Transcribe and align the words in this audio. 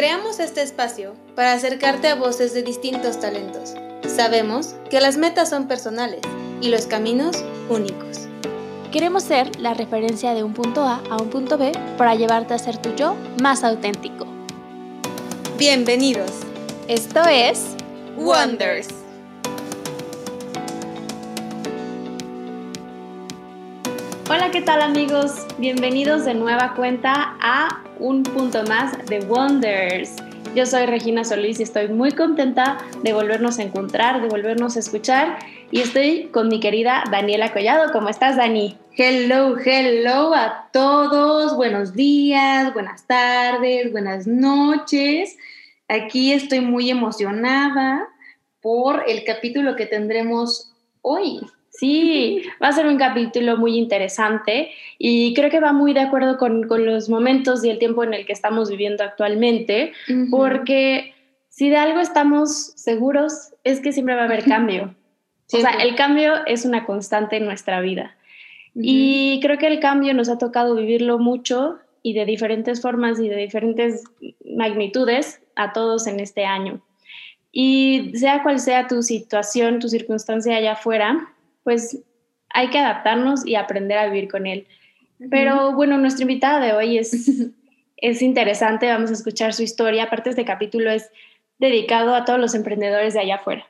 Creamos 0.00 0.40
este 0.40 0.62
espacio 0.62 1.12
para 1.36 1.52
acercarte 1.52 2.08
a 2.08 2.14
voces 2.14 2.54
de 2.54 2.62
distintos 2.62 3.20
talentos. 3.20 3.74
Sabemos 4.08 4.74
que 4.88 4.98
las 4.98 5.18
metas 5.18 5.50
son 5.50 5.68
personales 5.68 6.22
y 6.62 6.70
los 6.70 6.86
caminos 6.86 7.44
únicos. 7.68 8.26
Queremos 8.92 9.24
ser 9.24 9.60
la 9.60 9.74
referencia 9.74 10.32
de 10.32 10.42
un 10.42 10.54
punto 10.54 10.84
A 10.84 11.02
a 11.10 11.20
un 11.20 11.28
punto 11.28 11.58
B 11.58 11.72
para 11.98 12.14
llevarte 12.14 12.54
a 12.54 12.58
ser 12.58 12.78
tu 12.78 12.94
yo 12.94 13.14
más 13.42 13.62
auténtico. 13.62 14.26
Bienvenidos. 15.58 16.30
Esto 16.88 17.20
es 17.28 17.76
Wonders. 18.16 18.88
Hola, 24.30 24.50
¿qué 24.50 24.62
tal 24.62 24.80
amigos? 24.80 25.46
Bienvenidos 25.58 26.24
de 26.24 26.32
nueva 26.32 26.72
cuenta 26.74 27.36
a 27.42 27.82
un 28.00 28.22
punto 28.22 28.64
más 28.64 28.96
de 29.06 29.20
Wonders. 29.20 30.16
Yo 30.54 30.66
soy 30.66 30.86
Regina 30.86 31.22
Solís 31.22 31.60
y 31.60 31.62
estoy 31.62 31.88
muy 31.88 32.10
contenta 32.12 32.78
de 33.02 33.12
volvernos 33.12 33.58
a 33.58 33.62
encontrar, 33.62 34.20
de 34.20 34.28
volvernos 34.28 34.76
a 34.76 34.80
escuchar. 34.80 35.38
Y 35.70 35.80
estoy 35.80 36.24
con 36.32 36.48
mi 36.48 36.58
querida 36.58 37.04
Daniela 37.10 37.52
Collado. 37.52 37.92
¿Cómo 37.92 38.08
estás, 38.08 38.36
Dani? 38.36 38.76
Hello, 38.96 39.56
hello 39.64 40.34
a 40.34 40.68
todos. 40.72 41.56
Buenos 41.56 41.94
días, 41.94 42.72
buenas 42.72 43.06
tardes, 43.06 43.92
buenas 43.92 44.26
noches. 44.26 45.36
Aquí 45.86 46.32
estoy 46.32 46.60
muy 46.60 46.90
emocionada 46.90 48.08
por 48.60 49.04
el 49.06 49.24
capítulo 49.24 49.76
que 49.76 49.86
tendremos 49.86 50.72
hoy. 51.02 51.40
Sí, 51.80 52.42
va 52.62 52.68
a 52.68 52.72
ser 52.72 52.86
un 52.86 52.98
capítulo 52.98 53.56
muy 53.56 53.78
interesante 53.78 54.70
y 54.98 55.32
creo 55.32 55.48
que 55.48 55.60
va 55.60 55.72
muy 55.72 55.94
de 55.94 56.00
acuerdo 56.00 56.36
con, 56.36 56.68
los 56.68 57.08
momentos 57.08 57.64
y 57.64 57.70
el 57.70 57.78
tiempo 57.78 58.04
en 58.04 58.12
el 58.12 58.26
que 58.26 58.34
estamos 58.34 58.68
viviendo 58.68 59.02
actualmente, 59.02 59.94
porque 60.30 61.14
si 61.48 61.70
de 61.70 61.78
algo 61.78 62.00
estamos 62.00 62.74
seguros 62.76 63.54
es 63.64 63.80
que 63.80 63.94
siempre 63.94 64.14
va 64.14 64.20
a 64.20 64.24
haber 64.26 64.44
cambio. 64.44 64.94
O 65.54 65.58
sea, 65.58 65.70
el 65.70 65.94
cambio 65.94 66.44
es 66.44 66.66
una 66.66 66.84
constante 66.84 67.38
en 67.38 67.46
nuestra 67.46 67.80
vida. 67.80 68.14
Y 68.74 69.40
creo 69.40 69.56
que 69.56 69.66
el 69.66 69.80
cambio 69.80 70.12
nos 70.12 70.28
ha 70.28 70.36
tocado 70.36 70.74
vivirlo 70.74 71.18
mucho 71.18 71.78
y 72.02 72.12
de 72.12 72.26
diferentes 72.26 72.82
formas 72.82 73.18
y 73.18 73.30
de 73.30 73.36
diferentes 73.36 74.04
magnitudes 74.44 75.40
a 75.56 75.72
todos 75.72 76.06
en 76.06 76.20
este 76.20 76.44
año. 76.44 76.82
Y 77.50 78.12
sea 78.16 78.42
cual 78.42 78.60
sea 78.60 78.86
tu 78.86 79.02
situación, 79.02 79.78
tu 79.78 79.88
circunstancia 79.88 80.56
allá 80.56 80.72
afuera, 80.72 81.34
pues 81.70 81.98
hay 82.48 82.68
que 82.70 82.80
adaptarnos 82.80 83.46
y 83.46 83.54
aprender 83.54 83.96
a 83.96 84.06
vivir 84.06 84.28
con 84.28 84.48
él. 84.48 84.66
Pero 85.30 85.72
bueno, 85.72 85.98
nuestra 85.98 86.22
invitada 86.22 86.58
de 86.58 86.72
hoy 86.72 86.98
es, 86.98 87.12
es 87.96 88.22
interesante, 88.22 88.88
vamos 88.88 89.10
a 89.10 89.12
escuchar 89.12 89.54
su 89.54 89.62
historia. 89.62 90.04
Aparte, 90.04 90.30
este 90.30 90.44
capítulo 90.44 90.90
es 90.90 91.12
dedicado 91.60 92.12
a 92.12 92.24
todos 92.24 92.40
los 92.40 92.56
emprendedores 92.56 93.14
de 93.14 93.20
allá 93.20 93.36
afuera. 93.36 93.68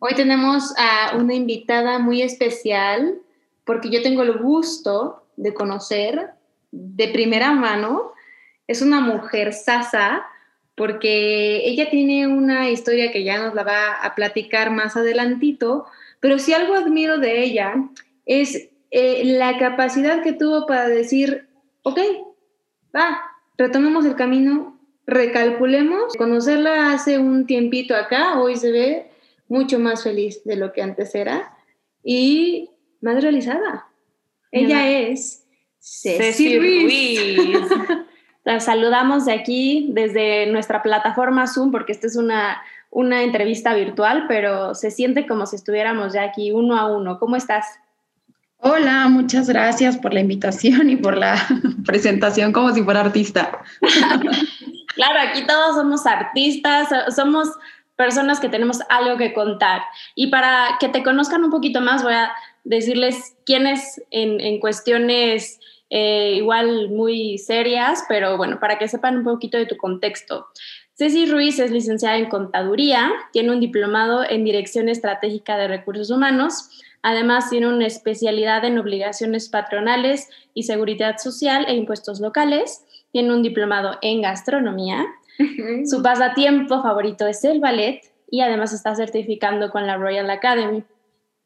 Hoy 0.00 0.14
tenemos 0.16 0.74
a 0.76 1.16
una 1.16 1.34
invitada 1.34 2.00
muy 2.00 2.22
especial 2.22 3.18
porque 3.64 3.88
yo 3.88 4.02
tengo 4.02 4.22
el 4.22 4.32
gusto 4.38 5.24
de 5.36 5.54
conocer 5.54 6.30
de 6.72 7.06
primera 7.06 7.52
mano. 7.52 8.14
Es 8.66 8.82
una 8.82 8.98
mujer 9.00 9.52
sasa 9.52 10.26
porque 10.74 11.68
ella 11.68 11.88
tiene 11.88 12.26
una 12.26 12.68
historia 12.68 13.12
que 13.12 13.22
ya 13.22 13.38
nos 13.38 13.54
la 13.54 13.62
va 13.62 13.92
a 14.02 14.16
platicar 14.16 14.72
más 14.72 14.96
adelantito, 14.96 15.86
pero 16.22 16.38
si 16.38 16.54
algo 16.54 16.74
admiro 16.74 17.18
de 17.18 17.42
ella 17.42 17.74
es 18.26 18.68
eh, 18.92 19.22
la 19.24 19.58
capacidad 19.58 20.22
que 20.22 20.32
tuvo 20.32 20.66
para 20.66 20.86
decir, 20.86 21.48
ok, 21.82 21.98
va, 22.94 23.20
retomemos 23.58 24.06
el 24.06 24.14
camino, 24.14 24.78
recalculemos. 25.04 26.14
Conocerla 26.16 26.92
hace 26.92 27.18
un 27.18 27.44
tiempito 27.44 27.96
acá, 27.96 28.38
hoy 28.38 28.54
se 28.54 28.70
ve 28.70 29.10
mucho 29.48 29.80
más 29.80 30.04
feliz 30.04 30.44
de 30.44 30.54
lo 30.54 30.72
que 30.72 30.82
antes 30.82 31.12
era 31.16 31.56
y 32.04 32.70
más 33.00 33.20
realizada. 33.20 33.88
Ella 34.52 34.88
es 34.88 35.44
Ceci 35.80 36.56
Ruiz. 36.56 37.68
La 38.44 38.60
saludamos 38.60 39.24
de 39.24 39.32
aquí, 39.32 39.90
desde 39.90 40.46
nuestra 40.46 40.82
plataforma 40.82 41.48
Zoom, 41.48 41.72
porque 41.72 41.90
esta 41.90 42.06
es 42.06 42.14
una 42.14 42.62
una 42.92 43.22
entrevista 43.22 43.74
virtual, 43.74 44.26
pero 44.28 44.74
se 44.74 44.90
siente 44.90 45.26
como 45.26 45.46
si 45.46 45.56
estuviéramos 45.56 46.12
ya 46.12 46.24
aquí 46.24 46.52
uno 46.52 46.76
a 46.76 46.86
uno. 46.86 47.18
¿Cómo 47.18 47.36
estás? 47.36 47.66
Hola, 48.58 49.08
muchas 49.08 49.48
gracias 49.48 49.96
por 49.96 50.12
la 50.12 50.20
invitación 50.20 50.90
y 50.90 50.96
por 50.96 51.16
la 51.16 51.34
presentación 51.86 52.52
como 52.52 52.70
si 52.72 52.82
fuera 52.82 53.00
artista. 53.00 53.62
claro, 54.94 55.18
aquí 55.26 55.46
todos 55.46 55.74
somos 55.74 56.06
artistas, 56.06 56.88
somos 57.16 57.48
personas 57.96 58.40
que 58.40 58.50
tenemos 58.50 58.80
algo 58.90 59.16
que 59.16 59.32
contar. 59.32 59.80
Y 60.14 60.26
para 60.26 60.76
que 60.78 60.90
te 60.90 61.02
conozcan 61.02 61.42
un 61.44 61.50
poquito 61.50 61.80
más, 61.80 62.02
voy 62.02 62.12
a 62.12 62.30
decirles 62.62 63.34
quiénes 63.46 64.02
en, 64.10 64.38
en 64.38 64.60
cuestiones 64.60 65.58
eh, 65.94 66.36
igual 66.36 66.88
muy 66.88 67.36
serias, 67.36 68.04
pero 68.08 68.38
bueno, 68.38 68.58
para 68.58 68.78
que 68.78 68.88
sepan 68.88 69.18
un 69.18 69.24
poquito 69.24 69.58
de 69.58 69.66
tu 69.66 69.76
contexto. 69.76 70.46
Ceci 70.94 71.26
Ruiz 71.26 71.58
es 71.58 71.70
licenciada 71.70 72.18
en 72.18 72.28
Contaduría, 72.28 73.10
tiene 73.32 73.50
un 73.50 73.60
diplomado 73.60 74.28
en 74.28 74.44
Dirección 74.44 74.88
Estratégica 74.88 75.56
de 75.56 75.66
Recursos 75.66 76.10
Humanos, 76.10 76.68
además 77.02 77.48
tiene 77.48 77.68
una 77.68 77.86
especialidad 77.86 78.64
en 78.64 78.78
obligaciones 78.78 79.48
patronales 79.48 80.28
y 80.52 80.64
seguridad 80.64 81.16
social 81.16 81.64
e 81.66 81.74
impuestos 81.74 82.20
locales, 82.20 82.84
tiene 83.10 83.34
un 83.34 83.42
diplomado 83.42 83.98
en 84.02 84.20
gastronomía, 84.20 85.06
su 85.86 86.02
pasatiempo 86.02 86.82
favorito 86.82 87.26
es 87.26 87.42
el 87.44 87.60
ballet 87.60 88.02
y 88.30 88.40
además 88.40 88.72
está 88.72 88.94
certificando 88.94 89.70
con 89.70 89.86
la 89.86 89.96
Royal 89.96 90.28
Academy. 90.30 90.84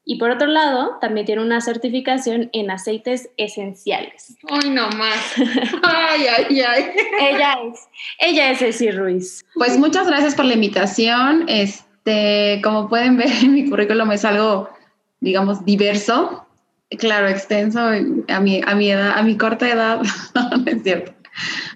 Y 0.08 0.18
por 0.18 0.30
otro 0.30 0.46
lado, 0.46 0.98
también 1.00 1.26
tiene 1.26 1.42
una 1.42 1.60
certificación 1.60 2.48
en 2.52 2.70
aceites 2.70 3.28
esenciales. 3.36 4.36
¡Ay, 4.48 4.70
no 4.70 4.88
más! 4.90 5.34
¡Ay, 5.82 6.26
ay, 6.28 6.60
ay! 6.60 6.84
ella 7.20 7.54
es, 7.64 7.88
ella 8.20 8.50
es 8.52 8.60
Ceci 8.60 8.92
Ruiz. 8.92 9.44
Pues 9.54 9.76
muchas 9.76 10.06
gracias 10.06 10.36
por 10.36 10.44
la 10.44 10.54
invitación. 10.54 11.46
Este, 11.48 12.60
como 12.62 12.88
pueden 12.88 13.16
ver, 13.16 13.30
en 13.42 13.52
mi 13.52 13.68
currículum 13.68 14.12
es 14.12 14.24
algo, 14.24 14.70
digamos, 15.18 15.64
diverso. 15.64 16.46
Claro, 17.00 17.26
extenso 17.26 17.80
a 17.80 18.40
mi, 18.40 18.60
a 18.64 18.74
mi 18.76 18.90
edad, 18.92 19.18
a 19.18 19.22
mi 19.24 19.36
corta 19.36 19.68
edad, 19.68 20.02
no 20.34 20.70
es 20.70 20.84
cierto. 20.84 21.12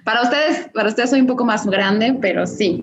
Para 0.05 0.23
ustedes, 0.23 0.69
para 0.73 0.89
ustedes 0.89 1.11
soy 1.11 1.21
un 1.21 1.27
poco 1.27 1.45
más 1.45 1.67
grande, 1.67 2.17
pero 2.21 2.47
sí 2.47 2.81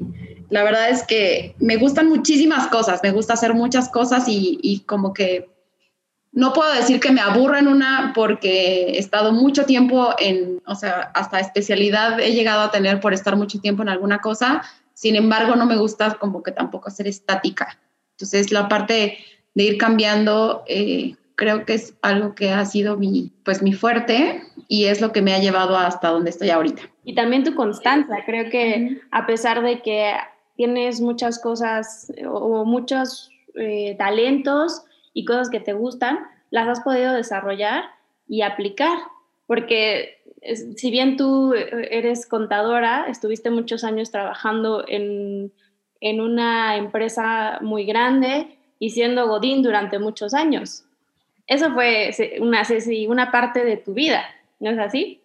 la 0.50 0.64
verdad 0.64 0.90
es 0.90 1.06
que 1.06 1.56
me 1.60 1.76
gustan 1.76 2.08
muchísimas 2.08 2.68
cosas, 2.68 3.02
me 3.04 3.12
gusta 3.12 3.34
hacer 3.34 3.54
muchas 3.54 3.90
cosas 3.90 4.26
y, 4.28 4.84
como 4.86 5.14
que 5.14 5.50
no 6.32 6.54
puedo 6.54 6.72
decir 6.74 7.00
que 7.00 7.12
me 7.12 7.22
aburro 7.22 7.58
en 7.58 7.68
una 7.68 8.12
porque 8.16 8.92
he 8.92 9.00
estado 9.00 9.32
mucho 9.32 9.66
tiempo 9.66 10.14
en, 10.20 10.62
o 10.66 10.76
sea, 10.76 11.12
hasta 11.14 11.40
especialidad 11.40 12.20
he 12.20 12.34
llegado 12.34 12.62
a 12.62 12.72
tener 12.72 13.00
por 13.00 13.14
estar 13.14 13.36
mucho 13.36 13.60
tiempo 13.60 13.82
en 13.82 13.90
alguna 13.90 14.20
cosa, 14.20 14.62
sin 14.94 15.16
embargo 15.16 15.56
no 15.56 15.66
me 15.66 15.78
gusta 15.78 16.16
como 16.16 16.44
que 16.44 16.52
tampoco 16.52 16.90
ser 16.90 17.08
estática. 17.08 17.80
Entonces 18.12 18.52
la 18.52 18.68
parte 18.70 19.18
de 19.56 19.64
ir 19.64 19.78
cambiando 19.78 20.64
eh, 20.68 21.16
creo 21.36 21.66
que 21.66 21.74
es 21.74 21.96
algo 22.02 22.36
que 22.36 22.52
ha 22.52 22.66
sido 22.66 22.98
mi, 22.98 23.32
pues 23.44 23.62
mi 23.62 23.74
fuerte 23.74 24.44
y 24.68 24.86
es 24.86 25.02
lo 25.02 25.12
que 25.12 25.22
me 25.22 25.34
ha 25.34 25.40
llevado 25.40 25.78
hasta 25.78 26.10
donde 26.10 26.30
estoy 26.30 26.50
ahorita. 26.50 26.84
Y 27.04 27.16
también 27.16 27.44
tu 27.44 27.56
constancia, 27.56 28.24
creo 28.26 28.50
que 28.50 29.02
a 29.12 29.26
pesar 29.26 29.62
de 29.62 29.82
que 29.82 30.14
tienes 30.58 31.00
muchas 31.00 31.40
cosas 31.40 32.12
o 32.30 32.66
muchos 32.66 33.30
eh, 33.56 33.96
talentos 33.98 34.84
y 35.14 35.24
cosas 35.24 35.50
que 35.50 35.62
te 35.62 35.74
gustan, 35.74 36.20
las 36.50 36.68
has 36.68 36.82
podido 36.82 37.14
desarrollar 37.14 37.86
y 38.28 38.42
aplicar. 38.42 38.98
Porque 39.46 40.18
si 40.76 40.92
bien 40.92 41.16
tú 41.16 41.54
eres 41.54 42.26
contadora, 42.26 43.06
estuviste 43.08 43.50
muchos 43.50 43.84
años 43.84 44.12
trabajando 44.12 44.84
en, 44.88 45.54
en 46.02 46.22
una 46.22 46.76
empresa 46.76 47.60
muy 47.62 47.86
grande 47.86 48.58
y 48.80 48.90
siendo 48.90 49.28
Godín 49.28 49.64
durante 49.64 50.00
muchos 50.00 50.34
años. 50.34 50.84
Eso 51.48 51.72
fue 51.74 52.12
una, 52.42 52.64
una 53.08 53.32
parte 53.32 53.64
de 53.64 53.78
tu 53.78 53.94
vida, 53.94 54.26
¿no 54.60 54.72
es 54.72 54.80
así? 54.80 55.22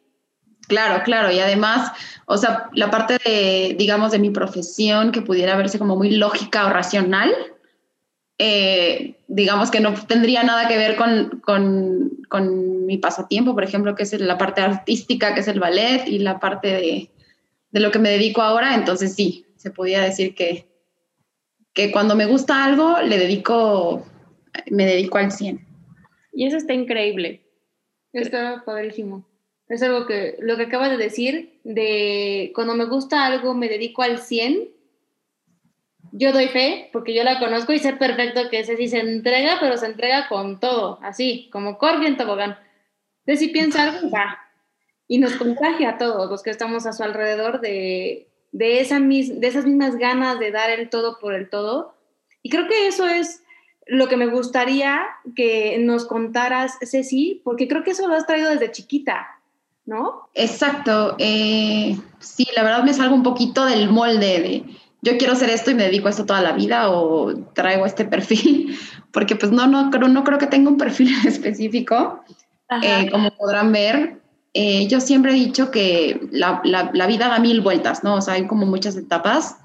Claro, 0.72 1.02
claro, 1.04 1.30
y 1.30 1.38
además, 1.38 1.92
o 2.24 2.38
sea, 2.38 2.70
la 2.72 2.90
parte 2.90 3.19
de, 3.22 3.76
digamos, 3.78 4.10
de 4.10 4.19
mi 4.19 4.30
profesión 4.30 5.12
que 5.12 5.20
pudiera 5.20 5.54
verse 5.54 5.78
como 5.78 5.96
muy 5.96 6.12
lógica 6.12 6.66
o 6.66 6.70
racional, 6.70 7.30
eh, 8.38 9.16
digamos 9.28 9.70
que 9.70 9.80
no 9.80 9.92
tendría 9.92 10.42
nada 10.44 10.69
que 10.69 10.78
ver 10.78 10.96
con, 10.96 11.42
con, 11.44 12.86
mi 12.86 12.96
pasatiempo, 12.96 13.52
por 13.52 13.64
ejemplo, 13.64 13.94
que 13.94 14.04
es 14.04 14.19
la 14.19 14.38
parte 14.38 14.62
artística, 14.62 15.34
que 15.34 15.40
es 15.40 15.48
el 15.48 15.60
ballet, 15.60 16.08
y 16.08 16.20
la 16.20 16.40
parte 16.40 16.69
de, 16.69 17.10
de 17.70 17.80
lo 17.80 17.90
que 17.90 17.98
me 17.98 18.08
dedico 18.08 18.40
ahora, 18.40 18.74
entonces 18.74 19.14
sí, 19.14 19.44
se 19.56 19.70
podía 19.70 20.00
decir 20.00 20.34
que, 20.34 20.66
que 21.74 21.92
cuando 21.92 22.16
me 22.16 22.24
gusta 22.24 22.64
algo, 22.64 22.98
le 23.02 23.19
dedico, 23.19 24.06
me 24.70 24.86
dedico 24.86 25.19
al 25.19 25.32
100. 25.32 25.66
Y 26.32 26.46
eso 26.46 26.56
está 26.56 26.72
increíble. 26.72 27.42
Está 28.14 28.62
padrísimo. 28.64 29.26
Es 29.72 29.82
algo 29.82 30.04
que, 30.04 30.36
lo 30.40 30.58
que 30.58 30.64
acabas 30.64 30.90
de 30.90 30.98
decir, 30.98 31.58
de 31.64 32.52
cuando 32.54 32.74
me 32.74 32.84
gusta 32.84 33.24
algo 33.24 33.54
me 33.54 33.70
dedico 33.70 34.02
al 34.02 34.19
100. 34.19 34.69
Yo 36.12 36.30
doy 36.30 36.48
fe, 36.48 36.90
porque 36.92 37.14
yo 37.14 37.24
la 37.24 37.38
conozco 37.38 37.72
y 37.72 37.78
sé 37.78 37.94
perfecto 37.94 38.50
que 38.50 38.60
ese 38.60 38.76
sí 38.76 38.86
se 38.88 38.98
entrega, 38.98 39.56
pero 39.62 39.78
se 39.78 39.86
entrega 39.86 40.28
con 40.28 40.60
todo, 40.60 40.98
así, 41.00 41.48
como 41.50 41.78
Corby 41.78 42.04
en 42.04 42.19
tobogán. 42.19 42.58
Entonces, 43.20 43.46
si 43.46 43.48
piensa 43.48 43.84
algo, 43.84 44.10
va. 44.14 44.40
Y 45.08 45.16
nos 45.16 45.36
contagia 45.36 45.92
a 45.92 45.96
todos 45.96 46.30
los 46.30 46.42
que 46.42 46.50
estamos 46.50 46.84
a 46.84 46.92
su 46.92 47.02
alrededor 47.02 47.62
de, 47.62 48.28
de, 48.50 48.80
esa 48.80 49.00
de 49.00 49.46
esas 49.46 49.64
mismas 49.64 49.96
ganas 49.96 50.38
de 50.38 50.50
dar 50.50 50.69
el 50.69 50.90
todo 50.90 51.19
por 51.19 51.32
el 51.32 51.48
todo. 51.48 51.94
Y 52.42 52.50
creo 52.50 52.69
que 52.69 52.88
eso 52.88 53.08
es 53.08 53.42
lo 53.86 54.06
que 54.08 54.19
me 54.19 54.26
gustaría 54.26 55.06
que 55.34 55.78
nos 55.78 56.04
contaras, 56.04 56.78
Ceci, 56.82 57.40
porque 57.42 57.69
creo 57.69 57.82
que 57.84 57.92
eso 57.92 58.06
lo 58.06 58.14
has 58.14 58.26
traído 58.26 58.50
desde 58.50 58.70
chiquita, 58.70 59.31
¿no? 59.84 60.29
Exacto. 60.34 61.17
Eh, 61.19 61.99
sí, 62.19 62.46
la 62.55 62.62
verdad 62.62 62.84
me 62.84 62.94
salgo 62.94 63.14
un 63.14 63.23
poquito 63.23 63.64
del 63.64 63.90
molde 63.90 64.40
de 64.40 64.64
yo 65.02 65.19
quiero 65.19 65.32
hacer 65.32 65.50
esto 65.50 65.73
y 65.73 65.75
me 65.75 65.84
dedico 65.84 66.06
a 66.06 66.11
esto 66.11 66.25
toda 66.25 66.40
la 66.40 66.52
vida 66.52 66.90
o 66.90 67.34
traigo 67.52 67.84
este 67.84 68.05
perfil, 68.06 68.79
porque 69.11 69.37
pues 69.37 69.52
no, 69.52 69.67
no, 69.67 69.90
creo, 69.90 70.08
no 70.08 70.25
creo 70.25 70.38
que 70.38 70.46
tenga 70.46 70.70
un 70.70 70.79
perfil 70.79 71.11
específico. 71.26 72.25
Eh, 72.82 73.11
como 73.11 73.31
podrán 73.32 73.70
ver, 73.70 74.23
eh, 74.55 74.87
yo 74.87 75.00
siempre 75.00 75.32
he 75.32 75.34
dicho 75.34 75.70
que 75.70 76.26
la, 76.31 76.62
la, 76.64 77.06
vida 77.06 77.29
da 77.29 77.38
mil 77.38 77.61
vueltas, 77.61 78.02
¿no? 78.02 78.14
O 78.14 78.20
sea, 78.23 78.34
hay 78.34 78.46
como 78.46 78.64
muchas 78.64 78.96
etapas. 78.96 79.56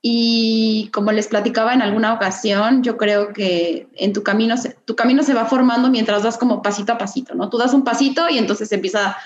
Y 0.00 0.88
como 0.92 1.10
les 1.10 1.26
platicaba 1.26 1.74
en 1.74 1.82
alguna 1.82 2.14
ocasión, 2.14 2.82
yo 2.82 2.96
creo 2.96 3.32
que 3.32 3.88
en 3.94 4.12
tu 4.12 4.22
camino, 4.22 4.54
tu 4.84 4.94
camino 4.94 5.22
se 5.22 5.34
va 5.34 5.46
formando 5.46 5.90
mientras 5.90 6.22
vas 6.22 6.38
como 6.38 6.62
pasito 6.62 6.92
a 6.92 6.98
pasito, 6.98 7.34
¿no? 7.34 7.50
Tú 7.50 7.58
das 7.58 7.74
un 7.74 7.82
pasito 7.82 8.30
y 8.30 8.38
entonces 8.38 8.70
empieza 8.72 9.16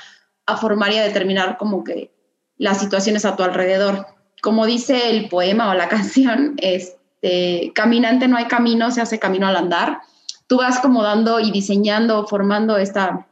a 0.52 0.56
formar 0.56 0.93
y 0.93 0.99
a 0.99 1.02
determinar 1.02 1.56
como 1.56 1.85
que 1.85 2.12
las 2.56 2.81
situaciones 2.81 3.25
a 3.25 3.37
tu 3.37 3.43
alrededor. 3.43 4.06
Como 4.43 4.67
dice 4.67 5.11
el 5.11 5.29
poema 5.29 5.70
o 5.70 5.75
la 5.75 5.88
canción, 5.88 6.55
este, 6.58 7.73
caminante 7.75 8.29
no 8.29 8.37
hay 8.37 8.47
camino, 8.47 8.91
se 8.91 9.00
hace 9.00 9.19
camino 9.19 9.47
al 9.47 9.56
andar. 9.56 10.00
Tú 10.47 10.58
vas 10.58 10.81
como 10.81 11.02
dando 11.02 11.41
y 11.41 11.50
diseñando, 11.50 12.26
formando 12.26 12.76
esta, 12.76 13.26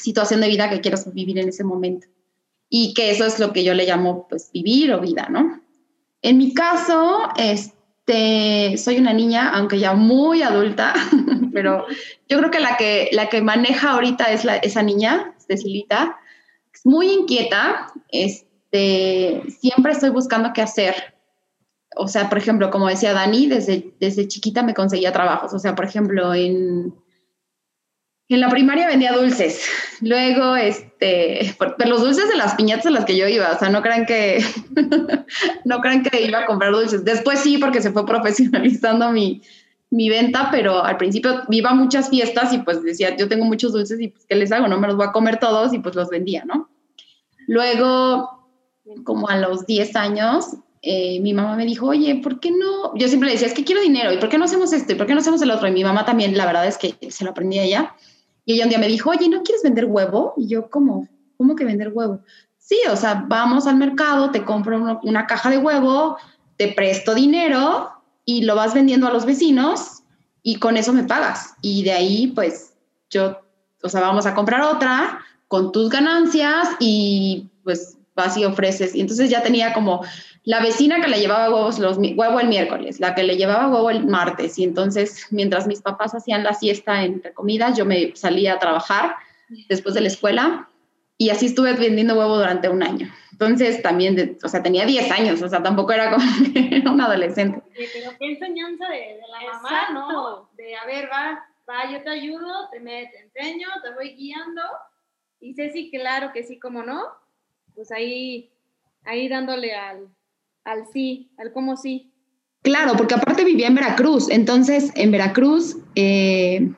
situación 0.00 0.40
de 0.40 0.48
vida 0.48 0.70
que 0.70 0.80
quieras 0.80 1.12
vivir 1.12 1.38
en 1.38 1.48
ese 1.48 1.64
momento. 1.64 2.06
Y 2.68 2.94
que 2.94 3.10
eso 3.10 3.26
es 3.26 3.38
lo 3.38 3.52
que 3.52 3.64
yo 3.64 3.74
le 3.74 3.86
llamo 3.86 4.26
pues 4.28 4.50
vivir 4.52 4.92
o 4.92 5.00
vida, 5.00 5.28
¿no? 5.30 5.60
En 6.22 6.38
mi 6.38 6.54
caso, 6.54 7.28
este, 7.36 8.76
soy 8.78 8.98
una 8.98 9.12
niña, 9.12 9.50
aunque 9.50 9.78
ya 9.78 9.92
muy 9.92 10.42
adulta, 10.42 10.94
pero 11.52 11.86
yo 12.28 12.38
creo 12.38 12.50
que 12.50 12.60
la 12.60 12.76
que, 12.76 13.10
la 13.12 13.28
que 13.28 13.42
maneja 13.42 13.90
ahorita 13.90 14.24
es 14.32 14.46
esa 14.62 14.82
niña, 14.82 15.34
Cecilita, 15.46 16.16
muy 16.84 17.10
inquieta, 17.10 17.92
este, 18.08 19.42
siempre 19.60 19.92
estoy 19.92 20.10
buscando 20.10 20.52
qué 20.52 20.62
hacer. 20.62 21.14
O 21.96 22.08
sea, 22.08 22.28
por 22.28 22.38
ejemplo, 22.38 22.70
como 22.70 22.88
decía 22.88 23.12
Dani, 23.12 23.46
desde, 23.46 23.94
desde 24.00 24.28
chiquita 24.28 24.62
me 24.62 24.74
conseguía 24.74 25.12
trabajos. 25.12 25.52
O 25.52 25.58
sea, 25.58 25.74
por 25.74 25.84
ejemplo, 25.84 26.32
en, 26.34 26.94
en 28.28 28.40
la 28.40 28.48
primaria 28.48 28.86
vendía 28.86 29.12
dulces. 29.12 29.62
Luego, 30.00 30.56
este, 30.56 31.54
los 31.86 32.00
dulces 32.00 32.28
de 32.28 32.36
las 32.36 32.54
piñatas 32.54 32.86
a 32.86 32.90
las 32.90 33.04
que 33.04 33.16
yo 33.16 33.28
iba, 33.28 33.52
o 33.52 33.58
sea, 33.58 33.68
no 33.68 33.82
crean 33.82 34.06
que, 34.06 34.42
no 35.64 35.80
crean 35.80 36.02
que 36.02 36.22
iba 36.22 36.40
a 36.40 36.46
comprar 36.46 36.72
dulces. 36.72 37.04
Después 37.04 37.40
sí, 37.40 37.58
porque 37.58 37.82
se 37.82 37.92
fue 37.92 38.06
profesionalizando 38.06 39.12
mi, 39.12 39.42
mi 39.92 40.08
venta, 40.08 40.48
pero 40.50 40.82
al 40.82 40.96
principio 40.96 41.42
iba 41.50 41.74
muchas 41.74 42.08
fiestas 42.08 42.50
y 42.54 42.58
pues 42.58 42.82
decía, 42.82 43.14
yo 43.14 43.28
tengo 43.28 43.44
muchos 43.44 43.72
dulces 43.72 44.00
y 44.00 44.08
pues, 44.08 44.24
¿qué 44.24 44.34
les 44.34 44.50
hago? 44.50 44.66
No 44.66 44.80
me 44.80 44.86
los 44.86 44.96
voy 44.96 45.06
a 45.06 45.12
comer 45.12 45.38
todos 45.38 45.74
y 45.74 45.80
pues 45.80 45.94
los 45.94 46.08
vendía, 46.08 46.46
¿no? 46.46 46.70
Luego, 47.46 48.48
como 49.04 49.28
a 49.28 49.36
los 49.36 49.66
10 49.66 49.94
años, 49.96 50.56
eh, 50.80 51.20
mi 51.20 51.34
mamá 51.34 51.56
me 51.56 51.66
dijo, 51.66 51.88
oye, 51.88 52.20
¿por 52.22 52.40
qué 52.40 52.50
no? 52.50 52.96
Yo 52.96 53.06
siempre 53.06 53.26
le 53.26 53.34
decía, 53.34 53.48
es 53.48 53.52
que 53.52 53.64
quiero 53.64 53.82
dinero, 53.82 54.10
¿y 54.10 54.16
por 54.16 54.30
qué 54.30 54.38
no 54.38 54.46
hacemos 54.46 54.72
esto? 54.72 54.94
¿Y 54.94 54.96
por 54.96 55.06
qué 55.06 55.12
no 55.12 55.20
hacemos 55.20 55.42
el 55.42 55.50
otro? 55.50 55.68
Y 55.68 55.72
mi 55.72 55.84
mamá 55.84 56.06
también, 56.06 56.38
la 56.38 56.46
verdad 56.46 56.66
es 56.66 56.78
que 56.78 56.96
se 57.10 57.24
lo 57.24 57.32
aprendí 57.32 57.58
a 57.58 57.64
ella 57.64 57.94
y 58.46 58.54
ella 58.54 58.64
un 58.64 58.70
día 58.70 58.78
me 58.78 58.88
dijo, 58.88 59.10
oye, 59.10 59.28
¿no 59.28 59.42
quieres 59.42 59.62
vender 59.62 59.84
huevo? 59.84 60.32
Y 60.38 60.48
yo, 60.48 60.70
¿cómo? 60.70 61.06
¿Cómo 61.36 61.54
que 61.54 61.66
vender 61.66 61.92
huevo? 61.92 62.20
Sí, 62.56 62.78
o 62.90 62.96
sea, 62.96 63.26
vamos 63.28 63.66
al 63.66 63.76
mercado, 63.76 64.30
te 64.30 64.42
compro 64.42 65.00
una 65.02 65.26
caja 65.26 65.50
de 65.50 65.58
huevo, 65.58 66.16
te 66.56 66.68
presto 66.68 67.14
dinero 67.14 67.90
y 68.24 68.42
lo 68.42 68.54
vas 68.54 68.74
vendiendo 68.74 69.06
a 69.06 69.12
los 69.12 69.26
vecinos 69.26 70.02
y 70.42 70.56
con 70.56 70.76
eso 70.76 70.92
me 70.92 71.04
pagas. 71.04 71.54
Y 71.60 71.82
de 71.84 71.92
ahí, 71.92 72.26
pues, 72.28 72.74
yo, 73.10 73.40
o 73.82 73.88
sea, 73.88 74.00
vamos 74.00 74.26
a 74.26 74.34
comprar 74.34 74.62
otra 74.62 75.20
con 75.48 75.72
tus 75.72 75.90
ganancias 75.90 76.68
y 76.80 77.50
pues 77.62 77.98
vas 78.14 78.36
y 78.36 78.44
ofreces. 78.44 78.94
Y 78.94 79.00
entonces 79.00 79.30
ya 79.30 79.42
tenía 79.42 79.72
como 79.72 80.04
la 80.44 80.60
vecina 80.60 81.00
que 81.00 81.08
le 81.08 81.20
llevaba 81.20 81.54
huevos 81.54 81.78
los, 81.78 81.98
huevo 81.98 82.40
el 82.40 82.48
miércoles, 82.48 83.00
la 83.00 83.14
que 83.14 83.22
le 83.22 83.36
llevaba 83.36 83.68
huevo 83.68 83.90
el 83.90 84.06
martes. 84.06 84.58
Y 84.58 84.64
entonces, 84.64 85.26
mientras 85.30 85.66
mis 85.66 85.80
papás 85.80 86.14
hacían 86.14 86.42
la 86.42 86.54
siesta 86.54 87.04
entre 87.04 87.32
comidas, 87.32 87.76
yo 87.76 87.84
me 87.84 88.12
salía 88.16 88.54
a 88.54 88.58
trabajar 88.58 89.16
después 89.68 89.94
de 89.94 90.00
la 90.00 90.08
escuela 90.08 90.68
y 91.18 91.30
así 91.30 91.46
estuve 91.46 91.74
vendiendo 91.74 92.18
huevo 92.18 92.36
durante 92.36 92.68
un 92.68 92.82
año. 92.82 93.12
Entonces, 93.42 93.82
también, 93.82 94.38
o 94.42 94.48
sea, 94.48 94.62
tenía 94.62 94.86
10 94.86 95.10
años, 95.10 95.42
o 95.42 95.48
sea, 95.48 95.62
tampoco 95.62 95.92
era 95.92 96.12
como 96.12 96.24
un 96.92 97.00
adolescente. 97.00 97.60
Pero 97.74 98.12
qué 98.18 98.32
enseñanza 98.32 98.88
de, 98.88 99.18
la 99.28 99.52
mamá, 99.52 99.88
¿no? 99.92 100.50
De, 100.56 100.76
a 100.76 100.86
ver, 100.86 101.08
va, 101.12 101.44
va, 101.68 101.90
yo 101.90 102.02
te 102.02 102.10
ayudo, 102.10 102.68
te, 102.70 102.78
me, 102.78 103.06
te 103.06 103.18
enseño, 103.18 103.66
te 103.82 103.92
voy 103.94 104.14
guiando. 104.14 104.62
Y 105.40 105.54
sí, 105.54 105.90
claro 105.90 106.30
que 106.32 106.44
sí, 106.44 106.60
como 106.60 106.84
no, 106.84 107.02
pues 107.74 107.90
ahí, 107.90 108.52
ahí 109.04 109.28
dándole 109.28 109.74
al, 109.74 110.06
al 110.62 110.86
sí, 110.92 111.32
al 111.36 111.52
cómo 111.52 111.76
sí. 111.76 112.12
Claro, 112.62 112.92
porque 112.96 113.14
aparte 113.14 113.44
vivía 113.44 113.66
en 113.66 113.74
Veracruz, 113.74 114.30
entonces 114.30 114.92
en 114.94 115.10
Veracruz, 115.10 115.78
eh, 115.96 116.72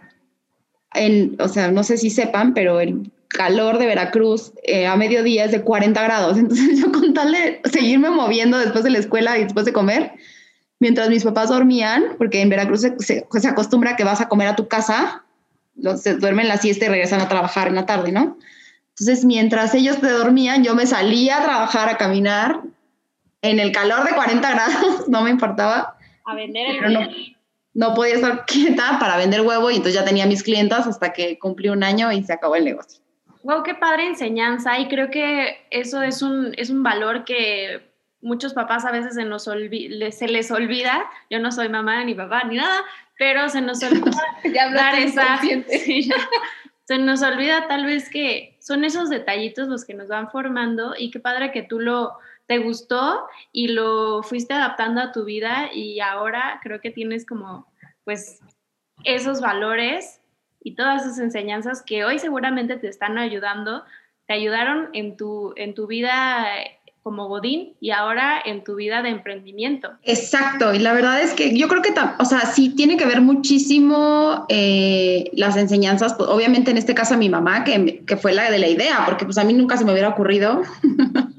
o 1.39 1.49
sea, 1.49 1.71
no 1.71 1.85
sé 1.85 1.99
si 1.99 2.09
sepan, 2.09 2.55
pero 2.55 2.81
el 2.81 3.13
calor 3.35 3.79
de 3.79 3.87
Veracruz 3.87 4.53
eh, 4.63 4.87
a 4.87 4.97
mediodía 4.97 5.45
es 5.45 5.53
de 5.53 5.63
40 5.63 6.03
grados, 6.03 6.39
entonces 6.39 6.81
yo 6.81 6.91
con 6.91 7.13
tal 7.13 7.33
de 7.33 7.61
seguirme 7.71 8.11
moviendo 8.11 8.59
después 8.59 8.85
de 8.85 8.91
la 8.91 8.99
escuela 8.99 9.37
y 9.39 9.45
después 9.45 9.67
de 9.67 9.73
comer, 9.73 10.13
mientras 10.79 11.11
mis 11.11 11.25
papás 11.25 11.51
dormían, 11.51 12.15
porque 12.17 12.41
en 12.41 12.49
Veracruz 12.49 12.81
se, 12.81 12.97
se, 12.99 13.49
acostumbra 13.49 13.93
a 13.93 13.97
que 13.97 14.05
vas 14.05 14.21
a 14.21 14.29
comer 14.29 14.49
a 14.49 14.57
tu 14.57 14.69
casa, 14.69 15.25
los, 15.77 16.03
se 16.03 16.15
duermen 16.15 16.49
la 16.49 16.57
siesta 16.57 16.87
y 16.87 16.89
regresan 16.89 17.21
a 17.21 17.29
trabajar 17.29 17.69
en 17.69 17.75
la 17.75 17.87
tarde, 17.87 18.13
¿no? 18.13 18.39
Entonces, 18.91 19.25
mientras 19.25 19.75
ellos 19.75 20.01
te 20.01 20.09
dormían, 20.09 20.63
yo 20.63 20.77
me 20.77 20.87
salía 20.87 21.39
a 21.39 21.43
trabajar, 21.43 21.89
a 21.89 21.97
caminar, 21.97 22.61
en 23.43 23.61
el 23.61 23.73
calor 23.73 24.05
de 24.05 24.15
40 24.15 24.51
grados, 24.51 25.05
no 25.09 25.23
me 25.23 25.31
importaba. 25.31 25.97
A 26.25 26.35
vender 26.35 26.67
el 26.67 26.97
huevo. 26.97 27.13
No, 27.75 27.93
podía 27.95 28.15
estar 28.15 28.45
quieta 28.47 28.99
para 28.99 29.17
vender 29.17 29.43
huevo 29.43 29.71
y 29.71 29.77
entonces 29.77 29.95
ya 29.95 30.05
tenía 30.05 30.27
mis 30.27 30.43
clientas 30.43 30.87
hasta 30.87 31.13
que 31.13 31.39
cumplí 31.39 31.69
un 31.69 31.83
año 31.83 32.11
y 32.13 32.23
se 32.23 32.33
acabó 32.33 32.57
el 32.57 32.65
negocio. 32.65 33.04
Wow, 33.45 33.63
qué 33.63 33.75
padre 33.75 34.07
enseñanza. 34.07 34.79
Y 34.79 34.89
creo 34.89 35.11
que 35.11 35.67
eso 35.71 36.03
es 36.03 36.23
un, 36.23 36.55
es 36.57 36.71
un 36.71 36.83
valor 36.83 37.25
que 37.25 37.93
muchos 38.23 38.55
papás 38.55 38.87
a 38.87 38.91
veces 38.91 39.15
se, 39.15 39.25
nos 39.27 39.45
se 39.45 40.29
les 40.29 40.51
olvida. 40.51 41.05
Yo 41.29 41.39
no 41.39 41.53
soy 41.53 41.69
mamá 41.69 42.03
ni 42.05 42.15
papá 42.15 42.45
ni 42.45 42.57
nada, 42.57 42.81
pero 43.19 43.51
se 43.51 43.61
nos 43.61 43.83
olvida 44.43 44.71
dar 44.73 44.99
esa... 44.99 45.39
se 46.85 46.99
nos 46.99 47.23
olvida 47.23 47.69
tal 47.69 47.85
vez 47.85 48.09
que 48.09 48.57
son 48.61 48.83
esos 48.83 49.11
detallitos 49.11 49.69
los 49.69 49.85
que 49.85 49.95
nos 49.95 50.09
van 50.09 50.31
formando 50.31 50.95
y 50.99 51.11
qué 51.11 51.21
padre 51.21 51.53
que 51.53 51.63
tú 51.63 51.81
lo 51.81 52.15
te 52.47 52.59
gustó 52.59 53.27
y 53.53 53.69
lo 53.69 54.23
fuiste 54.23 54.53
adaptando 54.53 55.01
a 55.01 55.13
tu 55.13 55.25
vida 55.25 55.71
y 55.73 56.01
ahora 56.01 56.61
creo 56.63 56.81
que 56.81 56.91
tienes 56.91 57.25
como 57.25 57.67
pues 58.05 58.41
esos 59.05 59.41
valores 59.41 60.21
y 60.65 60.75
todas 60.75 61.03
esas 61.03 61.21
enseñanzas 61.21 61.83
que 61.83 62.05
hoy 62.05 62.19
seguramente 62.19 62.77
te 62.77 62.89
están 62.89 63.19
ayudando, 63.19 63.85
te 64.27 64.35
ayudaron 64.35 64.89
en 64.93 65.17
tu, 65.17 65.53
en 65.57 65.75
tu 65.75 65.87
vida 65.87 66.47
como 67.05 67.29
Godín 67.29 67.75
y 67.81 67.91
ahora 67.91 68.41
en 68.45 68.65
tu 68.65 68.75
vida 68.75 69.03
de 69.03 69.11
emprendimiento. 69.11 69.91
Exacto, 70.03 70.75
y 70.75 70.81
la 70.81 70.95
verdad 70.95 71.21
es 71.21 71.35
que 71.35 71.57
yo 71.57 71.69
creo 71.69 71.83
que, 71.83 71.93
o 72.19 72.25
sea, 72.25 72.41
sí 72.47 72.71
tiene 72.71 72.97
que 72.97 73.05
ver 73.05 73.21
muchísimo 73.21 74.47
eh, 74.49 75.31
las 75.35 75.57
enseñanzas, 75.57 76.15
pues, 76.15 76.29
obviamente 76.29 76.73
en 76.73 76.79
este 76.79 76.95
caso 76.95 77.15
a 77.15 77.19
mi 77.19 77.29
mamá, 77.29 77.63
que, 77.63 78.03
que, 78.05 78.17
fue 78.17 78.33
la 78.33 78.51
de 78.51 78.59
la 78.59 78.69
idea, 78.69 79.03
porque 79.05 79.27
pues 79.27 79.39
a 79.39 79.45
mí 79.45 79.53
nunca 79.53 79.77
se 79.77 79.85
me 79.85 79.93
hubiera 79.93 80.09
ocurrido 80.09 80.63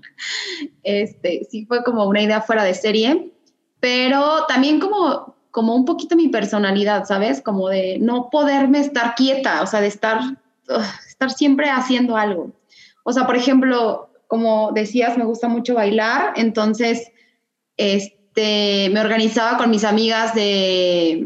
Este, 0.83 1.47
sí 1.49 1.65
fue 1.65 1.83
como 1.83 2.05
una 2.05 2.21
idea 2.21 2.41
fuera 2.41 2.63
de 2.63 2.73
serie, 2.73 3.31
pero 3.79 4.45
también 4.47 4.79
como, 4.79 5.34
como 5.55 5.73
un 5.73 5.85
poquito 5.85 6.17
mi 6.17 6.27
personalidad, 6.27 7.05
¿sabes? 7.05 7.41
Como 7.41 7.69
de 7.69 7.97
no 8.01 8.29
poderme 8.29 8.81
estar 8.81 9.15
quieta, 9.15 9.61
o 9.61 9.65
sea, 9.65 9.79
de 9.79 9.87
estar, 9.87 10.19
estar 11.07 11.31
siempre 11.31 11.69
haciendo 11.69 12.17
algo. 12.17 12.51
O 13.05 13.13
sea, 13.13 13.25
por 13.25 13.37
ejemplo, 13.37 14.09
como 14.27 14.73
decías, 14.73 15.17
me 15.17 15.23
gusta 15.23 15.47
mucho 15.47 15.75
bailar, 15.75 16.33
entonces 16.35 17.09
este, 17.77 18.89
me 18.91 18.99
organizaba 18.99 19.57
con 19.57 19.69
mis 19.69 19.85
amigas 19.85 20.35
de, 20.35 21.25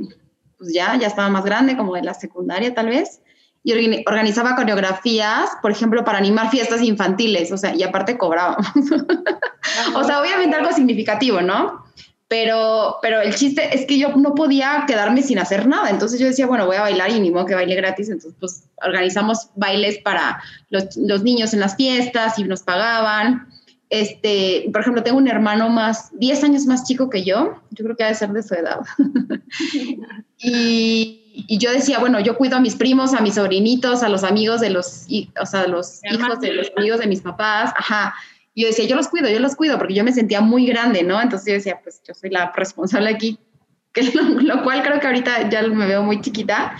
pues 0.59 0.73
ya, 0.75 0.95
ya 0.95 1.07
estaba 1.07 1.29
más 1.29 1.43
grande, 1.43 1.75
como 1.75 1.95
de 1.95 2.03
la 2.03 2.13
secundaria 2.13 2.75
tal 2.75 2.89
vez, 2.89 3.23
y 3.63 4.03
organizaba 4.05 4.55
coreografías, 4.55 5.49
por 5.63 5.71
ejemplo, 5.71 6.05
para 6.05 6.19
animar 6.19 6.51
fiestas 6.51 6.83
infantiles, 6.83 7.51
o 7.51 7.57
sea, 7.57 7.73
y 7.73 7.81
aparte 7.81 8.15
cobrábamos. 8.15 8.67
o 9.95 10.03
sea, 10.03 10.21
obviamente 10.21 10.55
algo 10.55 10.71
significativo, 10.71 11.41
¿no? 11.41 11.88
Pero, 12.29 12.97
pero 13.01 13.21
el 13.21 13.33
chiste 13.33 13.75
es 13.75 13.87
que 13.87 13.97
yo 13.97 14.15
no 14.15 14.35
podía 14.35 14.83
quedarme 14.87 15.23
sin 15.23 15.39
hacer 15.39 15.67
nada. 15.67 15.89
Entonces 15.89 16.19
yo 16.19 16.27
decía, 16.27 16.45
bueno, 16.45 16.67
voy 16.67 16.75
a 16.75 16.81
bailar 16.81 17.09
y 17.09 17.19
ni 17.19 17.31
modo 17.31 17.47
que 17.47 17.55
baile 17.55 17.73
gratis. 17.75 18.07
Entonces, 18.07 18.35
pues 18.39 18.63
organizamos 18.85 19.49
bailes 19.55 19.97
para 19.97 20.39
los, 20.69 20.95
los 20.95 21.23
niños 21.23 21.55
en 21.55 21.59
las 21.59 21.75
fiestas 21.75 22.37
y 22.37 22.43
nos 22.43 22.61
pagaban. 22.61 23.47
Este, 23.89 24.69
por 24.71 24.81
ejemplo, 24.81 25.01
tengo 25.01 25.17
un 25.17 25.27
hermano 25.27 25.69
más, 25.69 26.11
10 26.19 26.43
años 26.43 26.65
más 26.67 26.83
chico 26.83 27.09
que 27.09 27.23
yo. 27.23 27.59
Yo 27.71 27.83
creo 27.83 27.97
que 27.97 28.03
ha 28.03 28.09
de 28.09 28.13
ser 28.13 28.29
de 28.29 28.43
su 28.43 28.53
edad. 28.53 28.81
y, 30.37 31.45
y, 31.47 31.57
yo 31.57 31.71
decía, 31.71 31.97
bueno, 31.97 32.19
yo 32.19 32.37
cuido 32.37 32.57
a 32.57 32.59
mis 32.59 32.75
primos, 32.75 33.15
a 33.15 33.21
mis 33.21 33.33
sobrinitos, 33.33 34.03
a 34.03 34.09
los 34.09 34.23
amigos 34.23 34.61
de 34.61 34.69
los, 34.69 35.07
o 35.41 35.45
sea, 35.47 35.65
los 35.65 36.01
hijos 36.05 36.39
de 36.41 36.53
los 36.53 36.71
amigos 36.77 36.99
de 36.99 37.07
mis 37.07 37.21
papás. 37.21 37.73
Ajá 37.75 38.13
yo 38.61 38.67
decía, 38.67 38.85
yo 38.85 38.95
los 38.95 39.07
cuido, 39.07 39.29
yo 39.29 39.39
los 39.39 39.55
cuido, 39.55 39.77
porque 39.77 39.93
yo 39.93 40.03
me 40.03 40.11
sentía 40.11 40.41
muy 40.41 40.65
grande, 40.65 41.03
¿no? 41.03 41.21
Entonces 41.21 41.47
yo 41.47 41.53
decía, 41.53 41.79
pues 41.81 42.01
yo 42.07 42.13
soy 42.13 42.29
la 42.29 42.51
responsable 42.51 43.09
aquí, 43.09 43.39
que 43.93 44.03
lo, 44.03 44.63
cual 44.63 44.83
creo 44.83 44.99
que 44.99 45.07
ahorita 45.07 45.49
ya 45.49 45.63
me 45.63 45.87
veo 45.87 46.03
muy 46.03 46.21
chiquita, 46.21 46.75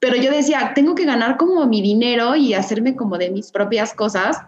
pero 0.00 0.16
yo 0.16 0.30
decía, 0.30 0.72
tengo 0.74 0.94
que 0.94 1.04
ganar 1.04 1.36
como 1.36 1.66
mi 1.66 1.82
dinero 1.82 2.36
y 2.36 2.54
hacerme 2.54 2.94
como 2.94 3.18
de 3.18 3.30
mis 3.30 3.50
propias 3.50 3.94
cosas. 3.94 4.38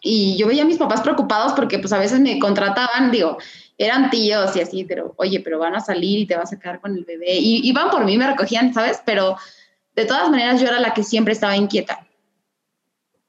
Y 0.00 0.36
yo 0.36 0.46
veía 0.46 0.62
a 0.62 0.66
mis 0.66 0.76
papás 0.76 1.00
preocupados 1.00 1.54
porque 1.54 1.78
pues 1.78 1.92
a 1.92 1.98
veces 1.98 2.20
me 2.20 2.38
contrataban, 2.38 3.10
digo, 3.10 3.38
eran 3.78 4.10
tíos 4.10 4.54
y 4.54 4.60
así, 4.60 4.84
pero 4.84 5.14
oye, 5.16 5.40
pero 5.40 5.58
van 5.58 5.74
a 5.74 5.80
salir 5.80 6.20
y 6.20 6.26
te 6.26 6.36
vas 6.36 6.52
a 6.52 6.58
quedar 6.58 6.80
con 6.80 6.96
el 6.96 7.04
bebé. 7.04 7.36
Y 7.36 7.66
iban 7.68 7.90
por 7.90 8.04
mí, 8.04 8.16
me 8.16 8.26
recogían, 8.26 8.72
¿sabes? 8.72 9.02
Pero 9.04 9.36
de 9.96 10.04
todas 10.04 10.30
maneras 10.30 10.60
yo 10.60 10.68
era 10.68 10.78
la 10.78 10.94
que 10.94 11.02
siempre 11.02 11.32
estaba 11.32 11.56
inquieta. 11.56 12.06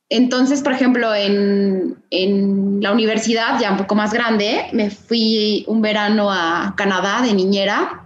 Entonces, 0.10 0.62
por 0.62 0.74
ejemplo, 0.74 1.16
en, 1.16 1.98
en, 2.12 2.80
la 2.82 2.92
universidad, 2.92 3.60
ya 3.60 3.72
un 3.72 3.78
poco 3.78 3.96
más 3.96 4.14
grande, 4.14 4.68
me 4.72 4.92
fui 4.92 5.64
un 5.68 5.82
verano 5.82 6.32
a 6.32 6.76
Canadá 6.78 7.22
de 7.24 7.34
niñera. 7.34 8.06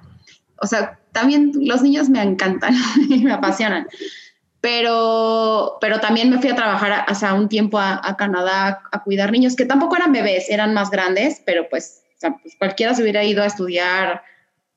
O 0.62 0.68
sea, 0.68 1.00
también 1.12 1.52
los 1.56 1.82
niños 1.82 2.10
me 2.10 2.22
encantan 2.22 2.74
y 3.10 3.20
me 3.20 3.34
apasionan. 3.34 3.88
Pero, 4.62 5.78
pero 5.80 6.00
también 6.00 6.30
me 6.30 6.40
fui 6.40 6.50
a 6.50 6.56
trabajar 6.56 7.06
hace 7.08 7.32
un 7.32 7.48
tiempo 7.48 7.80
a, 7.80 8.16
Canadá 8.18 8.82
a 8.92 9.04
cuidar 9.04 9.32
niños 9.32 9.56
que 9.56 9.66
tampoco 9.66 9.96
eran 9.96 10.12
bebés, 10.12 10.50
eran 10.50 10.74
más 10.74 10.90
grandes, 10.90 11.42
pero 11.46 11.70
pues, 11.70 12.04
pues 12.20 12.56
cualquiera 12.58 12.94
se 12.94 13.02
hubiera 13.02 13.24
ido 13.24 13.42
a 13.42 13.46
estudiar 13.46 14.22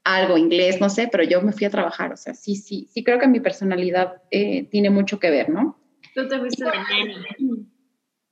algo, 0.04 0.36
inglés, 0.36 0.80
no 0.80 0.88
sé, 0.88 1.08
pero 1.10 1.24
yo 1.24 1.42
me 1.42 1.52
fui 1.52 1.66
a 1.66 1.70
trabajar. 1.70 2.12
O 2.12 2.16
sea, 2.16 2.34
sí, 2.34 2.54
sí, 2.54 2.88
sí 2.92 3.02
creo 3.02 3.18
que 3.18 3.26
mi 3.26 3.40
personalidad 3.40 4.22
eh, 4.30 4.68
tiene 4.70 4.90
mucho 4.90 5.18
que 5.18 5.30
ver, 5.30 5.48
¿no? 5.48 5.81
Tú 6.14 6.28
te 6.28 6.38
fuiste 6.38 6.64
de 6.64 6.70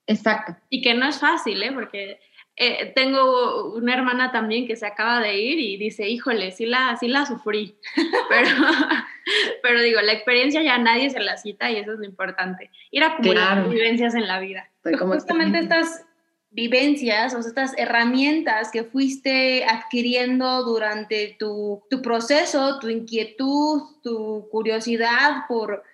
Exacto. 0.07 0.57
Y 0.69 0.83
que 0.83 0.95
no 0.95 1.07
es 1.07 1.21
fácil, 1.21 1.63
¿eh? 1.63 1.71
Porque 1.73 2.19
eh, 2.57 2.93
tengo 2.95 3.73
una 3.75 3.95
hermana 3.95 4.33
también 4.33 4.67
que 4.67 4.77
se 4.77 4.87
acaba 4.87 5.21
de 5.21 5.41
ir 5.41 5.59
y 5.59 5.77
dice, 5.77 6.09
híjole, 6.09 6.51
sí 6.51 6.67
la, 6.67 6.97
sí 6.99 7.09
la 7.09 7.25
sufrí. 7.27 7.77
pero, 8.29 8.49
pero 9.63 9.81
digo, 9.81 10.01
la 10.01 10.13
experiencia 10.13 10.63
ya 10.63 10.79
nadie 10.79 11.11
se 11.11 11.21
la 11.21 11.37
cita 11.37 11.71
y 11.71 11.77
eso 11.77 11.93
es 11.93 11.99
lo 12.01 12.05
importante. 12.05 12.71
Ir 12.91 13.05
a 13.05 13.13
acumular 13.13 13.69
vivencias 13.69 14.15
en 14.15 14.27
la 14.27 14.41
vida. 14.41 14.69
Justamente 14.83 15.61
estas 15.61 16.05
vivencias, 16.51 17.33
o 17.35 17.39
estas 17.39 17.79
herramientas 17.79 18.71
que 18.73 18.83
fuiste 18.83 19.65
adquiriendo 19.65 20.65
durante 20.65 21.37
tu, 21.39 21.83
tu 21.89 22.03
proceso, 22.03 22.79
tu 22.81 22.89
inquietud, 22.89 23.83
tu 24.03 24.49
curiosidad 24.51 25.45
por 25.49 25.85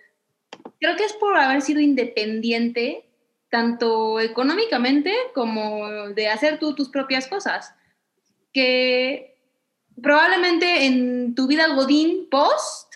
creo 0.81 0.97
que 0.97 1.05
es 1.05 1.13
por 1.15 1.37
haber 1.37 1.63
sido 1.63 1.81
independiente, 1.81 3.05
tanto 3.51 4.21
económicamente 4.21 5.13
como 5.35 5.89
de 6.15 6.29
hacer 6.29 6.59
tú 6.59 6.75
tus 6.75 6.89
propias 6.89 7.27
cosas. 7.27 7.75
Que 8.53 9.37
probablemente 10.03 10.87
en 10.87 11.35
tu 11.35 11.47
vida 11.47 11.69
Godín 11.75 12.29
post 12.31 12.95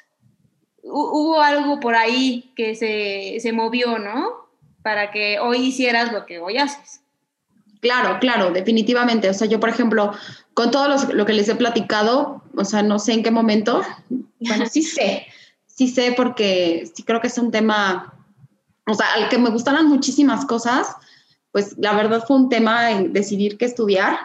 hubo 0.83 1.41
algo 1.41 1.81
por 1.81 1.95
ahí 1.95 2.53
que 2.57 2.75
se, 2.75 3.37
se 3.41 3.53
movió, 3.53 3.99
¿no? 3.99 4.49
Para 4.83 5.11
que 5.11 5.39
hoy 5.39 5.59
hicieras 5.59 6.13
lo 6.13 6.27
que 6.27 6.39
hoy 6.39 6.59
haces. 6.59 7.01
Claro, 7.81 8.19
claro, 8.21 8.51
definitivamente. 8.51 9.29
O 9.29 9.35
sea, 9.35 9.49
yo, 9.49 9.59
por 9.59 9.71
ejemplo, 9.71 10.13
con 10.55 10.71
todo 10.71 10.89
lo 11.13 11.25
que 11.25 11.33
les 11.33 11.49
he 11.49 11.55
platicado, 11.55 12.43
o 12.55 12.65
sea, 12.65 12.83
no 12.83 12.99
sé 12.99 13.15
en 13.15 13.23
qué 13.23 13.31
momento, 13.31 13.83
bueno, 14.41 14.67
sí 14.67 14.83
sé, 14.83 15.27
sí 15.81 15.89
sé 15.89 16.13
porque 16.15 16.91
sí 16.95 17.05
creo 17.05 17.23
que 17.23 17.29
es 17.29 17.39
un 17.39 17.51
tema, 17.51 18.13
o 18.87 18.93
sea, 18.93 19.15
al 19.15 19.31
que 19.31 19.39
me 19.39 19.49
gustaran 19.49 19.89
muchísimas 19.89 20.45
cosas, 20.45 20.95
pues 21.53 21.75
la 21.79 21.95
verdad 21.95 22.23
fue 22.29 22.37
un 22.37 22.51
tema 22.51 22.91
en 22.91 23.15
decidir 23.15 23.57
qué 23.57 23.65
estudiar 23.65 24.19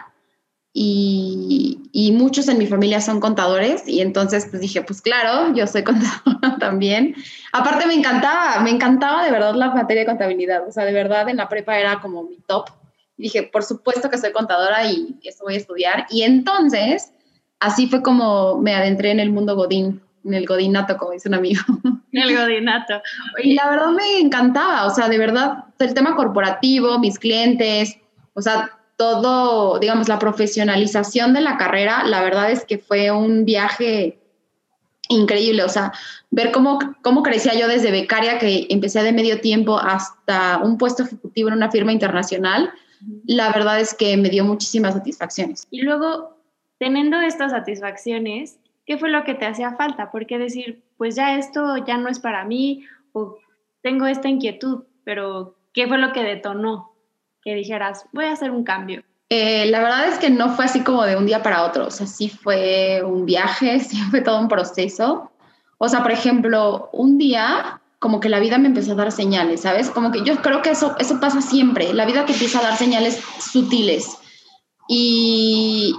y, 0.74 2.12
muchos 2.12 2.48
en 2.48 2.58
mi 2.58 2.66
familia 2.66 3.00
son 3.00 3.20
contadores 3.20 3.88
y 3.88 4.02
entonces 4.02 4.46
pues 4.50 4.60
dije, 4.60 4.82
pues 4.82 5.00
claro, 5.00 5.54
yo 5.54 5.66
soy 5.66 5.82
contadora 5.90 6.58
también. 6.58 7.14
Aparte 7.54 7.86
me 7.86 7.94
encantaba, 7.94 8.60
me 8.60 8.68
encantaba 8.68 9.24
de 9.24 9.30
verdad 9.30 9.54
la 9.54 9.70
materia 9.70 10.02
de 10.02 10.08
contabilidad, 10.08 10.68
o 10.68 10.72
sea, 10.72 10.84
de 10.84 10.92
verdad 10.92 11.26
en 11.30 11.38
la 11.38 11.48
prepa 11.48 11.78
era 11.78 12.02
como 12.02 12.24
mi 12.24 12.36
top. 12.46 12.68
Dije, 13.16 13.44
por 13.44 13.64
supuesto 13.64 14.10
que 14.10 14.18
soy 14.18 14.32
contadora 14.32 14.84
y 14.90 15.18
eso 15.24 15.44
voy 15.44 15.54
a 15.54 15.56
estudiar. 15.56 16.06
Y 16.10 16.20
entonces, 16.20 17.12
así 17.60 17.86
fue 17.86 18.02
como 18.02 18.58
me 18.58 18.74
adentré 18.74 19.10
en 19.10 19.20
el 19.20 19.30
mundo 19.30 19.56
Godín 19.56 20.02
en 20.26 20.34
el 20.34 20.46
godinato, 20.46 20.96
como 20.96 21.12
dice 21.12 21.28
un 21.28 21.34
amigo. 21.34 21.62
El 22.12 22.36
godinato. 22.36 23.00
Y 23.42 23.54
la 23.54 23.68
verdad 23.68 23.90
me 23.90 24.18
encantaba, 24.18 24.86
o 24.86 24.90
sea, 24.90 25.08
de 25.08 25.18
verdad, 25.18 25.64
el 25.78 25.92
tema 25.92 26.16
corporativo, 26.16 26.98
mis 26.98 27.18
clientes, 27.18 27.98
o 28.32 28.40
sea, 28.40 28.70
todo, 28.96 29.78
digamos, 29.78 30.08
la 30.08 30.18
profesionalización 30.18 31.34
de 31.34 31.42
la 31.42 31.58
carrera, 31.58 32.04
la 32.04 32.22
verdad 32.22 32.50
es 32.50 32.64
que 32.64 32.78
fue 32.78 33.10
un 33.10 33.44
viaje 33.44 34.18
increíble, 35.08 35.62
o 35.62 35.68
sea, 35.68 35.92
ver 36.30 36.50
cómo, 36.52 36.78
cómo 37.02 37.22
crecía 37.22 37.54
yo 37.54 37.68
desde 37.68 37.90
becaria, 37.90 38.38
que 38.38 38.66
empecé 38.70 39.02
de 39.02 39.12
medio 39.12 39.40
tiempo, 39.40 39.78
hasta 39.78 40.58
un 40.58 40.78
puesto 40.78 41.02
ejecutivo 41.02 41.48
en 41.48 41.54
una 41.54 41.70
firma 41.70 41.92
internacional, 41.92 42.70
la 43.26 43.52
verdad 43.52 43.78
es 43.78 43.94
que 43.94 44.16
me 44.16 44.30
dio 44.30 44.44
muchísimas 44.44 44.94
satisfacciones. 44.94 45.66
Y 45.70 45.82
luego, 45.82 46.36
teniendo 46.78 47.20
estas 47.20 47.52
satisfacciones, 47.52 48.58
¿qué 48.86 48.98
fue 48.98 49.10
lo 49.10 49.24
que 49.24 49.34
te 49.34 49.46
hacía 49.46 49.76
falta? 49.76 50.10
¿Por 50.10 50.26
qué 50.26 50.38
decir, 50.38 50.82
pues 50.96 51.16
ya 51.16 51.36
esto 51.36 51.76
ya 51.84 51.98
no 51.98 52.08
es 52.08 52.18
para 52.18 52.44
mí 52.44 52.84
o 53.12 53.38
tengo 53.82 54.06
esta 54.06 54.28
inquietud, 54.28 54.84
pero 55.04 55.56
¿qué 55.72 55.86
fue 55.86 55.98
lo 55.98 56.12
que 56.12 56.22
detonó 56.22 56.92
que 57.42 57.54
dijeras, 57.54 58.06
voy 58.12 58.24
a 58.26 58.32
hacer 58.32 58.50
un 58.50 58.64
cambio? 58.64 59.02
Eh, 59.28 59.66
la 59.66 59.80
verdad 59.80 60.08
es 60.08 60.18
que 60.18 60.30
no 60.30 60.50
fue 60.50 60.66
así 60.66 60.82
como 60.82 61.02
de 61.04 61.16
un 61.16 61.26
día 61.26 61.42
para 61.42 61.64
otro, 61.64 61.86
o 61.86 61.90
sea, 61.90 62.06
sí 62.06 62.28
fue 62.28 63.02
un 63.04 63.26
viaje, 63.26 63.80
sí 63.80 63.96
fue 64.10 64.20
todo 64.20 64.40
un 64.40 64.48
proceso. 64.48 65.30
O 65.78 65.88
sea, 65.88 66.02
por 66.02 66.12
ejemplo, 66.12 66.88
un 66.92 67.18
día 67.18 67.80
como 67.98 68.20
que 68.20 68.28
la 68.28 68.40
vida 68.40 68.58
me 68.58 68.68
empezó 68.68 68.92
a 68.92 68.96
dar 68.96 69.10
señales, 69.10 69.62
¿sabes? 69.62 69.90
Como 69.90 70.12
que 70.12 70.22
yo 70.22 70.36
creo 70.42 70.62
que 70.62 70.70
eso, 70.70 70.94
eso 70.98 71.18
pasa 71.18 71.40
siempre, 71.40 71.92
la 71.92 72.06
vida 72.06 72.24
te 72.24 72.32
empieza 72.32 72.60
a 72.60 72.62
dar 72.62 72.76
señales 72.76 73.20
sutiles. 73.40 74.16
Y, 74.88 75.94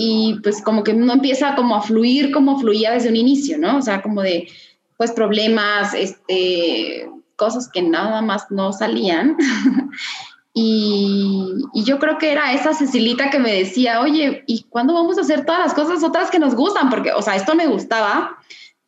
y 0.00 0.38
pues 0.44 0.62
como 0.62 0.84
que 0.84 0.92
uno 0.92 1.12
empieza 1.12 1.56
como 1.56 1.74
a 1.74 1.82
fluir 1.82 2.30
como 2.30 2.60
fluía 2.60 2.92
desde 2.92 3.08
un 3.08 3.16
inicio, 3.16 3.58
¿no? 3.58 3.78
O 3.78 3.82
sea, 3.82 4.00
como 4.00 4.22
de 4.22 4.48
pues 4.96 5.10
problemas, 5.10 5.92
este, 5.92 7.10
cosas 7.34 7.68
que 7.68 7.82
nada 7.82 8.22
más 8.22 8.48
no 8.48 8.72
salían. 8.72 9.36
y, 10.54 11.52
y, 11.74 11.82
yo 11.82 11.98
creo 11.98 12.16
que 12.16 12.30
era 12.30 12.52
esa 12.52 12.74
Cecilita 12.74 13.28
que 13.28 13.40
me 13.40 13.52
decía, 13.52 14.00
oye, 14.00 14.44
¿y 14.46 14.66
cuándo 14.70 14.94
vamos 14.94 15.18
a 15.18 15.22
hacer 15.22 15.44
todas 15.44 15.62
las 15.62 15.74
cosas 15.74 16.04
otras 16.04 16.30
que 16.30 16.38
nos 16.38 16.54
gustan? 16.54 16.90
Porque, 16.90 17.12
o 17.12 17.20
sea, 17.20 17.34
esto 17.34 17.56
me 17.56 17.66
gustaba, 17.66 18.38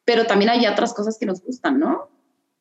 pero 0.05 0.27
también 0.27 0.51
hay 0.51 0.65
otras 0.69 0.95
cosas 0.95 1.19
que 1.19 1.27
nos 1.27 1.43
gustan, 1.43 1.81
¿no? 1.81 2.09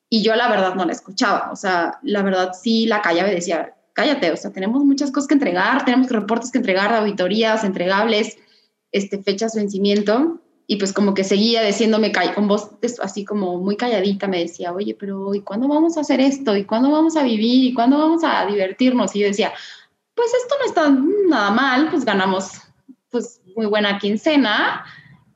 Y 0.10 0.24
yo 0.24 0.36
la 0.36 0.50
verdad 0.50 0.74
no 0.74 0.86
la 0.86 0.94
escuchaba, 0.94 1.52
o 1.52 1.56
sea, 1.56 2.00
la 2.02 2.24
verdad 2.24 2.54
sí 2.60 2.88
la 2.88 3.04
callaba 3.04 3.32
y 3.32 3.36
decía, 3.36 3.76
cállate, 4.00 4.32
o 4.32 4.38
sea, 4.38 4.52
tenemos 4.52 4.86
muchas 4.86 5.12
cosas 5.12 5.28
que 5.28 5.34
entregar, 5.34 5.84
tenemos 5.84 6.10
reportes 6.10 6.52
que 6.52 6.60
entregar, 6.60 6.94
auditorías, 6.94 7.66
entregables, 7.66 8.38
este, 8.94 9.22
fechas 9.22 9.52
de 9.52 9.60
vencimiento, 9.60 10.40
y 10.68 10.78
pues 10.78 10.94
como 10.94 11.14
que 11.14 11.26
seguía 11.26 11.64
diciéndome 11.64 12.14
con 12.34 12.48
voz 12.48 12.70
así 13.02 13.26
como 13.26 13.58
muy 13.58 13.76
calladita, 13.76 14.26
me 14.30 14.40
decía, 14.40 14.72
oye, 14.72 14.96
pero 14.98 15.36
¿y 15.36 15.42
cuándo 15.42 15.68
vamos 15.68 15.98
a 15.98 16.02
hacer 16.02 16.22
esto? 16.22 16.56
¿Y 16.56 16.64
cuándo 16.64 16.90
vamos 16.92 17.18
a 17.18 17.24
vivir? 17.24 17.66
¿Y 17.66 17.74
cuándo 17.74 17.98
vamos 17.98 18.24
a 18.24 18.46
divertirnos? 18.46 19.14
Y 19.18 19.20
yo 19.20 19.28
decía, 19.28 19.52
pues 20.16 20.30
esto 20.34 20.56
no 20.58 20.66
está 20.66 20.90
nada 21.28 21.52
mal, 21.52 21.90
pues 21.90 22.06
ganamos 22.06 22.52
pues 23.10 23.42
muy 23.54 23.66
buena 23.66 24.00
quincena 24.00 24.86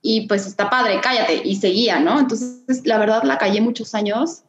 y 0.01 0.25
pues 0.27 0.48
está 0.48 0.70
padre, 0.70 1.01
cállate. 1.01 1.41
Y 1.43 1.58
seguía, 1.58 2.00
¿no? 2.00 2.17
Entonces, 2.17 2.86
la 2.86 2.98
verdad, 2.98 3.24
la 3.24 3.38
callé 3.38 3.60
muchos 3.60 3.93
años, 3.93 4.43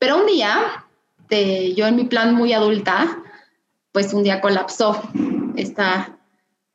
pero 0.00 0.16
un 0.16 0.26
día, 0.26 0.86
de, 1.28 1.72
yo 1.74 1.86
en 1.86 1.94
mi 1.94 2.04
plan 2.04 2.34
muy 2.34 2.52
adulta, 2.52 3.22
pues 3.92 4.12
un 4.12 4.22
día 4.22 4.40
colapsó 4.40 5.00
esta, 5.56 6.18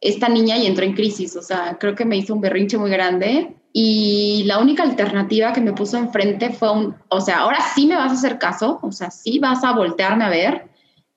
esta 0.02 0.30
niña 0.30 0.58
y 0.58 0.66
entró 0.66 0.86
en 0.86 0.94
crisis. 0.94 1.36
O 1.36 1.42
sea, 1.42 1.78
creo 1.80 1.96
que 1.96 2.06
me 2.06 2.18
hizo 2.18 2.34
un 2.34 2.42
berrinche 2.42 2.78
muy 2.78 2.90
grande 2.90 3.56
y 3.78 4.44
la 4.46 4.60
única 4.60 4.84
alternativa 4.84 5.52
que 5.52 5.62
me 5.62 5.74
puso 5.74 5.98
enfrente 5.98 6.50
fue 6.52 6.72
un, 6.72 6.96
o 7.10 7.20
sea, 7.20 7.40
ahora 7.40 7.60
sí 7.76 7.88
me 7.88 7.96
vas 7.96 8.12
a 8.12 8.16
hacer 8.16 8.40
caso, 8.40 8.80
o 8.82 8.92
sea, 8.92 9.12
sí 9.12 9.40
vas 9.40 9.64
a 9.64 9.74
voltearme 9.74 10.24
a 10.24 10.30
ver. 10.30 10.70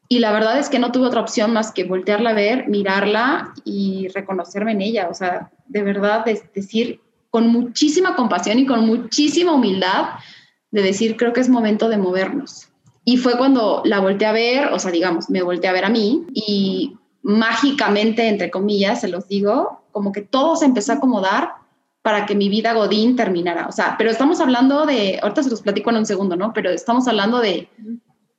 Y 0.08 0.20
la 0.20 0.32
verdad 0.32 0.58
es 0.58 0.68
que 0.68 0.78
no 0.78 0.90
tuve 0.90 1.06
otra 1.06 1.20
opción 1.20 1.52
más 1.52 1.70
que 1.70 1.84
voltearla 1.84 2.30
a 2.30 2.34
ver, 2.34 2.68
mirarla 2.68 3.52
y 3.64 4.08
reconocerme 4.08 4.72
en 4.72 4.80
ella. 4.80 5.08
O 5.08 5.14
sea, 5.14 5.52
de 5.66 5.82
verdad, 5.82 6.26
es 6.26 6.52
decir, 6.52 7.00
con 7.30 7.48
muchísima 7.48 8.16
compasión 8.16 8.58
y 8.58 8.66
con 8.66 8.86
muchísima 8.86 9.52
humildad, 9.52 10.14
de 10.70 10.82
decir, 10.82 11.16
creo 11.16 11.32
que 11.32 11.40
es 11.40 11.48
momento 11.48 11.88
de 11.88 11.98
movernos. 11.98 12.68
Y 13.08 13.16
fue 13.16 13.38
cuando 13.38 13.80
la 13.86 14.00
volteé 14.00 14.26
a 14.28 14.32
ver, 14.32 14.66
o 14.66 14.78
sea, 14.78 14.90
digamos, 14.90 15.30
me 15.30 15.40
volteé 15.40 15.70
a 15.70 15.72
ver 15.72 15.86
a 15.86 15.88
mí 15.88 16.26
y 16.34 16.98
mágicamente, 17.22 18.28
entre 18.28 18.50
comillas, 18.50 19.00
se 19.00 19.08
los 19.08 19.26
digo, 19.28 19.80
como 19.92 20.12
que 20.12 20.20
todo 20.20 20.56
se 20.56 20.66
empezó 20.66 20.92
a 20.92 20.96
acomodar 20.96 21.54
para 22.02 22.26
que 22.26 22.34
mi 22.34 22.50
vida 22.50 22.74
Godín 22.74 23.16
terminara. 23.16 23.66
O 23.66 23.72
sea, 23.72 23.94
pero 23.96 24.10
estamos 24.10 24.42
hablando 24.42 24.84
de, 24.84 25.18
ahorita 25.22 25.42
se 25.42 25.48
los 25.48 25.62
platico 25.62 25.88
en 25.88 25.96
un 25.96 26.04
segundo, 26.04 26.36
¿no? 26.36 26.52
Pero 26.52 26.68
estamos 26.68 27.08
hablando 27.08 27.40
de 27.40 27.70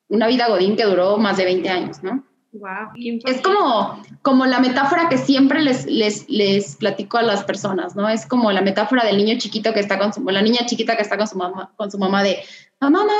una 0.07 0.27
vida 0.27 0.47
Godín 0.47 0.75
que 0.75 0.85
duró 0.85 1.17
más 1.17 1.37
de 1.37 1.45
20 1.45 1.67
años, 1.67 2.03
¿no? 2.03 2.23
Wow. 2.51 2.93
Es 3.25 3.41
como, 3.41 4.01
como 4.23 4.45
la 4.47 4.59
metáfora 4.59 5.07
que 5.07 5.19
siempre 5.19 5.61
les, 5.61 5.85
les, 5.85 6.27
les 6.29 6.77
platico 6.77 7.17
a 7.17 7.21
las 7.21 7.43
personas, 7.43 7.95
¿no? 7.95 8.09
Es 8.09 8.25
como 8.25 8.51
la 8.51 8.61
metáfora 8.61 9.05
del 9.05 9.17
niño 9.17 9.37
chiquito 9.37 9.71
que 9.71 9.79
está 9.79 9.99
con 9.99 10.11
su, 10.11 10.23
la 10.23 10.41
niña 10.41 10.65
chiquita 10.65 10.95
que 10.95 11.03
está 11.03 11.15
con 11.15 11.27
su 11.27 11.37
mamá, 11.37 11.71
con 11.75 11.91
su 11.91 11.99
mamá 11.99 12.23
de 12.23 12.39
mamá, 12.79 13.05
mamá, 13.05 13.13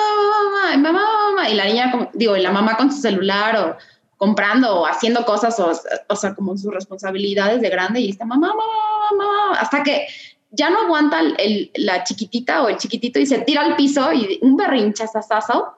mamá, 0.74 0.77
mamá, 0.77 1.01
mamá, 1.29 1.50
y 1.50 1.53
la 1.53 1.65
niña, 1.65 2.09
digo, 2.13 2.36
y 2.36 2.41
la 2.41 2.51
mamá 2.51 2.75
con 2.75 2.91
su 2.91 3.01
celular 3.01 3.55
o 3.57 3.77
comprando 4.17 4.81
o 4.81 4.86
haciendo 4.88 5.24
cosas, 5.25 5.59
o, 5.59 5.71
o 6.07 6.15
sea, 6.15 6.33
como 6.33 6.57
sus 6.57 6.74
responsabilidades 6.74 7.62
de 7.62 7.69
grande 7.69 8.01
y 8.01 8.09
está 8.09 8.25
mamá, 8.25 8.48
mamá, 8.48 8.63
mamá, 9.12 9.59
hasta 9.59 9.83
que 9.83 10.07
ya 10.51 10.69
no 10.69 10.79
aguanta 10.81 11.19
el, 11.19 11.71
la 11.75 12.03
chiquitita 12.03 12.63
o 12.63 12.69
el 12.69 12.77
chiquitito 12.77 13.19
y 13.19 13.25
se 13.25 13.39
tira 13.39 13.62
al 13.62 13.75
piso 13.75 14.12
y 14.12 14.39
un 14.41 14.57
berrinchazazazo. 14.57 15.75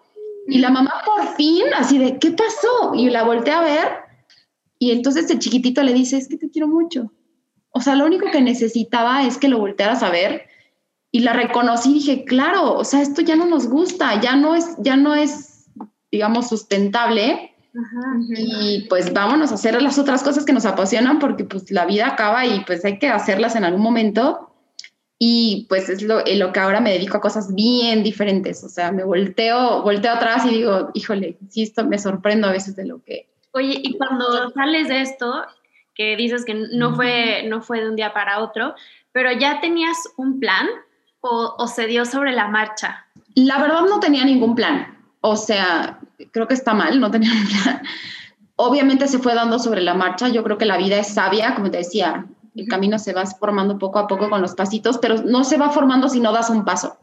Y 0.52 0.60
la 0.60 0.70
mamá 0.70 0.92
por 1.06 1.36
fin, 1.36 1.64
así 1.78 1.98
de, 1.98 2.20
¿qué 2.20 2.32
pasó? 2.32 2.94
Y 2.94 3.10
la 3.10 3.24
voltea 3.24 3.60
a 3.60 3.64
ver 3.64 4.02
y 4.82 4.90
entonces 4.90 5.30
el 5.30 5.38
chiquitito 5.38 5.84
le 5.84 5.94
dice, 5.94 6.18
es 6.18 6.28
que 6.28 6.38
te 6.38 6.50
quiero 6.50 6.68
mucho. 6.68 7.12
O 7.70 7.82
sea, 7.82 7.94
lo 7.96 8.04
único 8.04 8.32
que 8.32 8.42
necesitaba 8.42 9.24
es 9.24 9.38
que 9.38 9.48
lo 9.48 9.60
voltearas 9.60 10.02
a 10.02 10.10
ver 10.10 10.48
y 11.12 11.20
la 11.20 11.34
reconocí 11.34 11.92
y 11.92 11.94
dije, 11.94 12.26
claro, 12.26 12.74
o 12.74 12.84
sea, 12.84 13.04
esto 13.04 13.22
ya 13.22 13.36
no 13.36 13.46
nos 13.46 13.68
gusta, 13.68 14.20
ya 14.20 14.36
no 14.36 14.56
es, 14.56 14.76
ya 14.80 14.98
no 14.98 15.14
es, 15.14 15.70
digamos, 16.12 16.50
sustentable. 16.50 17.54
Y 18.36 18.88
pues 18.90 19.14
vámonos 19.14 19.52
a 19.52 19.54
hacer 19.54 19.80
las 19.80 20.00
otras 20.00 20.24
cosas 20.24 20.46
que 20.46 20.52
nos 20.52 20.66
apasionan 20.66 21.20
porque 21.20 21.44
pues 21.44 21.70
la 21.70 21.86
vida 21.86 22.08
acaba 22.08 22.48
y 22.48 22.66
pues 22.66 22.84
hay 22.84 22.98
que 22.98 23.08
hacerlas 23.08 23.56
en 23.56 23.64
algún 23.64 23.84
momento 23.84 24.51
y 25.24 25.68
pues 25.70 25.88
es 25.88 26.02
lo, 26.02 26.26
en 26.26 26.40
lo 26.40 26.52
que 26.52 26.60
ahora 26.60 26.82
me 26.82 26.94
dedico 26.94 27.18
a 27.18 27.22
cosas 27.22 27.54
bien 27.54 28.02
diferentes. 28.02 28.64
O 28.64 28.70
sea, 28.70 28.92
me 28.92 29.04
volteo, 29.04 29.84
volteo 29.84 30.14
atrás 30.14 30.48
y 30.48 30.50
digo, 30.50 30.90
híjole, 30.96 31.38
sí, 31.48 31.62
esto 31.62 31.86
me 31.86 32.00
sorprendo 32.00 32.48
a 32.48 32.52
veces 32.52 32.76
de 32.76 32.88
lo 32.88 33.04
que... 33.04 33.30
Oye, 33.52 33.80
y 33.84 33.96
cuando 34.00 34.50
sales 34.50 34.88
de 34.88 35.02
esto, 35.02 35.46
que 35.94 36.16
dices 36.16 36.44
que 36.44 36.56
no 36.56 36.96
fue, 36.96 37.44
no 37.48 37.62
fue 37.62 37.82
de 37.82 37.90
un 37.90 37.96
día 37.96 38.14
para 38.14 38.40
otro, 38.40 38.74
pero 39.12 39.32
ya 39.32 39.62
tenías 39.62 39.96
un 40.18 40.40
plan 40.40 40.68
o, 41.20 41.54
o 41.56 41.68
se 41.68 41.86
dio 41.86 42.06
sobre 42.06 42.32
la 42.32 42.48
marcha? 42.48 43.06
La 43.36 43.60
verdad 43.60 43.82
no 43.82 44.00
tenía 44.00 44.26
ningún 44.26 44.56
plan. 44.56 44.98
O 45.22 45.36
sea, 45.36 46.00
creo 46.32 46.48
que 46.48 46.56
está 46.56 46.74
mal, 46.74 47.00
no 47.00 47.12
tenía 47.12 47.30
un 47.32 47.46
plan. 47.46 47.84
Obviamente 48.56 49.08
se 49.08 49.20
fue 49.20 49.36
dando 49.36 49.60
sobre 49.60 49.82
la 49.82 49.94
marcha. 49.94 50.30
Yo 50.30 50.44
creo 50.44 50.58
que 50.58 50.66
la 50.66 50.78
vida 50.78 50.98
es 50.98 51.14
sabia, 51.14 51.54
como 51.54 51.70
te 51.70 51.78
decía, 51.78 52.26
el 52.56 52.68
camino 52.68 53.00
se 53.00 53.14
va 53.14 53.26
formando 53.26 53.78
poco 53.78 54.00
a 54.00 54.08
poco 54.08 54.30
con 54.30 54.42
los 54.42 54.56
pasitos, 54.56 54.98
pero 54.98 55.22
no 55.24 55.44
se 55.44 55.58
va 55.58 55.70
formando 55.70 56.10
si 56.10 56.20
no 56.20 56.32
das 56.32 56.50
un 56.50 56.66
paso. 56.66 56.98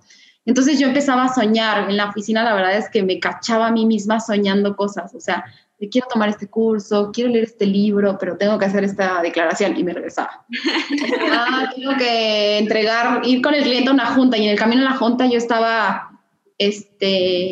Entonces 0.45 0.79
yo 0.79 0.89
empezaba 0.89 1.25
a 1.25 1.35
soñar 1.35 1.91
en 1.91 1.97
la 1.97 2.09
oficina, 2.09 2.43
la 2.43 2.55
verdad 2.55 2.77
es 2.77 2.89
que 2.89 3.03
me 3.03 3.21
cachaba 3.21 3.67
a 3.67 3.73
mí 3.73 3.85
misma 3.85 4.21
soñando 4.21 4.77
cosas, 4.77 5.15
o 5.15 5.21
sea, 5.21 5.45
quiero 5.91 6.09
tomar 6.09 6.29
este 6.31 6.49
curso, 6.49 7.11
quiero 7.13 7.31
leer 7.31 7.45
este 7.45 7.67
libro, 7.67 8.17
pero 8.19 8.37
tengo 8.37 8.59
que 8.59 8.65
hacer 8.65 8.83
esta 8.83 9.21
declaración 9.23 9.77
y 9.77 9.85
me 9.85 9.93
regresaba. 9.93 10.45
ah, 11.33 11.71
tengo 11.75 11.97
que 11.97 12.59
entregar, 12.59 13.21
ir 13.25 13.43
con 13.43 13.55
el 13.55 13.63
cliente 13.63 13.91
a 13.91 13.93
una 13.93 14.07
junta 14.07 14.37
y 14.37 14.45
en 14.45 14.51
el 14.51 14.59
camino 14.59 14.83
a 14.83 14.93
la 14.93 14.97
junta 14.97 15.27
yo 15.27 15.37
estaba 15.37 16.19
este, 16.57 17.51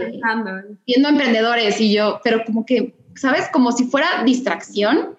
viendo 0.87 1.09
emprendedores 1.09 1.81
y 1.81 1.93
yo, 1.93 2.21
pero 2.25 2.45
como 2.45 2.67
que, 2.67 2.97
¿sabes? 3.15 3.49
Como 3.53 3.73
si 3.73 3.85
fuera 3.85 4.25
distracción 4.25 5.17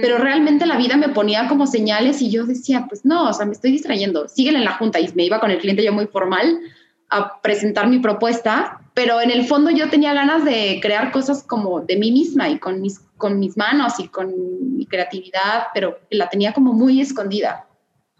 pero 0.00 0.18
mm. 0.18 0.22
realmente 0.22 0.66
la 0.66 0.76
vida 0.76 0.96
me 0.96 1.08
ponía 1.08 1.48
como 1.48 1.66
señales 1.66 2.22
y 2.22 2.30
yo 2.30 2.46
decía, 2.46 2.86
pues 2.88 3.04
no, 3.04 3.28
o 3.28 3.32
sea, 3.32 3.46
me 3.46 3.52
estoy 3.52 3.72
distrayendo, 3.72 4.28
síguele 4.28 4.58
en 4.58 4.64
la 4.64 4.74
junta 4.74 5.00
y 5.00 5.10
me 5.14 5.24
iba 5.24 5.40
con 5.40 5.50
el 5.50 5.58
cliente 5.58 5.82
yo 5.82 5.92
muy 5.92 6.06
formal 6.06 6.60
a 7.08 7.40
presentar 7.40 7.88
mi 7.88 7.98
propuesta, 7.98 8.80
pero 8.94 9.20
en 9.20 9.32
el 9.32 9.44
fondo 9.46 9.70
yo 9.70 9.90
tenía 9.90 10.14
ganas 10.14 10.44
de 10.44 10.78
crear 10.80 11.10
cosas 11.10 11.42
como 11.42 11.80
de 11.80 11.96
mí 11.96 12.12
misma 12.12 12.48
y 12.48 12.58
con 12.58 12.80
mis, 12.80 13.00
con 13.16 13.40
mis 13.40 13.56
manos 13.56 13.98
y 13.98 14.06
con 14.06 14.76
mi 14.76 14.86
creatividad, 14.86 15.68
pero 15.74 15.98
la 16.10 16.28
tenía 16.28 16.52
como 16.52 16.72
muy 16.72 17.00
escondida, 17.00 17.66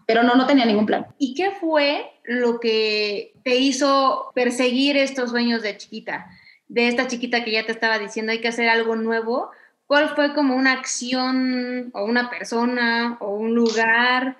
pero 0.07 0.25
no, 0.25 0.35
no 0.35 0.47
tenía 0.47 0.67
ningún 0.67 0.87
plan. 0.87 1.07
¿Y 1.19 1.35
qué 1.35 1.53
fue 1.53 2.11
lo 2.25 2.59
que 2.59 3.33
te 3.45 3.57
hizo 3.57 4.33
perseguir 4.35 4.97
estos 4.97 5.31
sueños 5.31 5.63
de 5.63 5.77
chiquita? 5.77 6.27
De 6.67 6.89
esta 6.89 7.07
chiquita 7.07 7.45
que 7.45 7.53
ya 7.53 7.65
te 7.65 7.71
estaba 7.71 8.01
diciendo, 8.01 8.33
hay 8.33 8.41
que 8.41 8.49
hacer 8.49 8.69
algo 8.69 8.97
nuevo 8.97 9.51
¿Cuál 9.91 10.11
fue 10.11 10.33
como 10.35 10.55
una 10.55 10.71
acción 10.71 11.91
o 11.95 12.05
una 12.05 12.31
persona 12.31 13.17
o 13.19 13.35
un 13.35 13.57
lugar 13.57 14.37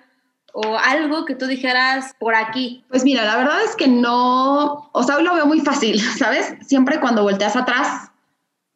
o 0.53 0.77
algo 0.77 1.25
que 1.25 1.35
tú 1.35 1.45
dijeras 1.45 2.15
por 2.17 2.35
aquí? 2.35 2.85
Pues 2.87 3.03
mira, 3.03 3.25
la 3.25 3.35
verdad 3.35 3.61
es 3.65 3.75
que 3.75 3.89
no, 3.89 4.89
o 4.93 5.03
sea, 5.03 5.17
hoy 5.17 5.23
lo 5.23 5.35
veo 5.35 5.45
muy 5.45 5.59
fácil, 5.59 5.99
¿sabes? 6.17 6.53
Siempre 6.65 7.01
cuando 7.01 7.23
volteas 7.23 7.57
atrás 7.57 8.11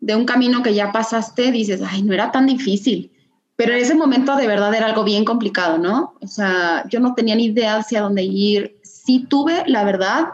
de 0.02 0.18
un 0.18 0.26
camino 0.26 0.64
que 0.64 0.74
ya 0.74 0.92
pasaste, 0.92 1.50
dices, 1.54 1.82
ay, 1.82 2.04
no 2.04 2.14
era 2.14 2.34
tan 2.34 2.46
difícil. 2.46 3.10
Pero 3.56 3.72
en 3.72 3.80
ese 3.80 3.96
momento 3.96 4.36
de 4.36 4.46
verdad 4.46 4.76
era 4.76 4.88
algo 4.88 5.06
bien 5.06 5.24
complicado, 5.24 5.78
¿no? 5.78 6.16
O 6.20 6.28
sea, 6.28 6.84
yo 6.90 7.00
no 7.00 7.14
tenía 7.14 7.36
ni 7.36 7.46
idea 7.46 7.78
hacia 7.78 8.02
dónde 8.02 8.24
ir. 8.24 8.78
Sí 8.84 9.26
tuve, 9.30 9.64
la 9.68 9.86
verdad, 9.86 10.26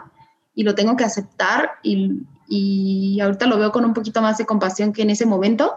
y 0.56 0.64
lo 0.64 0.74
tengo 0.74 0.96
que 0.96 1.04
aceptar 1.04 1.70
y, 1.84 2.24
y 2.48 3.20
ahorita 3.20 3.46
lo 3.46 3.58
veo 3.58 3.70
con 3.70 3.84
un 3.84 3.94
poquito 3.94 4.20
más 4.20 4.38
de 4.38 4.44
compasión 4.44 4.92
que 4.92 5.02
en 5.02 5.10
ese 5.10 5.24
momento 5.24 5.76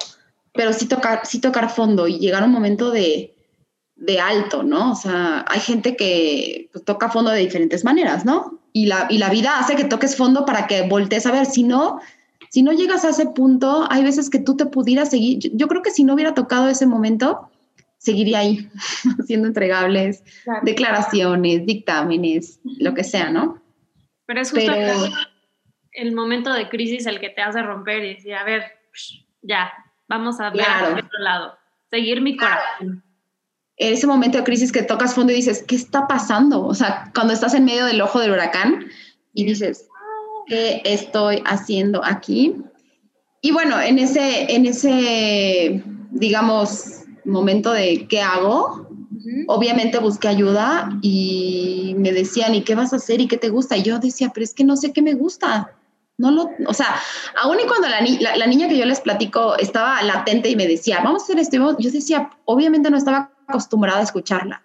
pero 0.56 0.74
sí 0.74 0.88
tocar, 0.88 1.26
sí 1.26 1.40
tocar 1.40 1.70
fondo 1.70 2.08
y 2.08 2.20
llegar 2.20 2.44
a 2.44 2.46
un 2.46 2.52
momento 2.52 2.92
de, 2.92 3.36
de 3.96 4.20
alto, 4.20 4.64
¿no? 4.64 4.92
O 4.92 4.96
sea, 4.96 5.46
hay 5.48 5.60
gente 5.60 5.96
que 5.96 6.70
pues, 6.72 6.84
toca 6.84 7.10
fondo 7.10 7.32
de 7.32 7.40
diferentes 7.40 7.84
maneras, 7.84 8.26
¿no? 8.26 8.60
Y 8.74 8.88
la, 8.88 9.08
y 9.10 9.18
la 9.18 9.30
vida 9.30 9.60
hace 9.60 9.76
que 9.76 9.86
toques 9.86 10.16
fondo 10.16 10.46
para 10.46 10.68
que 10.68 10.88
voltees 10.88 11.26
a 11.26 11.32
ver, 11.32 11.46
si 11.46 11.64
no, 11.64 12.00
si 12.50 12.62
no 12.62 12.74
llegas 12.74 13.06
a 13.06 13.10
ese 13.10 13.28
punto, 13.28 13.88
hay 13.90 14.04
veces 14.04 14.30
que 14.30 14.40
tú 14.40 14.58
te 14.58 14.66
pudieras 14.66 15.10
seguir, 15.10 15.40
yo, 15.54 15.68
creo 15.68 15.82
que 15.82 15.92
si 15.92 16.04
no 16.04 16.14
hubiera 16.14 16.34
tocado 16.34 16.68
ese 16.70 16.86
momento, 16.86 17.50
seguiría 17.98 18.40
ahí, 18.40 18.70
haciendo 19.20 19.48
entregables, 19.48 20.24
declaraciones, 20.64 21.66
dictámenes, 21.66 22.60
lo 22.64 22.94
que 22.94 23.04
sea, 23.04 23.32
¿no? 23.32 23.62
Pero 24.26 24.42
es 24.42 24.52
justo 24.52 24.72
el 25.96 26.14
momento 26.14 26.54
de 26.54 26.68
crisis 26.68 27.06
el 27.06 27.20
que 27.20 27.30
te 27.30 27.42
hace 27.42 27.62
romper 27.62 28.04
y 28.04 28.16
decir, 28.16 28.34
a 28.36 28.44
ver, 28.44 28.64
ya, 29.42 29.72
Vamos 30.08 30.40
a 30.40 30.50
ver 30.50 30.64
otro 30.94 31.20
lado. 31.20 31.58
Seguir 31.90 32.22
mi 32.22 32.38
corazón. 32.38 33.04
En 33.78 33.94
ese 33.94 34.08
momento 34.08 34.38
de 34.38 34.44
crisis 34.44 34.72
que 34.72 34.84
tocas 34.84 35.14
fondo 35.14 35.34
y 35.34 35.38
dices, 35.38 35.64
¿qué 35.68 35.76
está 35.76 36.08
pasando? 36.08 36.66
O 36.66 36.74
sea, 36.74 37.12
cuando 37.14 37.34
estás 37.34 37.54
en 37.54 37.66
medio 37.66 37.86
del 37.86 38.02
ojo 38.02 38.20
del 38.20 38.32
huracán 38.32 38.86
y 39.34 39.46
dices, 39.46 39.88
¿qué 40.48 40.82
estoy 40.86 41.42
haciendo 41.46 42.04
aquí? 42.04 42.56
Y 43.42 43.52
bueno, 43.52 43.80
en 43.82 44.00
ese, 44.00 44.56
en 44.56 44.66
ese, 44.66 45.84
digamos, 46.12 47.04
momento 47.26 47.74
de 47.74 48.08
qué 48.08 48.22
hago, 48.22 48.88
obviamente 49.48 50.00
busqué 50.00 50.28
ayuda 50.28 50.90
y 51.02 51.96
me 51.98 52.12
decían, 52.12 52.56
¿y 52.56 52.64
qué 52.64 52.76
vas 52.76 52.94
a 52.94 52.98
hacer? 52.98 53.22
¿Y 53.22 53.28
qué 53.28 53.38
te 53.38 53.50
gusta? 53.50 53.78
Y 53.78 53.84
yo 53.84 54.00
decía, 54.00 54.32
pero 54.34 54.44
es 54.44 54.54
que 54.54 54.64
no 54.64 54.78
sé 54.78 54.94
qué 54.94 55.02
me 55.02 55.14
gusta. 55.14 55.72
No 56.18 56.32
lo, 56.32 56.50
o 56.68 56.74
sea, 56.74 56.96
aún 57.42 57.60
y 57.60 57.68
cuando 57.68 57.90
la, 57.90 58.48
niña 58.48 58.70
que 58.70 58.78
yo 58.78 58.86
les 58.86 59.02
platico 59.02 59.58
estaba 59.58 60.02
latente 60.02 60.50
y 60.50 60.56
me 60.56 60.66
decía, 60.66 61.02
vamos 61.04 61.22
a 61.22 61.26
hacer 61.26 61.40
esto, 61.40 61.78
yo 61.78 61.92
decía, 61.92 62.30
obviamente 62.46 62.90
no 62.90 62.98
estaba 62.98 63.32
acostumbrada 63.48 64.00
a 64.00 64.04
escucharla. 64.04 64.64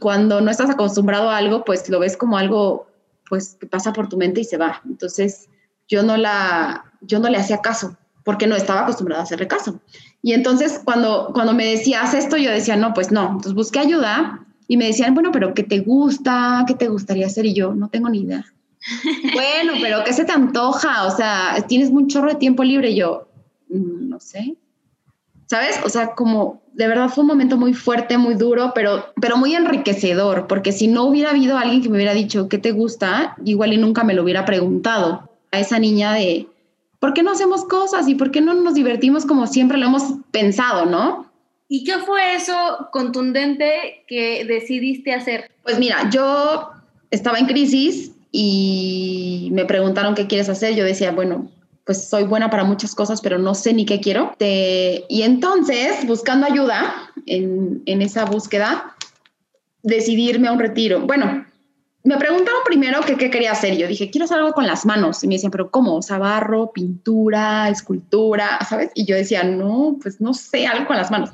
Cuando 0.00 0.40
no 0.40 0.50
estás 0.50 0.70
acostumbrado 0.70 1.30
a 1.30 1.36
algo, 1.36 1.64
pues 1.64 1.88
lo 1.88 2.00
ves 2.00 2.16
como 2.16 2.36
algo, 2.36 2.88
pues 3.28 3.56
que 3.60 3.66
pasa 3.66 3.92
por 3.92 4.08
tu 4.08 4.16
mente 4.16 4.40
y 4.40 4.44
se 4.44 4.56
va. 4.56 4.82
Entonces, 4.84 5.48
yo 5.88 6.02
no 6.02 6.16
la, 6.16 6.92
yo 7.00 7.20
no 7.20 7.28
le 7.28 7.38
hacía 7.38 7.58
caso, 7.58 7.96
porque 8.24 8.48
no 8.48 8.56
estaba 8.56 8.80
acostumbrada 8.80 9.22
a 9.22 9.24
hacerle 9.24 9.46
caso. 9.46 9.80
Y 10.22 10.32
entonces, 10.32 10.80
cuando, 10.84 11.30
cuando 11.32 11.54
me 11.54 11.66
decía, 11.66 12.02
haz 12.02 12.14
esto, 12.14 12.36
yo 12.36 12.50
decía, 12.50 12.76
no, 12.76 12.94
pues 12.94 13.12
no. 13.12 13.26
Entonces 13.26 13.54
busqué 13.54 13.78
ayuda 13.78 14.44
y 14.66 14.76
me 14.76 14.86
decían, 14.86 15.14
bueno, 15.14 15.30
pero 15.32 15.54
¿qué 15.54 15.62
te 15.62 15.80
gusta? 15.80 16.64
¿Qué 16.66 16.74
te 16.74 16.88
gustaría 16.88 17.26
hacer? 17.26 17.46
Y 17.46 17.54
yo, 17.54 17.74
no 17.74 17.88
tengo 17.88 18.08
ni 18.08 18.22
idea. 18.22 18.44
Bueno, 19.32 19.74
pero 19.80 20.04
¿qué 20.04 20.12
se 20.12 20.24
te 20.24 20.32
antoja? 20.32 21.06
O 21.06 21.16
sea, 21.16 21.64
tienes 21.68 21.90
un 21.90 22.06
chorro 22.08 22.28
de 22.28 22.36
tiempo 22.36 22.62
libre. 22.62 22.94
yo, 22.94 23.28
mm, 23.68 24.08
no 24.08 24.20
sé. 24.20 24.56
¿sabes? 25.46 25.78
O 25.84 25.88
sea, 25.88 26.14
como 26.14 26.62
de 26.72 26.88
verdad 26.88 27.08
fue 27.08 27.22
un 27.22 27.28
momento 27.28 27.56
muy 27.56 27.74
fuerte, 27.74 28.18
muy 28.18 28.34
duro, 28.34 28.72
pero, 28.74 29.12
pero 29.20 29.36
muy 29.36 29.54
enriquecedor, 29.54 30.46
porque 30.48 30.72
si 30.72 30.88
no 30.88 31.04
hubiera 31.04 31.30
habido 31.30 31.56
alguien 31.56 31.82
que 31.82 31.88
me 31.88 31.96
hubiera 31.96 32.14
dicho, 32.14 32.48
¿qué 32.48 32.58
te 32.58 32.72
gusta? 32.72 33.36
Igual 33.44 33.72
y 33.72 33.76
nunca 33.76 34.02
me 34.02 34.14
lo 34.14 34.24
hubiera 34.24 34.44
preguntado 34.44 35.30
a 35.52 35.60
esa 35.60 35.78
niña 35.78 36.12
de, 36.14 36.48
¿por 36.98 37.14
qué 37.14 37.22
no 37.22 37.30
hacemos 37.30 37.64
cosas 37.64 38.08
y 38.08 38.16
por 38.16 38.32
qué 38.32 38.40
no 38.40 38.54
nos 38.54 38.74
divertimos 38.74 39.26
como 39.26 39.46
siempre 39.46 39.78
lo 39.78 39.86
hemos 39.86 40.02
pensado, 40.32 40.86
¿no? 40.86 41.30
¿Y 41.68 41.84
qué 41.84 41.98
fue 41.98 42.34
eso 42.34 42.88
contundente 42.90 44.04
que 44.08 44.44
decidiste 44.44 45.14
hacer? 45.14 45.52
Pues 45.62 45.78
mira, 45.78 46.10
yo 46.10 46.70
estaba 47.10 47.38
en 47.38 47.46
crisis 47.46 48.10
y 48.36 49.48
me 49.52 49.64
preguntaron 49.64 50.16
qué 50.16 50.26
quieres 50.26 50.48
hacer. 50.48 50.74
Yo 50.74 50.84
decía, 50.84 51.12
bueno, 51.12 51.52
pues 51.84 52.08
soy 52.08 52.24
buena 52.24 52.50
para 52.50 52.64
muchas 52.64 52.92
cosas, 52.96 53.20
pero 53.20 53.38
no 53.38 53.54
sé 53.54 53.72
ni 53.72 53.86
qué 53.86 54.00
quiero. 54.00 54.34
y 54.40 55.22
entonces, 55.22 56.04
buscando 56.04 56.44
ayuda 56.44 57.12
en, 57.26 57.84
en 57.86 58.02
esa 58.02 58.24
búsqueda, 58.24 58.96
decidirme 59.84 60.48
a 60.48 60.52
un 60.52 60.58
retiro. 60.58 61.06
Bueno, 61.06 61.46
me 62.02 62.16
preguntaron 62.16 62.62
primero 62.64 63.02
qué 63.02 63.30
quería 63.30 63.52
hacer. 63.52 63.76
Yo 63.76 63.86
dije, 63.86 64.10
quiero 64.10 64.24
hacer 64.24 64.38
algo 64.38 64.52
con 64.52 64.66
las 64.66 64.84
manos. 64.84 65.22
Y 65.22 65.28
me 65.28 65.34
decían, 65.34 65.52
pero 65.52 65.70
¿cómo? 65.70 65.94
O 65.94 66.02
sea, 66.02 66.18
barro, 66.18 66.72
pintura, 66.72 67.68
escultura, 67.68 68.58
¿sabes? 68.68 68.90
Y 68.96 69.04
yo 69.04 69.14
decía, 69.14 69.44
no, 69.44 69.96
pues 70.02 70.20
no 70.20 70.34
sé, 70.34 70.66
algo 70.66 70.88
con 70.88 70.96
las 70.96 71.12
manos. 71.12 71.30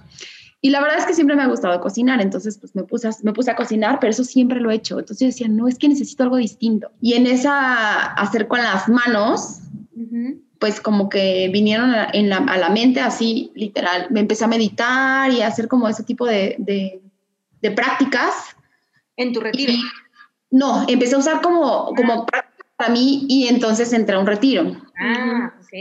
Y 0.62 0.70
la 0.70 0.80
verdad 0.80 0.98
es 0.98 1.06
que 1.06 1.14
siempre 1.14 1.36
me 1.36 1.42
ha 1.42 1.46
gustado 1.46 1.80
cocinar, 1.80 2.20
entonces 2.20 2.58
pues 2.58 2.74
me 2.74 2.82
puse, 2.82 3.08
a, 3.08 3.12
me 3.22 3.32
puse 3.32 3.50
a 3.50 3.56
cocinar, 3.56 3.98
pero 3.98 4.10
eso 4.10 4.24
siempre 4.24 4.60
lo 4.60 4.70
he 4.70 4.74
hecho. 4.74 4.98
Entonces 4.98 5.20
yo 5.20 5.26
decía, 5.26 5.48
no, 5.48 5.68
es 5.68 5.78
que 5.78 5.88
necesito 5.88 6.22
algo 6.22 6.36
distinto. 6.36 6.90
Y 7.00 7.14
en 7.14 7.26
esa 7.26 8.12
hacer 8.12 8.46
con 8.46 8.60
las 8.60 8.86
manos, 8.88 9.60
pues 10.58 10.80
como 10.80 11.08
que 11.08 11.48
vinieron 11.50 11.94
a, 11.94 12.10
en 12.12 12.28
la, 12.28 12.38
a 12.38 12.58
la 12.58 12.68
mente 12.68 13.00
así, 13.00 13.52
literal. 13.54 14.08
Me 14.10 14.20
empecé 14.20 14.44
a 14.44 14.48
meditar 14.48 15.32
y 15.32 15.40
a 15.40 15.46
hacer 15.46 15.66
como 15.66 15.88
ese 15.88 16.02
tipo 16.02 16.26
de, 16.26 16.56
de, 16.58 17.70
prácticas. 17.70 18.34
¿En 19.16 19.32
tu 19.32 19.40
retiro? 19.40 19.72
no, 20.50 20.84
empecé 20.88 21.14
a 21.14 21.18
usar 21.18 21.40
como, 21.40 21.94
como 21.94 22.26
práctica 22.26 22.66
para 22.76 22.92
mí 22.92 23.24
y 23.28 23.46
entonces 23.48 23.94
entré 23.94 24.16
a 24.16 24.18
un 24.18 24.26
retiro. 24.26 24.76
Ah, 24.98 25.54
ok. 25.58 25.72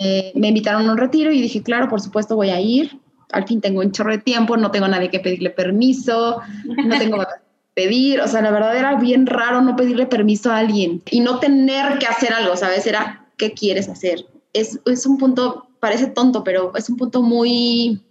Eh, 0.00 0.32
me 0.34 0.48
invitaron 0.48 0.86
a 0.86 0.92
un 0.92 0.98
retiro 0.98 1.32
y 1.32 1.40
dije, 1.40 1.62
claro, 1.62 1.88
por 1.88 2.00
supuesto 2.02 2.36
voy 2.36 2.50
a 2.50 2.60
ir 2.60 3.00
al 3.32 3.46
fin 3.46 3.60
tengo 3.60 3.80
un 3.80 3.92
chorro 3.92 4.12
de 4.12 4.18
tiempo, 4.18 4.56
no 4.56 4.70
tengo 4.70 4.88
nadie 4.88 5.10
que 5.10 5.20
pedirle 5.20 5.50
permiso, 5.50 6.40
no 6.64 6.98
tengo 6.98 7.18
que 7.18 7.26
pedir, 7.74 8.20
o 8.20 8.28
sea, 8.28 8.42
la 8.42 8.50
verdad 8.50 8.76
era 8.76 8.96
bien 8.96 9.26
raro 9.26 9.60
no 9.60 9.76
pedirle 9.76 10.06
permiso 10.06 10.50
a 10.50 10.58
alguien 10.58 11.02
y 11.10 11.20
no 11.20 11.38
tener 11.38 11.98
que 11.98 12.06
hacer 12.06 12.32
algo, 12.32 12.56
¿sabes? 12.56 12.86
Era, 12.86 13.26
¿qué 13.36 13.52
quieres 13.52 13.88
hacer? 13.88 14.26
Es, 14.52 14.80
es 14.86 15.06
un 15.06 15.18
punto, 15.18 15.68
parece 15.78 16.06
tonto, 16.06 16.42
pero 16.42 16.72
es 16.74 16.88
un 16.88 16.96
punto 16.96 17.22
muy, 17.22 18.02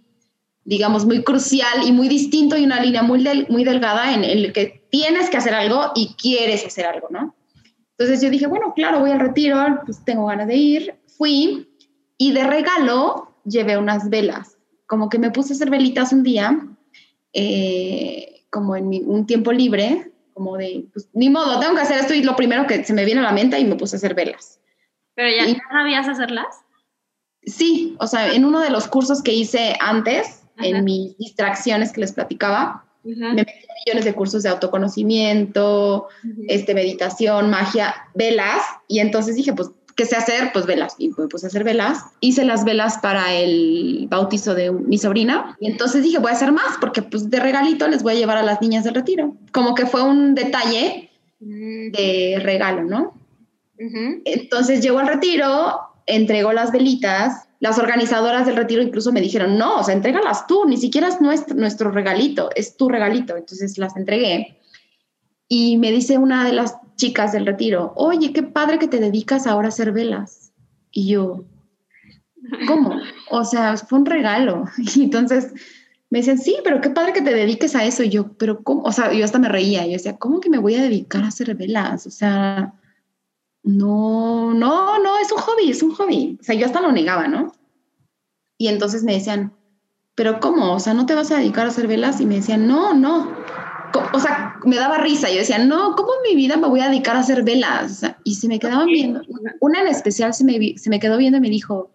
digamos, 0.64 1.04
muy 1.04 1.22
crucial 1.22 1.86
y 1.86 1.92
muy 1.92 2.08
distinto 2.08 2.56
y 2.56 2.64
una 2.64 2.80
línea 2.80 3.02
muy, 3.02 3.24
muy 3.48 3.64
delgada 3.64 4.14
en 4.14 4.24
el 4.24 4.52
que 4.52 4.86
tienes 4.90 5.28
que 5.28 5.36
hacer 5.36 5.54
algo 5.54 5.92
y 5.94 6.14
quieres 6.14 6.64
hacer 6.64 6.86
algo, 6.86 7.08
¿no? 7.10 7.34
Entonces 7.98 8.22
yo 8.22 8.30
dije, 8.30 8.46
bueno, 8.46 8.72
claro, 8.74 9.00
voy 9.00 9.10
al 9.10 9.18
retiro, 9.18 9.80
pues 9.84 10.04
tengo 10.04 10.26
ganas 10.26 10.46
de 10.46 10.56
ir, 10.56 10.94
fui 11.18 11.68
y 12.16 12.32
de 12.32 12.44
regalo 12.44 13.34
llevé 13.44 13.76
unas 13.76 14.08
velas 14.08 14.57
como 14.88 15.08
que 15.10 15.18
me 15.18 15.30
puse 15.30 15.52
a 15.52 15.56
hacer 15.56 15.70
velitas 15.70 16.12
un 16.12 16.24
día, 16.24 16.66
eh, 17.32 18.42
como 18.50 18.74
en 18.74 18.86
un 19.06 19.26
tiempo 19.26 19.52
libre, 19.52 20.10
como 20.32 20.56
de, 20.56 20.86
pues, 20.92 21.08
ni 21.12 21.28
modo, 21.28 21.60
tengo 21.60 21.74
que 21.74 21.82
hacer 21.82 21.98
esto 21.98 22.14
y 22.14 22.22
lo 22.22 22.34
primero 22.34 22.66
que 22.66 22.82
se 22.82 22.94
me 22.94 23.04
viene 23.04 23.20
a 23.20 23.24
la 23.24 23.32
mente 23.32 23.60
y 23.60 23.64
me 23.64 23.76
puse 23.76 23.94
a 23.94 23.98
hacer 23.98 24.14
velas. 24.14 24.58
¿Pero 25.14 25.28
ya, 25.30 25.60
sabías 25.70 26.08
hacerlas? 26.08 26.46
Sí, 27.42 27.96
o 28.00 28.06
sea, 28.06 28.32
en 28.32 28.44
uno 28.44 28.60
de 28.60 28.70
los 28.70 28.88
cursos 28.88 29.22
que 29.22 29.34
hice 29.34 29.76
antes, 29.80 30.42
en 30.56 30.84
mis 30.84 31.16
distracciones 31.18 31.92
que 31.92 32.00
les 32.00 32.12
platicaba, 32.12 32.84
me 33.04 33.34
metí 33.34 33.52
millones 33.84 34.04
de 34.04 34.14
cursos 34.14 34.42
de 34.42 34.48
autoconocimiento, 34.48 36.08
este, 36.48 36.74
meditación, 36.74 37.50
magia, 37.50 37.94
velas, 38.14 38.62
y 38.86 39.00
entonces 39.00 39.36
dije, 39.36 39.52
pues 39.52 39.70
¿qué 39.98 40.04
sé 40.04 40.14
hacer? 40.14 40.52
Pues 40.52 40.64
velas. 40.64 40.94
Y 40.96 41.08
me 41.08 41.26
puse 41.26 41.46
a 41.46 41.48
hacer 41.48 41.64
velas. 41.64 42.04
Hice 42.20 42.44
las 42.44 42.64
velas 42.64 42.98
para 42.98 43.34
el 43.34 44.06
bautizo 44.08 44.54
de 44.54 44.70
mi 44.70 44.96
sobrina. 44.96 45.56
Y 45.60 45.66
entonces 45.66 46.04
dije, 46.04 46.18
voy 46.18 46.30
a 46.30 46.34
hacer 46.34 46.52
más 46.52 46.78
porque 46.80 47.02
pues 47.02 47.28
de 47.28 47.40
regalito 47.40 47.88
les 47.88 48.04
voy 48.04 48.12
a 48.12 48.16
llevar 48.16 48.36
a 48.36 48.44
las 48.44 48.62
niñas 48.62 48.84
del 48.84 48.94
retiro. 48.94 49.34
Como 49.52 49.74
que 49.74 49.86
fue 49.86 50.02
un 50.02 50.36
detalle 50.36 51.10
mm. 51.40 51.90
de 51.90 52.40
regalo, 52.44 52.84
¿no? 52.84 53.14
Entonces 54.24 54.82
llego 54.82 55.00
al 55.00 55.08
retiro, 55.08 55.80
entrego 56.06 56.52
las 56.52 56.70
velitas. 56.70 57.48
Las 57.58 57.76
organizadoras 57.80 58.46
del 58.46 58.54
retiro 58.54 58.82
incluso 58.82 59.10
me 59.10 59.20
dijeron, 59.20 59.58
no, 59.58 59.80
o 59.80 59.82
sea, 59.82 59.94
entrégalas 59.94 60.46
tú, 60.46 60.64
ni 60.64 60.76
siquiera 60.76 61.08
es 61.08 61.20
nuestro, 61.20 61.56
nuestro 61.56 61.90
regalito, 61.90 62.50
es 62.54 62.76
tu 62.76 62.88
regalito. 62.88 63.36
Entonces 63.36 63.76
las 63.78 63.96
entregué. 63.96 64.60
Y 65.48 65.76
me 65.78 65.90
dice 65.90 66.18
una 66.18 66.44
de 66.44 66.52
las 66.52 66.76
chicas 66.98 67.32
del 67.32 67.46
retiro, 67.46 67.92
oye, 67.96 68.32
qué 68.34 68.42
padre 68.42 68.78
que 68.78 68.88
te 68.88 68.98
dedicas 68.98 69.46
ahora 69.46 69.68
a 69.68 69.70
hacer 69.70 69.92
velas. 69.92 70.52
Y 70.90 71.08
yo, 71.08 71.44
¿cómo? 72.66 73.00
O 73.30 73.44
sea, 73.44 73.76
fue 73.78 74.00
un 74.00 74.06
regalo. 74.06 74.64
Y 74.96 75.04
entonces 75.04 75.54
me 76.10 76.18
dicen, 76.18 76.38
sí, 76.38 76.56
pero 76.64 76.80
qué 76.80 76.90
padre 76.90 77.12
que 77.12 77.22
te 77.22 77.32
dediques 77.32 77.74
a 77.74 77.84
eso. 77.84 78.02
Y 78.02 78.10
yo, 78.10 78.32
pero 78.32 78.62
¿cómo? 78.62 78.82
O 78.82 78.92
sea, 78.92 79.12
yo 79.12 79.24
hasta 79.24 79.38
me 79.38 79.48
reía. 79.48 79.86
Yo 79.86 79.92
decía, 79.92 80.18
¿cómo 80.18 80.40
que 80.40 80.50
me 80.50 80.58
voy 80.58 80.74
a 80.74 80.82
dedicar 80.82 81.22
a 81.22 81.28
hacer 81.28 81.54
velas? 81.54 82.06
O 82.06 82.10
sea, 82.10 82.74
no, 83.62 84.52
no, 84.52 84.98
no, 84.98 85.18
es 85.18 85.30
un 85.32 85.38
hobby, 85.38 85.70
es 85.70 85.82
un 85.82 85.94
hobby. 85.94 86.36
O 86.40 86.44
sea, 86.44 86.56
yo 86.56 86.66
hasta 86.66 86.80
lo 86.80 86.92
negaba, 86.92 87.28
¿no? 87.28 87.52
Y 88.58 88.68
entonces 88.68 89.04
me 89.04 89.14
decían, 89.14 89.52
pero 90.16 90.40
¿cómo? 90.40 90.74
O 90.74 90.80
sea, 90.80 90.94
¿no 90.94 91.06
te 91.06 91.14
vas 91.14 91.30
a 91.30 91.38
dedicar 91.38 91.66
a 91.66 91.68
hacer 91.68 91.86
velas? 91.86 92.20
Y 92.20 92.26
me 92.26 92.36
decían, 92.36 92.66
no, 92.66 92.92
no 92.92 93.36
o 94.12 94.20
sea, 94.20 94.56
me 94.64 94.76
daba 94.76 94.98
risa. 94.98 95.30
Yo 95.30 95.38
decía, 95.38 95.58
no, 95.58 95.94
¿cómo 95.96 96.10
en 96.16 96.30
mi 96.30 96.36
vida 96.36 96.56
me 96.56 96.68
voy 96.68 96.80
a 96.80 96.88
dedicar 96.88 97.16
a 97.16 97.20
hacer 97.20 97.42
velas? 97.42 98.02
Y 98.24 98.34
se 98.34 98.48
me 98.48 98.58
quedaban 98.58 98.86
viendo. 98.86 99.22
Una 99.60 99.80
en 99.80 99.88
especial 99.88 100.34
se 100.34 100.44
me, 100.44 100.76
se 100.76 100.90
me 100.90 101.00
quedó 101.00 101.16
viendo 101.16 101.38
y 101.38 101.40
me 101.40 101.50
dijo, 101.50 101.90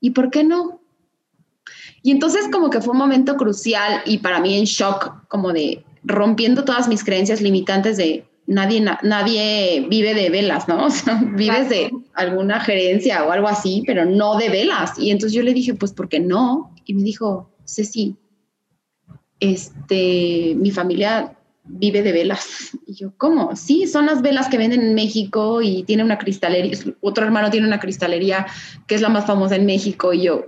¿y 0.00 0.10
por 0.10 0.30
qué 0.30 0.44
no? 0.44 0.80
Y 2.02 2.10
entonces 2.10 2.48
como 2.50 2.70
que 2.70 2.80
fue 2.80 2.92
un 2.92 2.98
momento 2.98 3.36
crucial 3.36 4.02
y 4.06 4.18
para 4.18 4.40
mí 4.40 4.56
en 4.56 4.64
shock, 4.64 5.28
como 5.28 5.52
de 5.52 5.84
rompiendo 6.02 6.64
todas 6.64 6.88
mis 6.88 7.04
creencias 7.04 7.42
limitantes 7.42 7.96
de 7.98 8.24
nadie, 8.46 8.82
nadie 9.02 9.86
vive 9.88 10.14
de 10.14 10.30
velas, 10.30 10.66
¿no? 10.68 10.86
O 10.86 10.90
sea, 10.90 11.20
vives 11.34 11.68
de 11.68 11.90
alguna 12.14 12.60
gerencia 12.60 13.24
o 13.24 13.30
algo 13.30 13.48
así, 13.48 13.82
pero 13.86 14.04
no 14.04 14.36
de 14.36 14.48
velas. 14.48 14.98
Y 14.98 15.10
entonces 15.10 15.34
yo 15.34 15.42
le 15.42 15.54
dije, 15.54 15.74
pues, 15.74 15.92
¿por 15.92 16.08
qué 16.08 16.20
no? 16.20 16.74
Y 16.86 16.94
me 16.94 17.02
dijo, 17.02 17.50
Ceci, 17.66 18.16
este, 19.40 20.54
mi 20.56 20.70
familia 20.70 21.36
vive 21.64 22.02
de 22.02 22.12
velas. 22.12 22.70
Y 22.86 22.94
yo, 22.94 23.12
¿cómo? 23.16 23.56
Sí, 23.56 23.86
son 23.86 24.06
las 24.06 24.22
velas 24.22 24.48
que 24.48 24.58
venden 24.58 24.82
en 24.82 24.94
México 24.94 25.62
y 25.62 25.82
tiene 25.84 26.04
una 26.04 26.18
cristalería, 26.18 26.78
otro 27.00 27.24
hermano 27.24 27.50
tiene 27.50 27.66
una 27.66 27.80
cristalería 27.80 28.46
que 28.86 28.94
es 28.94 29.00
la 29.00 29.08
más 29.08 29.26
famosa 29.26 29.56
en 29.56 29.66
México. 29.66 30.12
Y 30.12 30.22
yo, 30.22 30.46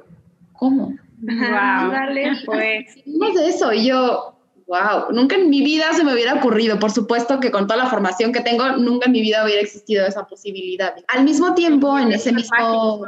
¿cómo? 0.52 0.94
Wow, 1.22 1.90
dale, 1.90 2.33
pues. 2.44 2.87
de 3.05 3.48
eso. 3.48 3.72
Y 3.72 3.87
yo, 3.87 4.37
wow, 4.66 5.12
nunca 5.12 5.37
en 5.37 5.48
mi 5.50 5.62
vida 5.62 5.92
se 5.92 6.05
me 6.05 6.12
hubiera 6.12 6.35
ocurrido. 6.35 6.78
Por 6.78 6.90
supuesto 6.90 7.38
que 7.40 7.50
con 7.50 7.66
toda 7.66 7.85
la 7.85 7.90
formación 7.90 8.33
que 8.33 8.40
tengo, 8.40 8.76
nunca 8.76 9.07
en 9.07 9.12
mi 9.12 9.20
vida 9.20 9.44
hubiera 9.44 9.61
existido 9.61 10.05
esa 10.07 10.26
posibilidad. 10.26 10.94
Al 11.09 11.24
mismo 11.24 11.55
tiempo, 11.55 11.98
en 11.98 12.12
ese 12.12 12.33
mismo... 12.33 13.07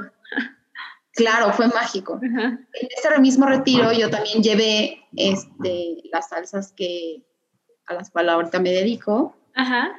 Claro, 1.14 1.52
fue 1.52 1.68
mágico. 1.68 2.18
En 2.22 2.66
ese 2.72 3.20
mismo 3.20 3.46
retiro 3.46 3.92
yo 3.92 4.10
también 4.10 4.42
llevé 4.42 5.04
este, 5.16 6.02
las 6.12 6.28
salsas 6.28 6.72
que 6.72 7.22
a 7.86 7.94
las 7.94 8.10
cuales 8.10 8.32
ahorita 8.32 8.58
me 8.60 8.72
dedico. 8.72 9.36
Ajá. 9.54 9.92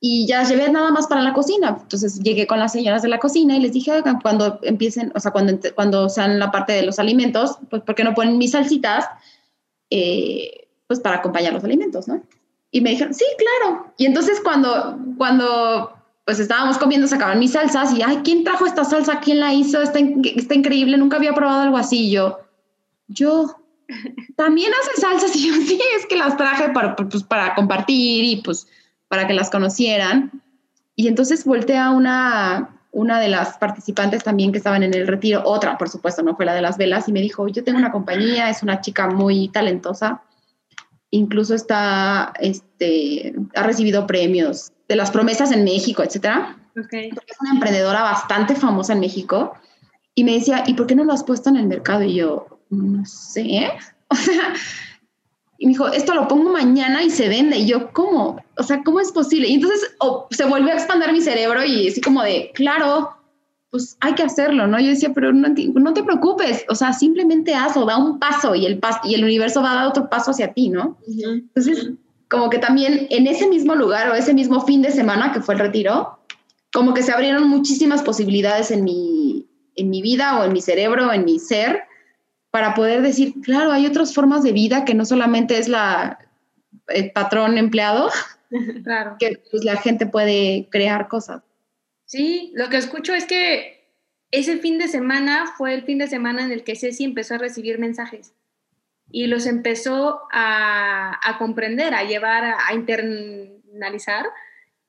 Y 0.00 0.26
ya 0.26 0.42
llevé 0.44 0.70
nada 0.70 0.90
más 0.90 1.06
para 1.06 1.20
la 1.20 1.34
cocina. 1.34 1.76
Entonces 1.80 2.20
llegué 2.20 2.46
con 2.46 2.58
las 2.58 2.72
señoras 2.72 3.02
de 3.02 3.08
la 3.08 3.18
cocina 3.18 3.56
y 3.56 3.60
les 3.60 3.72
dije, 3.72 4.02
cuando 4.22 4.58
empiecen, 4.62 5.12
o 5.14 5.20
sea, 5.20 5.30
cuando, 5.30 5.58
cuando 5.74 6.08
sean 6.08 6.38
la 6.38 6.50
parte 6.50 6.72
de 6.72 6.82
los 6.82 6.98
alimentos, 6.98 7.58
pues, 7.68 7.82
¿por 7.82 7.94
qué 7.94 8.02
no 8.02 8.14
ponen 8.14 8.38
mis 8.38 8.52
salsitas? 8.52 9.06
Eh, 9.90 10.68
pues 10.86 11.00
para 11.00 11.16
acompañar 11.16 11.52
los 11.52 11.64
alimentos, 11.64 12.08
¿no? 12.08 12.22
Y 12.70 12.80
me 12.80 12.90
dijeron, 12.90 13.12
sí, 13.12 13.24
claro. 13.36 13.92
Y 13.98 14.06
entonces 14.06 14.40
cuando, 14.42 14.98
cuando 15.18 15.92
pues 16.24 16.38
estábamos 16.38 16.78
comiendo, 16.78 17.06
sacaban 17.08 17.38
mis 17.38 17.52
salsas 17.52 17.92
y, 17.92 18.02
ay, 18.02 18.20
¿quién 18.22 18.44
trajo 18.44 18.66
esta 18.66 18.84
salsa? 18.84 19.20
¿Quién 19.20 19.40
la 19.40 19.52
hizo? 19.52 19.82
Está, 19.82 19.98
está 19.98 20.54
increíble, 20.54 20.96
nunca 20.96 21.16
había 21.16 21.34
probado 21.34 21.62
algo 21.62 21.76
así. 21.76 22.10
yo, 22.10 22.38
yo, 23.08 23.56
también 24.36 24.72
hace 24.80 25.00
salsas 25.00 25.34
y 25.36 25.48
yo, 25.48 25.54
sí, 25.54 25.80
es 25.98 26.06
que 26.06 26.16
las 26.16 26.36
traje 26.36 26.70
para, 26.70 26.94
pues, 26.96 27.22
para 27.24 27.54
compartir 27.54 28.24
y 28.24 28.36
pues 28.36 28.66
para 29.08 29.26
que 29.26 29.34
las 29.34 29.50
conocieran. 29.50 30.30
Y 30.94 31.08
entonces 31.08 31.44
volteé 31.44 31.78
a 31.78 31.90
una, 31.90 32.76
una 32.92 33.18
de 33.18 33.28
las 33.28 33.58
participantes 33.58 34.22
también 34.22 34.52
que 34.52 34.58
estaban 34.58 34.82
en 34.82 34.94
el 34.94 35.06
retiro, 35.06 35.42
otra, 35.44 35.76
por 35.76 35.88
supuesto, 35.88 36.22
no 36.22 36.36
fue 36.36 36.44
la 36.44 36.54
de 36.54 36.62
las 36.62 36.76
velas, 36.76 37.08
y 37.08 37.12
me 37.12 37.20
dijo, 37.20 37.48
yo 37.48 37.64
tengo 37.64 37.78
una 37.78 37.90
compañía, 37.90 38.50
es 38.50 38.62
una 38.62 38.80
chica 38.80 39.08
muy 39.08 39.48
talentosa, 39.48 40.22
incluso 41.10 41.54
está, 41.54 42.32
este, 42.38 43.34
ha 43.54 43.62
recibido 43.62 44.06
premios 44.06 44.72
de 44.92 44.96
las 44.96 45.10
promesas 45.10 45.50
en 45.52 45.64
México, 45.64 46.02
etcétera. 46.02 46.56
Okay. 46.84 47.08
es 47.08 47.40
una 47.40 47.52
emprendedora 47.52 48.02
bastante 48.02 48.54
famosa 48.54 48.92
en 48.92 49.00
México. 49.00 49.54
Y 50.14 50.24
me 50.24 50.34
decía, 50.34 50.64
¿y 50.66 50.74
por 50.74 50.86
qué 50.86 50.94
no 50.94 51.04
lo 51.04 51.12
has 51.12 51.24
puesto 51.24 51.48
en 51.48 51.56
el 51.56 51.66
mercado? 51.66 52.02
Y 52.02 52.14
yo, 52.14 52.46
no 52.70 53.04
sé. 53.04 53.70
O 54.12 54.14
sea, 54.14 54.52
y 55.56 55.64
me 55.64 55.72
dijo, 55.72 55.88
esto 55.88 56.12
lo 56.12 56.28
pongo 56.28 56.52
mañana 56.52 57.02
y 57.02 57.08
se 57.08 57.28
vende. 57.28 57.56
Y 57.56 57.66
yo, 57.66 57.92
¿cómo? 57.92 58.36
O 58.58 58.62
sea, 58.62 58.82
¿cómo 58.82 59.00
es 59.00 59.10
posible? 59.10 59.48
Y 59.48 59.54
entonces 59.54 59.96
se 60.30 60.44
volvió 60.44 60.70
a 60.70 60.74
expandir 60.74 61.12
mi 61.12 61.22
cerebro 61.22 61.64
y 61.64 61.88
así 61.88 62.00
como 62.02 62.22
de, 62.22 62.50
claro, 62.52 63.16
pues 63.70 63.96
hay 64.00 64.14
que 64.14 64.24
hacerlo, 64.24 64.66
¿no? 64.66 64.78
Yo 64.78 64.88
decía, 64.88 65.12
pero 65.14 65.32
no, 65.32 65.48
no 65.48 65.94
te 65.94 66.02
preocupes, 66.02 66.66
o 66.68 66.74
sea, 66.74 66.92
simplemente 66.92 67.54
hazlo, 67.54 67.86
da 67.86 67.96
un 67.96 68.18
paso 68.18 68.54
y 68.54 68.66
el, 68.66 68.80
y 69.04 69.14
el 69.14 69.24
universo 69.24 69.62
va 69.62 69.72
a 69.72 69.74
dar 69.76 69.86
otro 69.86 70.10
paso 70.10 70.32
hacia 70.32 70.52
ti, 70.52 70.68
¿no? 70.68 70.98
Entonces, 71.06 71.92
como 72.32 72.48
que 72.48 72.58
también 72.58 73.08
en 73.10 73.26
ese 73.26 73.46
mismo 73.46 73.74
lugar 73.74 74.08
o 74.08 74.14
ese 74.14 74.32
mismo 74.32 74.64
fin 74.64 74.80
de 74.80 74.90
semana 74.90 75.34
que 75.34 75.42
fue 75.42 75.52
el 75.52 75.60
retiro, 75.60 76.18
como 76.72 76.94
que 76.94 77.02
se 77.02 77.12
abrieron 77.12 77.46
muchísimas 77.46 78.02
posibilidades 78.02 78.70
en 78.70 78.84
mi, 78.84 79.50
en 79.76 79.90
mi 79.90 80.00
vida 80.00 80.40
o 80.40 80.44
en 80.44 80.54
mi 80.54 80.62
cerebro, 80.62 81.12
en 81.12 81.26
mi 81.26 81.38
ser, 81.38 81.82
para 82.50 82.72
poder 82.72 83.02
decir, 83.02 83.34
claro, 83.42 83.70
hay 83.70 83.84
otras 83.84 84.14
formas 84.14 84.42
de 84.42 84.52
vida 84.52 84.86
que 84.86 84.94
no 84.94 85.04
solamente 85.04 85.58
es 85.58 85.68
la 85.68 86.20
el 86.88 87.12
patrón 87.12 87.58
empleado, 87.58 88.08
claro. 88.82 89.16
que 89.18 89.42
pues 89.50 89.62
la 89.62 89.76
gente 89.76 90.06
puede 90.06 90.68
crear 90.70 91.08
cosas. 91.08 91.42
Sí, 92.06 92.50
lo 92.54 92.70
que 92.70 92.78
escucho 92.78 93.12
es 93.12 93.26
que 93.26 93.90
ese 94.30 94.56
fin 94.56 94.78
de 94.78 94.88
semana 94.88 95.52
fue 95.58 95.74
el 95.74 95.82
fin 95.82 95.98
de 95.98 96.06
semana 96.06 96.42
en 96.42 96.50
el 96.50 96.64
que 96.64 96.76
Ceci 96.76 97.04
empezó 97.04 97.34
a 97.34 97.38
recibir 97.38 97.78
mensajes 97.78 98.32
y 99.12 99.26
los 99.26 99.46
empezó 99.46 100.22
a, 100.32 101.20
a 101.22 101.38
comprender, 101.38 101.94
a 101.94 102.02
llevar, 102.02 102.44
a, 102.44 102.56
a 102.66 102.74
internalizar 102.74 104.26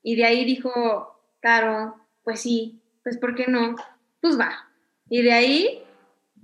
y 0.02 0.16
de 0.16 0.24
ahí 0.24 0.44
dijo, 0.44 1.20
claro, 1.40 1.96
pues 2.24 2.40
sí, 2.40 2.82
pues 3.02 3.18
¿por 3.18 3.34
qué 3.34 3.46
no? 3.46 3.76
Pues 4.20 4.38
va. 4.38 4.68
Y 5.08 5.22
de 5.22 5.32
ahí 5.32 5.82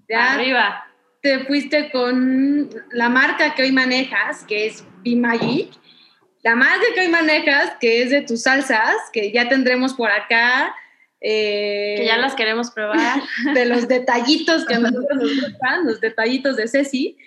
ya 0.08 0.34
arriba 0.34 0.86
te 1.22 1.40
fuiste 1.44 1.90
con 1.90 2.70
la 2.90 3.08
marca 3.08 3.54
que 3.54 3.62
hoy 3.62 3.72
manejas, 3.72 4.44
que 4.44 4.66
es 4.66 4.84
Bimagic, 5.02 5.72
la 6.42 6.56
marca 6.56 6.84
que 6.94 7.00
hoy 7.02 7.08
manejas, 7.08 7.74
que 7.80 8.02
es 8.02 8.10
de 8.10 8.22
tus 8.22 8.42
salsas, 8.42 8.96
que 9.12 9.30
ya 9.30 9.48
tendremos 9.48 9.94
por 9.94 10.10
acá. 10.10 10.74
Eh, 11.20 11.96
que 11.98 12.06
ya 12.06 12.16
las 12.16 12.34
queremos 12.34 12.70
probar. 12.70 13.20
De 13.54 13.66
los 13.66 13.88
detallitos 13.88 14.64
que 14.64 14.78
nosotros 14.78 15.18
nos 15.18 15.40
gustan, 15.42 15.84
los 15.84 16.00
detallitos 16.00 16.56
de 16.56 16.66
Ceci, 16.66 17.18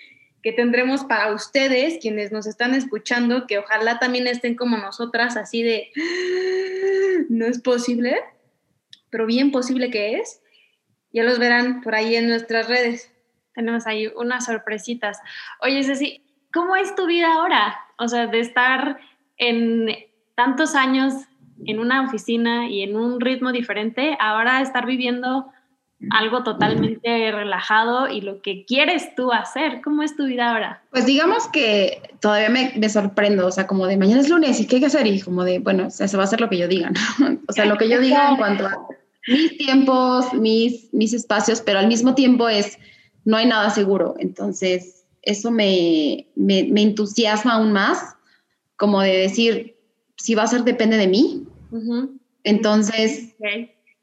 que 0.44 0.52
tendremos 0.52 1.04
para 1.04 1.32
ustedes, 1.32 1.98
quienes 2.00 2.30
nos 2.30 2.46
están 2.46 2.74
escuchando, 2.74 3.48
que 3.48 3.58
ojalá 3.58 3.98
también 3.98 4.28
estén 4.28 4.54
como 4.54 4.76
nosotras, 4.76 5.36
así 5.36 5.64
de, 5.64 5.90
no 7.28 7.46
es 7.46 7.60
posible, 7.60 8.20
pero 9.10 9.26
bien 9.26 9.50
posible 9.50 9.90
que 9.90 10.18
es. 10.18 10.40
Ya 11.12 11.24
los 11.24 11.40
verán 11.40 11.80
por 11.80 11.96
ahí 11.96 12.14
en 12.14 12.28
nuestras 12.28 12.68
redes 12.68 13.10
tenemos 13.54 13.86
ahí 13.86 14.08
unas 14.16 14.44
sorpresitas. 14.44 15.20
Oye, 15.60 15.82
Ceci, 15.84 16.22
¿cómo 16.52 16.76
es 16.76 16.94
tu 16.94 17.06
vida 17.06 17.32
ahora? 17.32 17.78
O 17.98 18.08
sea, 18.08 18.26
de 18.26 18.40
estar 18.40 18.98
en 19.38 19.88
tantos 20.34 20.74
años 20.74 21.14
en 21.64 21.78
una 21.78 22.02
oficina 22.02 22.68
y 22.68 22.82
en 22.82 22.96
un 22.96 23.20
ritmo 23.20 23.52
diferente, 23.52 24.16
ahora 24.20 24.60
estar 24.60 24.84
viviendo 24.86 25.46
algo 26.10 26.42
totalmente 26.42 27.32
relajado 27.32 28.08
y 28.08 28.20
lo 28.20 28.42
que 28.42 28.64
quieres 28.64 29.14
tú 29.14 29.32
hacer. 29.32 29.80
¿Cómo 29.82 30.02
es 30.02 30.16
tu 30.16 30.26
vida 30.26 30.52
ahora? 30.52 30.82
Pues 30.90 31.06
digamos 31.06 31.48
que 31.48 32.02
todavía 32.20 32.50
me, 32.50 32.88
sorprendo, 32.88 33.46
o 33.46 33.50
sea, 33.50 33.66
como 33.66 33.86
de 33.86 33.96
mañana 33.96 34.20
es 34.20 34.28
lunes 34.28 34.60
y 34.60 34.66
qué 34.66 34.76
hay 34.76 34.80
que 34.80 34.86
hacer 34.86 35.06
y 35.06 35.20
como 35.20 35.44
de, 35.44 35.58
bueno, 35.58 35.86
o 35.86 35.90
sea, 35.90 36.08
se 36.08 36.16
va 36.16 36.22
a 36.22 36.26
hacer 36.26 36.40
lo 36.40 36.48
que 36.48 36.58
yo 36.58 36.68
diga, 36.68 36.90
¿no? 37.18 37.38
O 37.48 37.52
sea, 37.52 37.64
lo 37.66 37.76
que 37.76 37.88
yo 37.88 38.00
diga 38.00 38.30
en 38.30 38.36
cuanto 38.36 38.66
a 38.66 38.86
mis 39.26 39.56
tiempos, 39.58 40.32
mis, 40.34 40.92
mis 40.92 41.12
espacios, 41.12 41.60
pero 41.60 41.78
al 41.78 41.88
mismo 41.88 42.14
tiempo 42.14 42.48
es 42.48 42.78
no 43.24 43.36
hay 43.36 43.46
nada 43.46 43.70
seguro. 43.70 44.14
Entonces, 44.18 45.06
eso 45.22 45.50
me, 45.50 46.28
me, 46.36 46.82
entusiasma 46.82 47.54
aún 47.54 47.72
más, 47.72 48.16
como 48.76 49.00
de 49.00 49.16
decir, 49.16 49.76
si 50.16 50.34
va 50.34 50.42
a 50.42 50.48
ser 50.48 50.64
depende 50.64 50.96
de 50.96 51.08
mí. 51.08 51.46
Entonces, 52.44 53.34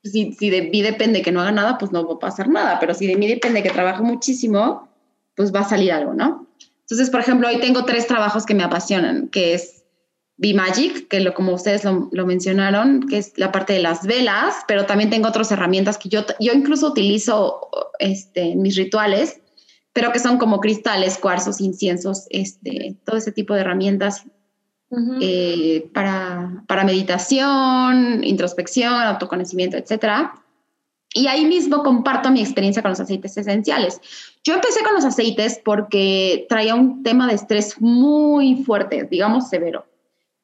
si, 0.04 0.34
si, 0.34 0.50
de 0.50 0.64
mí 0.64 0.82
depende 0.82 1.22
que 1.22 1.32
no 1.32 1.42
haga 1.42 1.52
nada, 1.52 1.78
pues 1.78 1.92
no 1.92 2.08
va 2.08 2.16
a 2.16 2.20
pasar 2.20 2.50
nada, 2.50 2.80
pero 2.80 2.94
si 2.94 3.08
de 3.08 3.16
mí 3.16 3.28
depende 3.28 3.64
que 3.64 3.70
trabaje 3.70 4.02
muchísimo, 4.02 4.90
pues 5.36 5.54
va 5.54 5.62
a 5.62 5.70
salir 5.70 5.92
algo, 5.92 6.14
¿no? 6.14 6.48
Entonces, 6.82 7.10
por 7.10 7.22
ejemplo, 7.22 7.48
hoy 7.48 7.60
tengo 7.60 7.86
tres 7.86 8.08
trabajos 8.08 8.46
que 8.46 8.54
me 8.54 8.64
apasionan, 8.64 9.30
que 9.30 9.54
es 9.54 9.82
Magic, 10.38 11.08
que 11.08 11.20
lo, 11.20 11.34
como 11.34 11.54
ustedes 11.54 11.84
lo, 11.84 12.10
lo, 12.12 12.26
mencionaron, 12.26 13.08
que 13.08 13.18
es 13.18 13.38
la 13.38 13.52
parte 13.52 13.74
de 13.74 13.80
las 13.80 14.06
velas, 14.06 14.56
pero 14.68 14.86
también 14.86 15.10
tengo 15.10 15.28
otras 15.28 15.52
herramientas 15.52 15.98
que 15.98 16.10
yo, 16.10 16.26
yo 16.40 16.54
incluso 16.54 16.88
utilizo 16.88 17.70
este, 18.00 18.54
en 18.54 18.62
mis 18.62 18.76
rituales, 18.76 19.40
pero 19.94 20.12
que 20.12 20.20
son 20.20 20.38
como 20.38 20.60
cristales, 20.60 21.18
cuarzos, 21.18 21.62
inciensos, 21.62 22.26
este, 22.30 22.98
todo 23.06 23.18
ese 23.18 23.32
tipo 23.32 23.54
de 23.54 23.62
herramientas 23.62 24.26
eh, 25.22 25.90
para, 25.94 26.64
para 26.68 26.84
meditación, 26.84 28.24
introspección, 28.24 28.94
autoconocimiento, 28.94 29.78
etc. 29.78 30.30
Y 31.14 31.28
ahí 31.28 31.46
mismo 31.46 31.84
comparto 31.84 32.30
mi 32.30 32.42
experiencia 32.42 32.82
con 32.82 32.92
los 32.92 33.00
aceites 33.00 33.38
esenciales. 33.38 34.02
Yo 34.44 34.54
empecé 34.54 34.84
con 34.84 34.94
los 34.94 35.06
aceites 35.06 35.62
porque 35.64 36.46
traía 36.50 36.76
un 36.76 37.04
tema 37.04 37.28
de 37.28 37.36
estrés 37.36 37.80
muy 37.80 38.64
fuerte, 38.64 39.08
digamos 39.10 39.50
severo. 39.50 39.86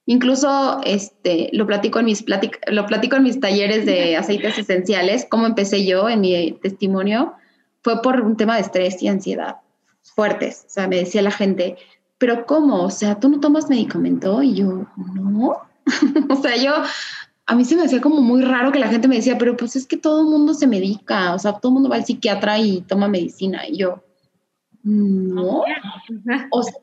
Incluso 0.05 0.79
este, 0.85 1.49
lo, 1.51 1.67
platico 1.67 1.99
en 1.99 2.05
mis 2.05 2.23
lo 2.67 2.85
platico 2.85 3.17
en 3.17 3.23
mis 3.23 3.39
talleres 3.39 3.85
de 3.85 4.15
aceites 4.17 4.57
esenciales, 4.57 5.27
cómo 5.29 5.45
empecé 5.45 5.85
yo 5.85 6.07
en 6.07 6.21
mi 6.21 6.53
testimonio, 6.61 7.33
fue 7.81 8.01
por 8.01 8.21
un 8.21 8.37
tema 8.37 8.55
de 8.55 8.61
estrés 8.61 9.01
y 9.03 9.09
ansiedad 9.09 9.57
fuertes. 10.15 10.63
O 10.67 10.69
sea, 10.69 10.87
me 10.87 10.97
decía 10.97 11.21
la 11.21 11.31
gente, 11.31 11.77
pero 12.17 12.45
¿cómo? 12.45 12.83
O 12.83 12.89
sea, 12.89 13.19
¿tú 13.19 13.29
no 13.29 13.39
tomas 13.39 13.69
medicamento? 13.69 14.41
Y 14.41 14.55
yo, 14.55 14.87
no. 14.95 15.57
o 16.29 16.35
sea, 16.41 16.55
yo, 16.57 16.73
a 17.45 17.55
mí 17.55 17.65
se 17.65 17.75
me 17.75 17.83
hacía 17.83 18.01
como 18.01 18.21
muy 18.21 18.41
raro 18.41 18.71
que 18.71 18.79
la 18.79 18.89
gente 18.89 19.07
me 19.07 19.15
decía, 19.15 19.37
pero 19.37 19.55
pues 19.55 19.75
es 19.75 19.85
que 19.85 19.97
todo 19.97 20.21
el 20.21 20.27
mundo 20.27 20.53
se 20.53 20.67
medica, 20.67 21.33
o 21.33 21.39
sea, 21.39 21.53
todo 21.53 21.71
el 21.71 21.73
mundo 21.73 21.89
va 21.89 21.95
al 21.95 22.05
psiquiatra 22.05 22.59
y 22.59 22.81
toma 22.81 23.07
medicina. 23.07 23.67
Y 23.67 23.77
yo, 23.77 24.03
no. 24.83 25.63
O 26.51 26.63
sea, 26.63 26.73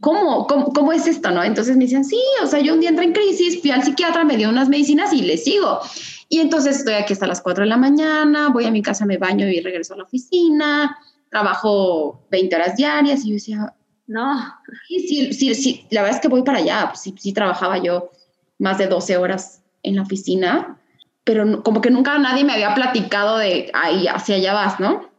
¿cómo, 0.00 0.46
cómo, 0.46 0.72
cómo 0.72 0.92
es 0.92 1.06
esto, 1.06 1.30
no? 1.30 1.42
Entonces 1.42 1.76
me 1.76 1.84
decían, 1.84 2.04
sí, 2.04 2.20
o 2.42 2.46
sea, 2.46 2.60
yo 2.60 2.74
un 2.74 2.80
día 2.80 2.90
entré 2.90 3.04
en 3.04 3.12
crisis, 3.12 3.60
fui 3.60 3.70
al 3.70 3.82
psiquiatra, 3.82 4.24
me 4.24 4.36
dio 4.36 4.48
unas 4.48 4.68
medicinas 4.68 5.12
y 5.12 5.22
le 5.22 5.36
sigo. 5.36 5.80
Y 6.28 6.40
entonces 6.40 6.78
estoy 6.78 6.94
aquí 6.94 7.12
hasta 7.12 7.26
las 7.26 7.40
4 7.40 7.64
de 7.64 7.68
la 7.68 7.76
mañana, 7.76 8.48
voy 8.48 8.64
a 8.64 8.70
mi 8.70 8.80
casa, 8.80 9.06
me 9.06 9.18
baño 9.18 9.46
y 9.48 9.60
regreso 9.60 9.94
a 9.94 9.98
la 9.98 10.04
oficina, 10.04 10.96
trabajo 11.30 12.22
20 12.30 12.56
horas 12.56 12.76
diarias 12.76 13.24
y 13.24 13.28
yo 13.28 13.34
decía, 13.34 13.74
no. 14.12 14.54
Sí, 14.88 15.32
sí, 15.32 15.54
sí, 15.54 15.86
la 15.90 16.02
verdad 16.02 16.16
es 16.16 16.22
que 16.22 16.28
voy 16.28 16.42
para 16.42 16.58
allá, 16.58 16.92
sí, 16.94 17.14
sí 17.18 17.32
trabajaba 17.32 17.78
yo 17.78 18.10
más 18.58 18.78
de 18.78 18.86
12 18.86 19.16
horas 19.16 19.62
en 19.82 19.96
la 19.96 20.02
oficina, 20.02 20.78
pero 21.24 21.62
como 21.62 21.80
que 21.80 21.90
nunca 21.90 22.18
nadie 22.18 22.44
me 22.44 22.52
había 22.52 22.74
platicado 22.74 23.38
de 23.38 23.70
ahí, 23.74 24.06
hacia 24.06 24.36
allá 24.36 24.52
vas, 24.54 24.80
¿no? 24.80 25.10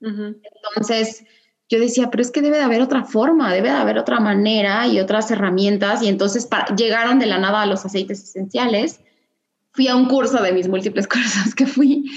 Entonces, 0.00 1.24
yo 1.68 1.78
decía, 1.78 2.10
pero 2.10 2.22
es 2.22 2.30
que 2.30 2.40
debe 2.40 2.56
de 2.56 2.64
haber 2.64 2.80
otra 2.80 3.04
forma, 3.04 3.52
debe 3.52 3.68
de 3.68 3.76
haber 3.76 3.98
otra 3.98 4.20
manera 4.20 4.86
y 4.86 5.00
otras 5.00 5.30
herramientas. 5.30 6.02
Y 6.02 6.08
entonces 6.08 6.48
llegaron 6.76 7.18
de 7.18 7.26
la 7.26 7.38
nada 7.38 7.62
a 7.62 7.66
los 7.66 7.84
aceites 7.84 8.22
esenciales. 8.22 9.00
Fui 9.72 9.88
a 9.88 9.96
un 9.96 10.06
curso 10.06 10.42
de 10.42 10.52
mis 10.52 10.68
múltiples 10.68 11.06
cursos 11.08 11.54
que 11.54 11.66
fui 11.66 12.10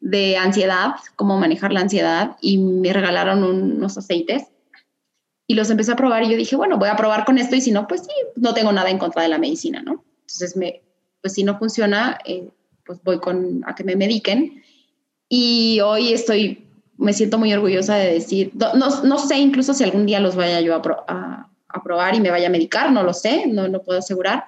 de 0.00 0.36
ansiedad, 0.36 0.94
cómo 1.16 1.38
manejar 1.38 1.72
la 1.72 1.80
ansiedad, 1.80 2.36
y 2.40 2.58
me 2.58 2.92
regalaron 2.92 3.42
unos 3.42 3.96
aceites. 3.96 4.44
Y 5.48 5.54
los 5.54 5.70
empecé 5.70 5.90
a 5.90 5.96
probar 5.96 6.22
y 6.22 6.30
yo 6.30 6.36
dije, 6.36 6.54
bueno, 6.54 6.78
voy 6.78 6.90
a 6.90 6.96
probar 6.96 7.24
con 7.24 7.38
esto 7.38 7.56
y 7.56 7.60
si 7.60 7.72
no, 7.72 7.88
pues 7.88 8.02
sí, 8.02 8.12
no 8.36 8.54
tengo 8.54 8.70
nada 8.70 8.90
en 8.90 8.98
contra 8.98 9.22
de 9.22 9.28
la 9.28 9.38
medicina, 9.38 9.82
¿no? 9.82 10.04
Entonces, 10.20 10.56
me, 10.56 10.82
pues 11.20 11.32
si 11.32 11.42
no 11.42 11.58
funciona, 11.58 12.18
eh, 12.24 12.48
pues 12.84 13.02
voy 13.02 13.18
con, 13.18 13.64
a 13.66 13.74
que 13.74 13.82
me 13.82 13.96
mediquen. 13.96 14.62
Y 15.28 15.80
hoy 15.80 16.12
estoy 16.12 16.68
me 16.98 17.12
siento 17.12 17.38
muy 17.38 17.52
orgullosa 17.54 17.94
de 17.96 18.12
decir, 18.12 18.50
no, 18.54 19.02
no, 19.04 19.18
sé 19.18 19.38
incluso 19.38 19.72
si 19.72 19.84
algún 19.84 20.04
día 20.04 20.18
los 20.18 20.34
vaya 20.34 20.60
yo 20.60 20.74
a, 20.74 21.48
a, 21.68 21.82
probar 21.84 22.16
y 22.16 22.20
me 22.20 22.30
vaya 22.30 22.48
a 22.48 22.50
medicar, 22.50 22.90
no 22.90 23.04
lo 23.04 23.14
sé, 23.14 23.46
no 23.46 23.68
lo 23.68 23.82
puedo 23.82 24.00
asegurar, 24.00 24.46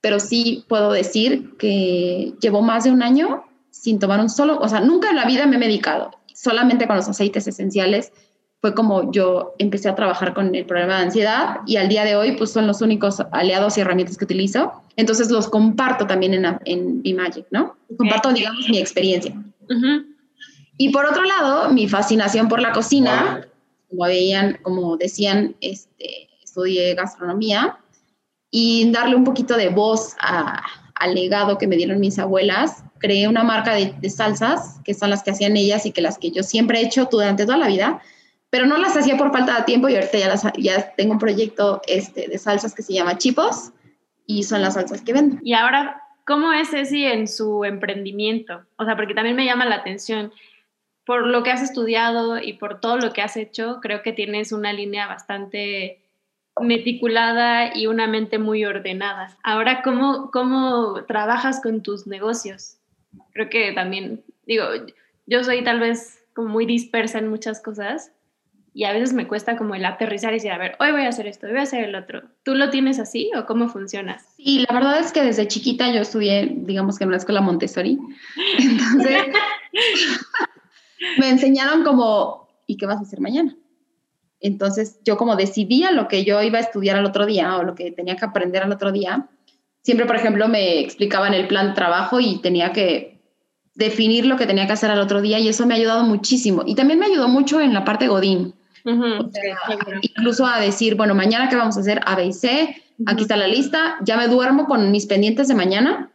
pero 0.00 0.20
sí 0.20 0.64
puedo 0.68 0.92
decir 0.92 1.56
que 1.58 2.34
llevo 2.40 2.62
más 2.62 2.84
de 2.84 2.92
un 2.92 3.02
año 3.02 3.44
sin 3.70 3.98
tomar 3.98 4.20
un 4.20 4.30
solo, 4.30 4.58
o 4.60 4.68
sea, 4.68 4.80
nunca 4.80 5.10
en 5.10 5.16
la 5.16 5.26
vida 5.26 5.46
me 5.46 5.56
he 5.56 5.58
medicado, 5.58 6.12
solamente 6.32 6.86
con 6.86 6.96
los 6.96 7.08
aceites 7.08 7.48
esenciales 7.48 8.12
fue 8.60 8.74
como 8.74 9.12
yo 9.12 9.54
empecé 9.58 9.88
a 9.88 9.94
trabajar 9.94 10.34
con 10.34 10.54
el 10.54 10.66
problema 10.66 10.96
de 10.96 11.04
ansiedad 11.04 11.58
y 11.66 11.76
al 11.76 11.88
día 11.88 12.04
de 12.04 12.16
hoy 12.16 12.32
pues 12.32 12.50
son 12.50 12.66
los 12.66 12.82
únicos 12.82 13.20
aliados 13.30 13.78
y 13.78 13.80
herramientas 13.80 14.16
que 14.18 14.24
utilizo. 14.24 14.82
Entonces 14.96 15.30
los 15.30 15.48
comparto 15.48 16.06
también 16.06 16.34
en, 16.34 16.58
en 16.64 17.02
B-Magic, 17.02 17.46
¿no? 17.50 17.76
Comparto, 17.96 18.32
digamos, 18.32 18.68
mi 18.68 18.78
experiencia. 18.78 19.34
Y 20.76 20.90
por 20.90 21.06
otro 21.06 21.24
lado, 21.24 21.70
mi 21.70 21.88
fascinación 21.88 22.48
por 22.48 22.60
la 22.60 22.72
cocina, 22.72 23.46
como 23.88 24.04
veían, 24.04 24.58
como 24.62 24.96
decían, 24.96 25.56
este, 25.60 26.28
estudié 26.42 26.94
gastronomía 26.94 27.78
y 28.50 28.90
darle 28.90 29.16
un 29.16 29.24
poquito 29.24 29.56
de 29.56 29.68
voz 29.68 30.16
al 30.20 31.14
legado 31.14 31.58
que 31.58 31.66
me 31.66 31.76
dieron 31.76 32.00
mis 32.00 32.18
abuelas. 32.18 32.84
Creé 32.98 33.28
una 33.28 33.44
marca 33.44 33.74
de, 33.74 34.10
salsas, 34.10 34.80
que 34.84 34.94
son 34.94 35.10
las 35.10 35.22
que 35.22 35.30
hacían 35.30 35.56
ellas 35.56 35.86
y 35.86 35.92
que 35.92 36.00
las 36.00 36.18
que 36.18 36.30
yo 36.30 36.42
siempre 36.42 36.80
he 36.80 36.86
hecho 36.86 37.08
durante 37.10 37.44
toda 37.44 37.58
la 37.58 37.68
vida, 37.68 38.00
pero 38.50 38.66
no 38.66 38.78
las 38.78 38.96
hacía 38.96 39.16
por 39.16 39.32
falta 39.32 39.58
de 39.58 39.64
tiempo 39.64 39.88
y 39.88 39.94
ahorita 39.94 40.18
ya, 40.18 40.28
las, 40.28 40.42
ya 40.56 40.94
tengo 40.94 41.12
un 41.12 41.18
proyecto 41.18 41.82
este, 41.86 42.28
de 42.28 42.38
salsas 42.38 42.74
que 42.74 42.82
se 42.82 42.94
llama 42.94 43.18
Chipos 43.18 43.72
y 44.26 44.44
son 44.44 44.62
las 44.62 44.74
salsas 44.74 45.02
que 45.02 45.12
vendo. 45.12 45.38
Y 45.42 45.54
ahora, 45.54 46.02
¿cómo 46.26 46.52
es 46.52 46.70
Ceci 46.70 47.04
en 47.04 47.28
su 47.28 47.64
emprendimiento? 47.64 48.64
O 48.76 48.84
sea, 48.84 48.96
porque 48.96 49.14
también 49.14 49.36
me 49.36 49.44
llama 49.44 49.66
la 49.66 49.76
atención, 49.76 50.32
por 51.04 51.26
lo 51.26 51.42
que 51.42 51.50
has 51.50 51.62
estudiado 51.62 52.38
y 52.38 52.54
por 52.54 52.80
todo 52.80 52.98
lo 52.98 53.12
que 53.12 53.22
has 53.22 53.36
hecho, 53.36 53.78
creo 53.80 54.02
que 54.02 54.12
tienes 54.12 54.52
una 54.52 54.72
línea 54.72 55.06
bastante 55.06 56.02
meticulada 56.60 57.76
y 57.76 57.86
una 57.86 58.06
mente 58.06 58.38
muy 58.38 58.64
ordenada. 58.64 59.36
Ahora, 59.42 59.82
¿cómo, 59.82 60.30
cómo 60.30 61.04
trabajas 61.06 61.62
con 61.62 61.82
tus 61.82 62.06
negocios? 62.06 62.78
Creo 63.32 63.48
que 63.48 63.72
también, 63.72 64.22
digo, 64.46 64.64
yo 65.26 65.44
soy 65.44 65.62
tal 65.64 65.80
vez 65.80 66.24
como 66.34 66.48
muy 66.48 66.66
dispersa 66.66 67.18
en 67.18 67.28
muchas 67.28 67.60
cosas 67.62 68.12
y 68.78 68.84
a 68.84 68.92
veces 68.92 69.12
me 69.12 69.26
cuesta 69.26 69.56
como 69.56 69.74
el 69.74 69.84
aterrizar 69.84 70.30
y 70.30 70.34
decir, 70.34 70.52
a 70.52 70.56
ver, 70.56 70.76
hoy 70.78 70.92
voy 70.92 71.02
a 71.02 71.08
hacer 71.08 71.26
esto, 71.26 71.46
hoy 71.46 71.52
voy 71.52 71.62
a 71.62 71.64
hacer 71.64 71.82
el 71.82 71.96
otro. 71.96 72.22
¿Tú 72.44 72.54
lo 72.54 72.70
tienes 72.70 73.00
así 73.00 73.28
o 73.36 73.44
cómo 73.44 73.68
funciona? 73.68 74.20
Sí, 74.36 74.64
la 74.68 74.72
verdad 74.72 75.00
es 75.00 75.10
que 75.10 75.20
desde 75.20 75.48
chiquita 75.48 75.92
yo 75.92 76.00
estudié, 76.00 76.54
digamos 76.58 76.96
que 76.96 77.02
en 77.02 77.10
la 77.10 77.16
escuela 77.16 77.40
Montessori. 77.40 77.98
Entonces, 78.60 79.22
me 81.18 81.28
enseñaron 81.28 81.82
como, 81.82 82.46
¿y 82.68 82.76
qué 82.76 82.86
vas 82.86 82.98
a 82.98 83.00
hacer 83.00 83.18
mañana? 83.18 83.56
Entonces, 84.38 85.00
yo 85.04 85.16
como 85.16 85.34
decidía 85.34 85.90
lo 85.90 86.06
que 86.06 86.24
yo 86.24 86.40
iba 86.40 86.58
a 86.58 86.62
estudiar 86.62 86.98
al 86.98 87.04
otro 87.04 87.26
día 87.26 87.56
o 87.56 87.64
lo 87.64 87.74
que 87.74 87.90
tenía 87.90 88.14
que 88.14 88.26
aprender 88.26 88.62
al 88.62 88.70
otro 88.70 88.92
día, 88.92 89.28
siempre, 89.82 90.06
por 90.06 90.14
ejemplo, 90.14 90.46
me 90.46 90.78
explicaban 90.78 91.34
el 91.34 91.48
plan 91.48 91.70
de 91.70 91.74
trabajo 91.74 92.20
y 92.20 92.40
tenía 92.42 92.72
que 92.72 93.20
definir 93.74 94.24
lo 94.24 94.36
que 94.36 94.46
tenía 94.46 94.68
que 94.68 94.74
hacer 94.74 94.92
al 94.92 95.00
otro 95.00 95.20
día 95.20 95.40
y 95.40 95.48
eso 95.48 95.66
me 95.66 95.74
ha 95.74 95.78
ayudado 95.78 96.04
muchísimo. 96.04 96.62
Y 96.64 96.76
también 96.76 97.00
me 97.00 97.06
ayudó 97.06 97.26
mucho 97.26 97.60
en 97.60 97.74
la 97.74 97.84
parte 97.84 98.06
Godín. 98.06 98.54
Incluso 98.84 100.46
a 100.46 100.60
decir, 100.60 100.94
bueno, 100.94 101.14
mañana 101.14 101.48
qué 101.48 101.56
vamos 101.56 101.76
a 101.76 101.80
hacer, 101.80 102.00
A, 102.06 102.16
B 102.16 102.26
y 102.26 102.32
C, 102.32 102.82
aquí 103.06 103.22
está 103.22 103.36
la 103.36 103.46
lista, 103.46 103.96
ya 104.02 104.16
me 104.16 104.28
duermo 104.28 104.66
con 104.66 104.90
mis 104.90 105.06
pendientes 105.06 105.48
de 105.48 105.54
mañana, 105.54 106.10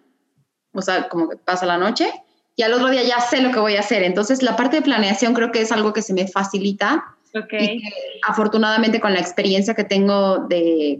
o 0.73 0.81
sea, 0.81 1.09
como 1.09 1.29
que 1.29 1.37
pasa 1.37 1.65
la 1.65 1.77
noche, 1.77 2.11
y 2.55 2.63
al 2.63 2.73
otro 2.73 2.89
día 2.89 3.03
ya 3.03 3.19
sé 3.19 3.41
lo 3.41 3.51
que 3.51 3.59
voy 3.59 3.75
a 3.75 3.79
hacer. 3.79 4.03
Entonces, 4.03 4.43
la 4.43 4.55
parte 4.55 4.77
de 4.77 4.81
planeación 4.83 5.33
creo 5.33 5.51
que 5.51 5.61
es 5.61 5.71
algo 5.71 5.91
que 5.93 6.01
se 6.01 6.13
me 6.13 6.27
facilita 6.27 7.03
Okay. 7.35 7.81
afortunadamente 8.27 8.99
con 8.99 9.11
la 9.11 9.19
experiencia 9.19 9.73
que 9.73 9.83
tengo 9.83 10.45
de, 10.49 10.99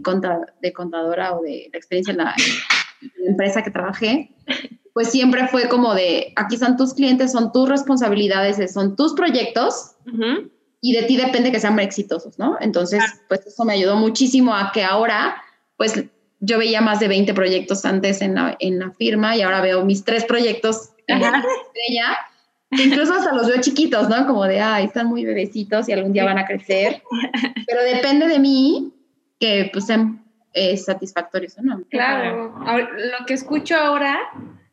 de 0.60 0.72
contadora 0.72 1.36
o 1.36 1.42
de 1.42 1.68
la 1.72 1.78
experiencia 1.78 2.10
en 2.10 2.18
la, 2.18 2.34
empresa 3.26 3.62
que 3.62 3.70
trabajé, 3.70 4.30
pues 4.92 5.10
siempre 5.10 5.46
fue 5.48 5.68
como 5.68 5.94
de, 5.94 6.32
aquí 6.36 6.54
están 6.54 6.76
tus 6.76 6.94
clientes, 6.94 7.32
son 7.32 7.52
tus 7.52 7.68
responsabilidades, 7.68 8.72
son 8.72 8.96
tus 8.96 9.14
proyectos 9.14 9.92
y 10.84 10.92
de 10.92 11.04
ti 11.04 11.16
depende 11.16 11.50
que 11.50 11.58
sean 11.58 11.78
exitosos, 11.80 12.38
¿no? 12.38 12.58
Entonces, 12.60 13.02
pues 13.26 13.46
eso 13.46 13.64
me 13.64 13.72
ayudó 13.72 13.96
muchísimo 13.96 14.54
a 14.54 14.70
que 14.70 14.84
ahora, 14.84 15.42
pues 15.78 16.04
yo 16.40 16.58
veía 16.58 16.82
más 16.82 17.00
de 17.00 17.08
20 17.08 17.32
proyectos 17.32 17.86
antes 17.86 18.20
en 18.20 18.34
la, 18.34 18.54
en 18.60 18.78
la 18.78 18.90
firma 18.90 19.34
y 19.34 19.40
ahora 19.40 19.62
veo 19.62 19.82
mis 19.86 20.04
tres 20.04 20.26
proyectos 20.26 20.90
en 21.06 21.22
la 21.22 21.28
estrella 21.38 22.18
incluso 22.70 23.14
hasta 23.14 23.32
los 23.32 23.46
veo 23.46 23.62
chiquitos, 23.62 24.10
¿no? 24.10 24.26
Como 24.26 24.44
de, 24.44 24.60
ay, 24.60 24.84
están 24.84 25.06
muy 25.06 25.24
bebecitos 25.24 25.88
y 25.88 25.92
algún 25.92 26.12
día 26.12 26.26
van 26.26 26.36
a 26.36 26.44
crecer. 26.44 27.02
Pero 27.66 27.82
depende 27.82 28.26
de 28.26 28.38
mí 28.38 28.92
que 29.40 29.70
pues 29.72 29.86
sean 29.86 30.22
eh, 30.52 30.76
satisfactorios 30.76 31.56
o 31.56 31.62
no. 31.62 31.82
Claro. 31.88 32.54
lo 32.58 33.24
que 33.26 33.32
escucho 33.32 33.74
ahora 33.76 34.18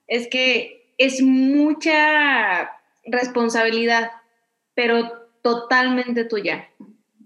es 0.07 0.27
que 0.27 0.93
es 0.97 1.21
mucha 1.21 2.69
responsabilidad, 3.05 4.11
pero 4.75 5.20
totalmente 5.41 6.25
tuya. 6.25 6.69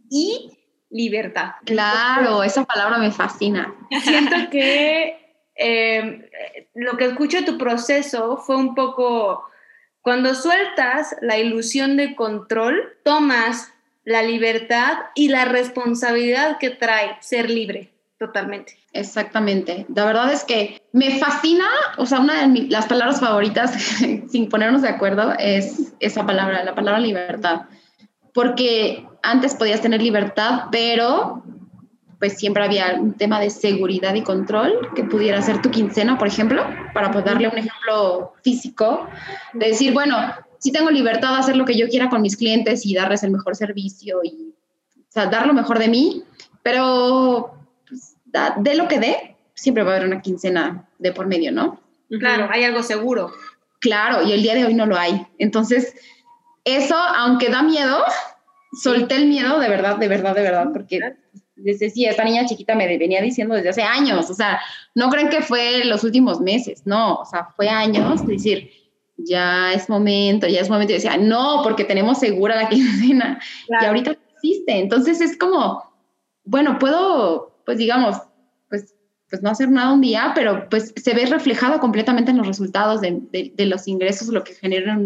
Y 0.09 0.57
libertad. 0.89 1.53
Claro, 1.65 2.43
esa 2.43 2.63
palabra 2.63 2.97
me 2.97 3.11
fascina. 3.11 3.73
Siento 4.03 4.35
que 4.51 5.39
eh, 5.55 6.29
lo 6.73 6.97
que 6.97 7.05
escucho 7.05 7.37
de 7.37 7.43
tu 7.43 7.57
proceso 7.57 8.37
fue 8.37 8.55
un 8.55 8.75
poco 8.75 9.45
cuando 10.01 10.35
sueltas 10.35 11.15
la 11.21 11.39
ilusión 11.39 11.97
de 11.97 12.15
control, 12.15 12.93
tomas 13.03 13.73
la 14.03 14.21
libertad 14.21 14.97
y 15.15 15.29
la 15.29 15.45
responsabilidad 15.45 16.59
que 16.59 16.69
trae 16.69 17.17
ser 17.21 17.49
libre 17.49 17.91
totalmente. 18.19 18.77
Exactamente. 18.93 19.85
La 19.93 20.05
verdad 20.05 20.31
es 20.31 20.43
que 20.43 20.81
me 20.91 21.19
fascina, 21.19 21.65
o 21.97 22.05
sea, 22.05 22.19
una 22.19 22.47
de 22.47 22.67
las 22.69 22.85
palabras 22.85 23.19
favoritas, 23.19 23.71
sin 24.29 24.47
ponernos 24.47 24.81
de 24.83 24.89
acuerdo, 24.89 25.33
es 25.37 25.93
esa 25.99 26.25
palabra, 26.25 26.63
la 26.63 26.75
palabra 26.75 26.99
libertad. 26.99 27.63
Porque 28.35 29.07
antes 29.23 29.55
podías 29.55 29.81
tener 29.81 30.01
libertad, 30.01 30.65
pero 30.69 31.41
pues 32.19 32.33
siempre 32.33 32.63
había 32.63 32.97
un 32.99 33.13
tema 33.13 33.39
de 33.39 33.49
seguridad 33.49 34.13
y 34.13 34.21
control 34.21 34.89
que 34.95 35.03
pudiera 35.03 35.41
ser 35.41 35.61
tu 35.61 35.71
quincena, 35.71 36.17
por 36.17 36.27
ejemplo, 36.27 36.63
para 36.93 37.11
poder 37.11 37.25
darle 37.25 37.47
un 37.47 37.57
ejemplo 37.57 38.33
físico, 38.43 39.07
de 39.53 39.67
decir, 39.67 39.93
bueno, 39.93 40.17
sí 40.59 40.71
tengo 40.71 40.91
libertad 40.91 41.31
de 41.31 41.39
hacer 41.39 41.55
lo 41.55 41.65
que 41.65 41.77
yo 41.77 41.87
quiera 41.87 42.09
con 42.09 42.21
mis 42.21 42.37
clientes 42.37 42.85
y 42.85 42.93
darles 42.93 43.23
el 43.23 43.31
mejor 43.31 43.55
servicio 43.55 44.19
y 44.23 44.53
o 44.99 45.11
sea, 45.15 45.27
dar 45.27 45.47
lo 45.47 45.53
mejor 45.53 45.79
de 45.79 45.87
mí, 45.87 46.23
pero 46.61 47.53
pues, 47.87 48.17
de 48.57 48.75
lo 48.75 48.87
que 48.87 48.99
dé, 48.99 49.37
siempre 49.53 49.83
va 49.83 49.93
a 49.93 49.95
haber 49.95 50.07
una 50.07 50.21
quincena 50.21 50.89
de 50.99 51.13
por 51.13 51.25
medio, 51.25 51.53
¿no? 51.53 51.79
Claro, 52.09 52.49
hay 52.51 52.65
algo 52.65 52.83
seguro. 52.83 53.31
Claro, 53.79 54.27
y 54.27 54.33
el 54.33 54.41
día 54.41 54.55
de 54.55 54.65
hoy 54.65 54.73
no 54.73 54.85
lo 54.85 54.97
hay. 54.97 55.25
Entonces, 55.37 55.95
eso, 56.65 56.95
aunque 56.95 57.49
da 57.49 57.61
miedo, 57.61 58.03
solté 58.81 59.15
el 59.15 59.27
miedo 59.27 59.59
de 59.59 59.69
verdad, 59.69 59.97
de 59.97 60.07
verdad, 60.07 60.35
de 60.35 60.41
verdad, 60.41 60.67
porque 60.73 60.99
desde 61.55 61.89
sí, 61.89 62.05
esta 62.05 62.23
niña 62.23 62.45
chiquita 62.45 62.75
me 62.75 62.97
venía 62.97 63.21
diciendo 63.21 63.55
desde 63.55 63.69
hace 63.69 63.83
años, 63.83 64.29
o 64.29 64.33
sea, 64.33 64.59
no 64.95 65.09
creen 65.09 65.29
que 65.29 65.41
fue 65.41 65.85
los 65.85 66.03
últimos 66.03 66.41
meses, 66.41 66.81
no, 66.85 67.15
o 67.15 67.25
sea, 67.25 67.49
fue 67.55 67.69
años, 67.69 68.25
decir, 68.25 68.69
ya 69.17 69.73
es 69.73 69.87
momento, 69.89 70.47
ya 70.47 70.59
es 70.59 70.69
momento, 70.69 70.91
y 70.91 70.95
decía, 70.95 71.17
no, 71.17 71.61
porque 71.63 71.85
tenemos 71.85 72.19
segura 72.19 72.55
la 72.55 72.69
quincena, 72.69 73.39
y 73.69 73.85
ahorita 73.85 74.17
existe, 74.33 74.79
entonces 74.79 75.21
es 75.21 75.37
como, 75.37 75.83
bueno, 76.43 76.77
puedo, 76.79 77.61
pues 77.65 77.77
digamos, 77.77 78.17
pues, 78.69 78.95
pues 79.29 79.41
no 79.41 79.49
hacer 79.51 79.69
nada 79.69 79.93
un 79.93 80.01
día, 80.01 80.33
pero 80.35 80.67
pues 80.69 80.93
se 80.95 81.13
ve 81.13 81.25
reflejado 81.25 81.79
completamente 81.79 82.31
en 82.31 82.37
los 82.37 82.47
resultados 82.47 83.01
de, 83.01 83.21
de, 83.31 83.65
los 83.65 83.87
ingresos, 83.87 84.27
lo 84.27 84.43
que 84.43 84.53
generan 84.53 85.05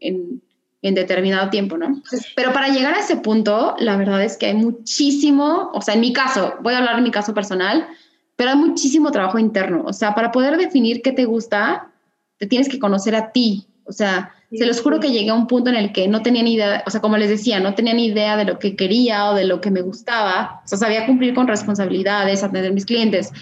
en 0.00 0.42
en 0.47 0.47
determinado 0.82 1.50
tiempo, 1.50 1.76
¿no? 1.76 2.02
pero 2.36 2.52
para 2.52 2.68
llegar 2.68 2.94
a 2.94 3.00
ese 3.00 3.16
punto, 3.16 3.74
la 3.78 3.96
verdad 3.96 4.22
es 4.22 4.36
que 4.36 4.46
hay 4.46 4.54
muchísimo, 4.54 5.70
o 5.74 5.82
sea, 5.82 5.94
en 5.94 6.00
mi 6.00 6.12
caso, 6.12 6.54
voy 6.62 6.74
a 6.74 6.78
hablar 6.78 6.96
de 6.96 7.02
mi 7.02 7.10
caso 7.10 7.34
personal, 7.34 7.88
pero 8.36 8.50
hay 8.50 8.56
muchísimo 8.56 9.10
trabajo 9.10 9.38
interno. 9.38 9.82
O 9.84 9.92
sea, 9.92 10.14
para 10.14 10.30
poder 10.30 10.56
definir 10.56 11.02
qué 11.02 11.10
te 11.10 11.24
gusta, 11.24 11.90
te 12.36 12.46
tienes 12.46 12.68
que 12.68 12.78
conocer 12.78 13.16
a 13.16 13.32
ti. 13.32 13.66
O 13.84 13.92
sea, 13.92 14.32
se 14.52 14.64
los 14.64 14.80
juro 14.80 15.00
que 15.00 15.10
llegué 15.10 15.30
a 15.30 15.34
un 15.34 15.48
punto 15.48 15.70
en 15.70 15.76
el 15.76 15.92
que 15.92 16.06
no 16.06 16.22
tenía 16.22 16.42
ni 16.42 16.54
idea, 16.54 16.84
o 16.86 16.90
sea, 16.90 17.00
como 17.00 17.16
les 17.16 17.28
decía, 17.28 17.58
no 17.58 17.74
tenía 17.74 17.94
ni 17.94 18.06
idea 18.06 18.36
de 18.36 18.44
lo 18.44 18.58
que 18.60 18.76
quería 18.76 19.30
o 19.30 19.34
de 19.34 19.44
lo 19.44 19.60
que 19.60 19.72
me 19.72 19.82
gustaba. 19.82 20.62
O 20.64 20.68
sea, 20.68 20.78
sabía 20.78 21.06
cumplir 21.06 21.34
con 21.34 21.48
responsabilidades, 21.48 22.44
atender 22.44 22.70
a 22.70 22.74
mis 22.74 22.86
clientes, 22.86 23.32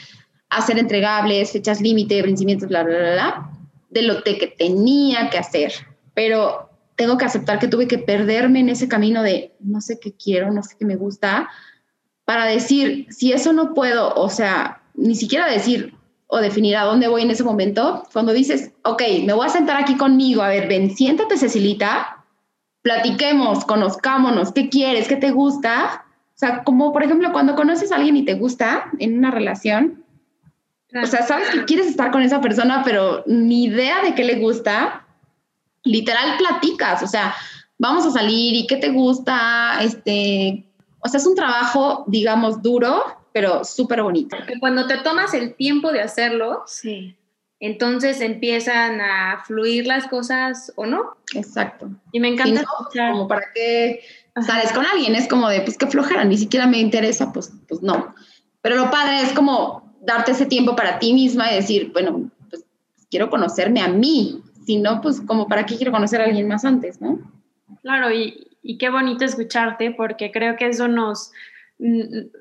hacer 0.48 0.78
entregables, 0.78 1.52
fechas 1.52 1.82
límite, 1.82 2.22
vencimientos, 2.22 2.68
bla, 2.68 2.82
bla, 2.82 2.98
bla, 2.98 3.12
bla, 3.12 3.50
de 3.90 4.02
lo 4.02 4.22
que 4.22 4.54
tenía 4.56 5.28
que 5.28 5.38
hacer. 5.38 5.72
Pero 6.14 6.65
tengo 6.96 7.18
que 7.18 7.24
aceptar 7.24 7.58
que 7.58 7.68
tuve 7.68 7.86
que 7.86 7.98
perderme 7.98 8.60
en 8.60 8.70
ese 8.70 8.88
camino 8.88 9.22
de 9.22 9.54
no 9.60 9.80
sé 9.80 10.00
qué 10.00 10.12
quiero, 10.12 10.52
no 10.52 10.62
sé 10.62 10.76
qué 10.78 10.84
me 10.84 10.96
gusta, 10.96 11.48
para 12.24 12.46
decir, 12.46 13.06
si 13.10 13.32
eso 13.32 13.52
no 13.52 13.74
puedo, 13.74 14.14
o 14.14 14.28
sea, 14.28 14.82
ni 14.94 15.14
siquiera 15.14 15.48
decir 15.48 15.94
o 16.26 16.38
definir 16.38 16.76
a 16.76 16.84
dónde 16.84 17.06
voy 17.06 17.22
en 17.22 17.30
ese 17.30 17.44
momento, 17.44 18.02
cuando 18.12 18.32
dices, 18.32 18.72
ok, 18.82 19.02
me 19.24 19.32
voy 19.32 19.46
a 19.46 19.50
sentar 19.50 19.80
aquí 19.80 19.96
conmigo, 19.96 20.42
a 20.42 20.48
ver, 20.48 20.68
ven, 20.68 20.90
siéntate 20.90 21.38
Cecilita, 21.38 22.24
platiquemos, 22.82 23.64
conozcámonos, 23.64 24.52
qué 24.52 24.68
quieres, 24.68 25.06
qué 25.06 25.16
te 25.16 25.30
gusta. 25.30 26.04
O 26.34 26.38
sea, 26.38 26.64
como 26.64 26.92
por 26.92 27.02
ejemplo 27.02 27.32
cuando 27.32 27.54
conoces 27.54 27.92
a 27.92 27.96
alguien 27.96 28.16
y 28.16 28.24
te 28.24 28.34
gusta 28.34 28.90
en 28.98 29.16
una 29.16 29.30
relación, 29.30 30.04
o 30.92 31.06
sea, 31.06 31.22
sabes 31.22 31.48
que 31.50 31.64
quieres 31.64 31.86
estar 31.86 32.10
con 32.10 32.22
esa 32.22 32.40
persona, 32.40 32.82
pero 32.84 33.22
ni 33.26 33.64
idea 33.64 34.02
de 34.02 34.14
qué 34.14 34.24
le 34.24 34.36
gusta, 34.36 35.05
literal 35.86 36.36
platicas, 36.36 37.02
o 37.02 37.06
sea, 37.06 37.34
vamos 37.78 38.04
a 38.06 38.10
salir 38.10 38.54
y 38.54 38.66
qué 38.66 38.76
te 38.76 38.90
gusta, 38.90 39.82
este, 39.82 40.66
o 41.00 41.08
sea, 41.08 41.18
es 41.18 41.26
un 41.26 41.34
trabajo, 41.34 42.04
digamos, 42.06 42.62
duro, 42.62 43.02
pero 43.32 43.64
súper 43.64 44.02
bonito. 44.02 44.36
Porque 44.36 44.58
cuando 44.58 44.86
te 44.86 44.98
tomas 44.98 45.34
el 45.34 45.54
tiempo 45.54 45.92
de 45.92 46.00
hacerlo, 46.00 46.62
sí. 46.66 47.16
entonces 47.60 48.20
empiezan 48.20 49.00
a 49.00 49.42
fluir 49.46 49.86
las 49.86 50.06
cosas 50.08 50.72
o 50.76 50.86
no. 50.86 51.16
Exacto. 51.34 51.90
Y 52.12 52.20
me 52.20 52.28
encanta 52.28 52.64
Como 53.12 53.28
para 53.28 53.52
qué 53.54 54.00
sales 54.44 54.72
con 54.72 54.84
alguien, 54.84 55.14
es 55.14 55.28
como 55.28 55.48
de, 55.48 55.60
pues 55.60 55.78
qué 55.78 55.86
flojera, 55.86 56.24
ni 56.24 56.36
siquiera 56.36 56.66
me 56.66 56.78
interesa, 56.78 57.32
pues, 57.32 57.52
pues 57.68 57.82
no. 57.82 58.14
Pero 58.62 58.76
lo 58.76 58.90
padre 58.90 59.22
es 59.22 59.32
como 59.32 59.94
darte 60.00 60.32
ese 60.32 60.46
tiempo 60.46 60.74
para 60.76 60.98
ti 60.98 61.12
misma 61.12 61.52
y 61.52 61.56
decir, 61.56 61.92
bueno, 61.92 62.30
pues 62.50 62.64
quiero 63.10 63.30
conocerme 63.30 63.80
a 63.80 63.88
mí, 63.88 64.42
si 64.66 64.78
no, 64.78 65.00
pues 65.00 65.20
como 65.20 65.46
para 65.46 65.64
qué 65.64 65.76
quiero 65.76 65.92
conocer 65.92 66.20
a 66.20 66.24
alguien 66.24 66.48
más 66.48 66.64
antes, 66.64 67.00
¿no? 67.00 67.20
Claro, 67.82 68.10
y, 68.12 68.48
Y 68.62 68.78
qué 68.78 68.90
bonito 68.90 69.24
escucharte 69.24 69.92
porque 69.92 70.32
creo 70.32 70.56
que 70.56 70.66
eso 70.66 70.88
nos, 70.88 71.32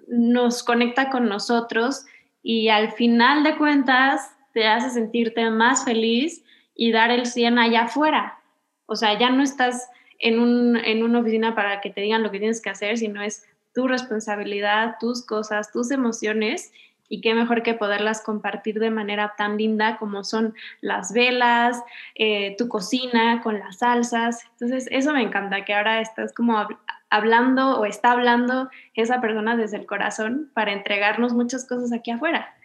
nos 0.07 0.63
conecta 0.63 1.11
con 1.11 1.29
nosotros 1.29 2.05
y 2.41 2.69
al 2.69 2.91
final 2.93 3.43
de 3.43 3.55
cuentas 3.57 4.31
te 4.53 4.67
hace 4.67 4.89
sentirte 4.89 5.49
más 5.51 5.85
feliz 5.85 6.43
y 6.75 6.91
dar 6.91 7.11
el 7.11 7.27
100 7.27 7.59
allá 7.59 7.83
afuera. 7.83 8.39
O 8.87 8.95
sea, 8.95 9.19
ya 9.19 9.29
no 9.29 9.43
estás 9.43 9.87
en, 10.17 10.39
un, 10.39 10.77
en 10.77 11.03
una 11.03 11.19
oficina 11.19 11.53
para 11.53 11.79
que 11.79 11.91
te 11.91 12.01
digan 12.01 12.23
lo 12.23 12.31
que 12.31 12.39
tienes 12.39 12.61
que 12.61 12.71
hacer, 12.71 12.97
sino 12.97 13.21
es 13.21 13.43
tu 13.75 13.87
responsabilidad, 13.87 14.95
tus 14.99 15.25
cosas, 15.25 15.71
tus 15.71 15.91
emociones 15.91 16.71
y 17.09 17.21
qué 17.21 17.33
mejor 17.33 17.63
que 17.63 17.73
poderlas 17.73 18.21
compartir 18.21 18.79
de 18.79 18.89
manera 18.89 19.33
tan 19.37 19.57
linda 19.57 19.97
como 19.97 20.23
son 20.23 20.55
las 20.81 21.13
velas, 21.13 21.81
eh, 22.15 22.55
tu 22.57 22.67
cocina 22.67 23.41
con 23.43 23.59
las 23.59 23.79
salsas. 23.79 24.43
Entonces, 24.51 24.87
eso 24.91 25.13
me 25.13 25.21
encanta, 25.21 25.65
que 25.65 25.73
ahora 25.73 26.01
estás 26.01 26.33
como 26.33 26.67
hablando 27.09 27.79
o 27.79 27.85
está 27.85 28.11
hablando 28.11 28.69
esa 28.93 29.21
persona 29.21 29.55
desde 29.55 29.77
el 29.77 29.85
corazón 29.85 30.51
para 30.53 30.73
entregarnos 30.73 31.33
muchas 31.33 31.65
cosas 31.65 31.93
aquí 31.93 32.11
afuera. 32.11 32.55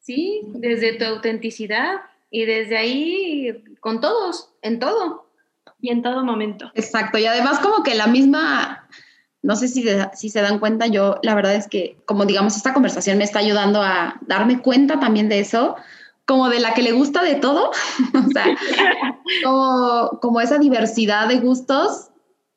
Sí, 0.00 0.42
desde 0.54 0.94
tu 0.94 1.04
autenticidad 1.04 2.00
y 2.30 2.44
desde 2.44 2.76
ahí 2.78 3.64
con 3.80 4.00
todos, 4.00 4.54
en 4.62 4.78
todo. 4.78 5.26
Y 5.80 5.90
en 5.90 6.02
todo 6.02 6.24
momento. 6.24 6.72
Exacto, 6.74 7.18
y 7.18 7.26
además 7.26 7.60
como 7.60 7.84
que 7.84 7.94
la 7.94 8.08
misma 8.08 8.88
no 9.42 9.56
sé 9.56 9.68
si, 9.68 9.84
si 10.14 10.30
se 10.30 10.40
dan 10.40 10.58
cuenta, 10.58 10.86
yo 10.86 11.18
la 11.22 11.34
verdad 11.34 11.54
es 11.54 11.68
que, 11.68 11.96
como 12.06 12.24
digamos, 12.24 12.56
esta 12.56 12.74
conversación 12.74 13.18
me 13.18 13.24
está 13.24 13.38
ayudando 13.38 13.82
a 13.82 14.18
darme 14.26 14.60
cuenta 14.60 14.98
también 14.98 15.28
de 15.28 15.40
eso, 15.40 15.76
como 16.26 16.48
de 16.48 16.60
la 16.60 16.74
que 16.74 16.82
le 16.82 16.92
gusta 16.92 17.22
de 17.22 17.36
todo, 17.36 17.70
o 18.14 18.30
sea, 18.32 18.56
como, 19.44 20.18
como 20.20 20.40
esa 20.40 20.58
diversidad 20.58 21.28
de 21.28 21.38
gustos 21.38 22.08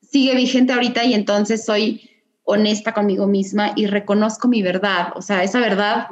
sigue 0.02 0.34
vigente 0.34 0.72
ahorita 0.72 1.04
y 1.04 1.14
entonces 1.14 1.64
soy 1.64 2.10
honesta 2.44 2.92
conmigo 2.92 3.26
misma 3.26 3.72
y 3.76 3.86
reconozco 3.86 4.48
mi 4.48 4.62
verdad, 4.62 5.12
o 5.14 5.22
sea, 5.22 5.42
esa 5.42 5.60
verdad, 5.60 6.08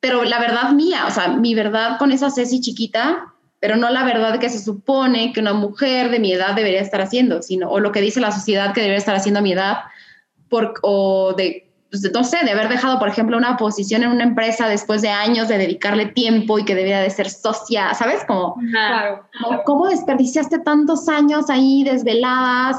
pero 0.00 0.24
la 0.24 0.40
verdad 0.40 0.72
mía, 0.72 1.04
o 1.06 1.10
sea, 1.10 1.28
mi 1.28 1.54
verdad 1.54 1.98
con 1.98 2.10
esa 2.10 2.30
Ceci 2.30 2.60
chiquita, 2.60 3.34
pero 3.60 3.76
no 3.76 3.90
la 3.90 4.04
verdad 4.04 4.40
que 4.40 4.48
se 4.48 4.58
supone 4.58 5.32
que 5.32 5.40
una 5.40 5.52
mujer 5.52 6.10
de 6.10 6.18
mi 6.18 6.32
edad 6.32 6.54
debería 6.54 6.80
estar 6.80 7.02
haciendo, 7.02 7.42
sino, 7.42 7.70
o 7.70 7.78
lo 7.78 7.92
que 7.92 8.00
dice 8.00 8.18
la 8.18 8.32
sociedad 8.32 8.72
que 8.72 8.80
debería 8.80 8.98
estar 8.98 9.14
haciendo 9.14 9.40
a 9.40 9.42
mi 9.42 9.52
edad, 9.52 9.80
por, 10.48 10.74
o 10.82 11.34
pues, 11.90 12.02
de, 12.02 12.10
no 12.10 12.24
sé, 12.24 12.38
de 12.42 12.52
haber 12.52 12.70
dejado, 12.70 12.98
por 12.98 13.08
ejemplo, 13.08 13.36
una 13.36 13.58
posición 13.58 14.02
en 14.02 14.10
una 14.10 14.24
empresa 14.24 14.66
después 14.66 15.02
de 15.02 15.10
años 15.10 15.48
de 15.48 15.58
dedicarle 15.58 16.06
tiempo 16.06 16.58
y 16.58 16.64
que 16.64 16.74
debía 16.74 17.00
de 17.00 17.10
ser 17.10 17.28
socia, 17.28 17.92
¿sabes? 17.94 18.24
Como, 18.26 18.56
claro. 18.70 19.26
¿cómo 19.66 19.88
desperdiciaste 19.88 20.60
tantos 20.60 21.08
años 21.08 21.50
ahí 21.50 21.84
desveladas, 21.84 22.78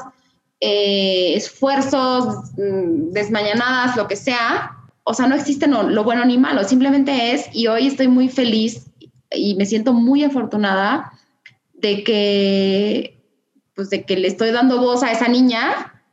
eh, 0.60 1.34
esfuerzos, 1.36 2.52
mm, 2.58 3.12
desmañanadas, 3.12 3.96
lo 3.98 4.08
que 4.08 4.16
sea? 4.16 4.72
O 5.04 5.14
sea, 5.14 5.28
no 5.28 5.36
existe 5.36 5.68
lo 5.68 6.04
bueno 6.04 6.26
ni 6.26 6.38
malo, 6.38 6.64
simplemente 6.64 7.34
es, 7.34 7.50
y 7.54 7.68
hoy 7.68 7.88
estoy 7.88 8.08
muy 8.08 8.30
feliz 8.30 8.91
y 9.32 9.56
me 9.56 9.66
siento 9.66 9.94
muy 9.94 10.24
afortunada 10.24 11.14
de 11.74 12.04
que, 12.04 13.20
pues 13.74 13.90
de 13.90 14.06
que 14.06 14.18
le 14.18 14.28
estoy 14.28 14.52
dando 14.52 14.80
voz 14.80 15.04
a 15.04 15.12
esa 15.12 15.28
niña, 15.28 16.04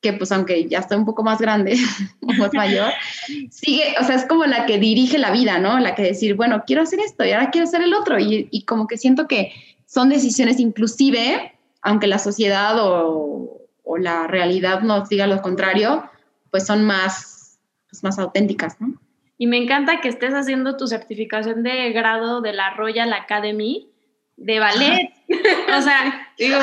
que 0.00 0.12
pues 0.12 0.32
aunque 0.32 0.68
ya 0.68 0.80
estoy 0.80 0.98
un 0.98 1.04
poco 1.04 1.22
más 1.22 1.38
grande, 1.38 1.76
más 2.20 2.52
mayor, 2.54 2.92
sigue, 3.50 3.94
o 4.00 4.04
sea, 4.04 4.16
es 4.16 4.26
como 4.26 4.44
la 4.46 4.66
que 4.66 4.78
dirige 4.78 5.18
la 5.18 5.30
vida, 5.30 5.58
¿no? 5.58 5.78
La 5.78 5.94
que 5.94 6.02
decir, 6.02 6.34
bueno, 6.34 6.64
quiero 6.66 6.82
hacer 6.82 7.00
esto 7.00 7.24
y 7.24 7.32
ahora 7.32 7.50
quiero 7.50 7.66
hacer 7.66 7.82
el 7.82 7.94
otro. 7.94 8.18
Y, 8.18 8.48
y 8.50 8.64
como 8.64 8.86
que 8.86 8.98
siento 8.98 9.26
que 9.26 9.52
son 9.86 10.08
decisiones 10.08 10.58
inclusive, 10.60 11.52
aunque 11.82 12.06
la 12.06 12.18
sociedad 12.18 12.76
o, 12.78 13.60
o 13.84 13.98
la 13.98 14.26
realidad 14.26 14.82
nos 14.82 15.08
diga 15.08 15.26
lo 15.26 15.40
contrario, 15.42 16.04
pues 16.50 16.66
son 16.66 16.84
más, 16.84 17.58
pues 17.88 18.02
más 18.02 18.18
auténticas, 18.18 18.80
¿no? 18.80 18.94
Y 19.38 19.46
me 19.46 19.58
encanta 19.58 20.00
que 20.00 20.08
estés 20.08 20.32
haciendo 20.32 20.76
tu 20.76 20.86
certificación 20.86 21.62
de 21.62 21.92
grado 21.92 22.40
de 22.40 22.52
la 22.52 22.70
Royal 22.70 23.12
Academy 23.12 23.90
de 24.36 24.58
ballet. 24.58 25.10
o 25.76 25.82
sea, 25.82 26.28
digo, 26.38 26.58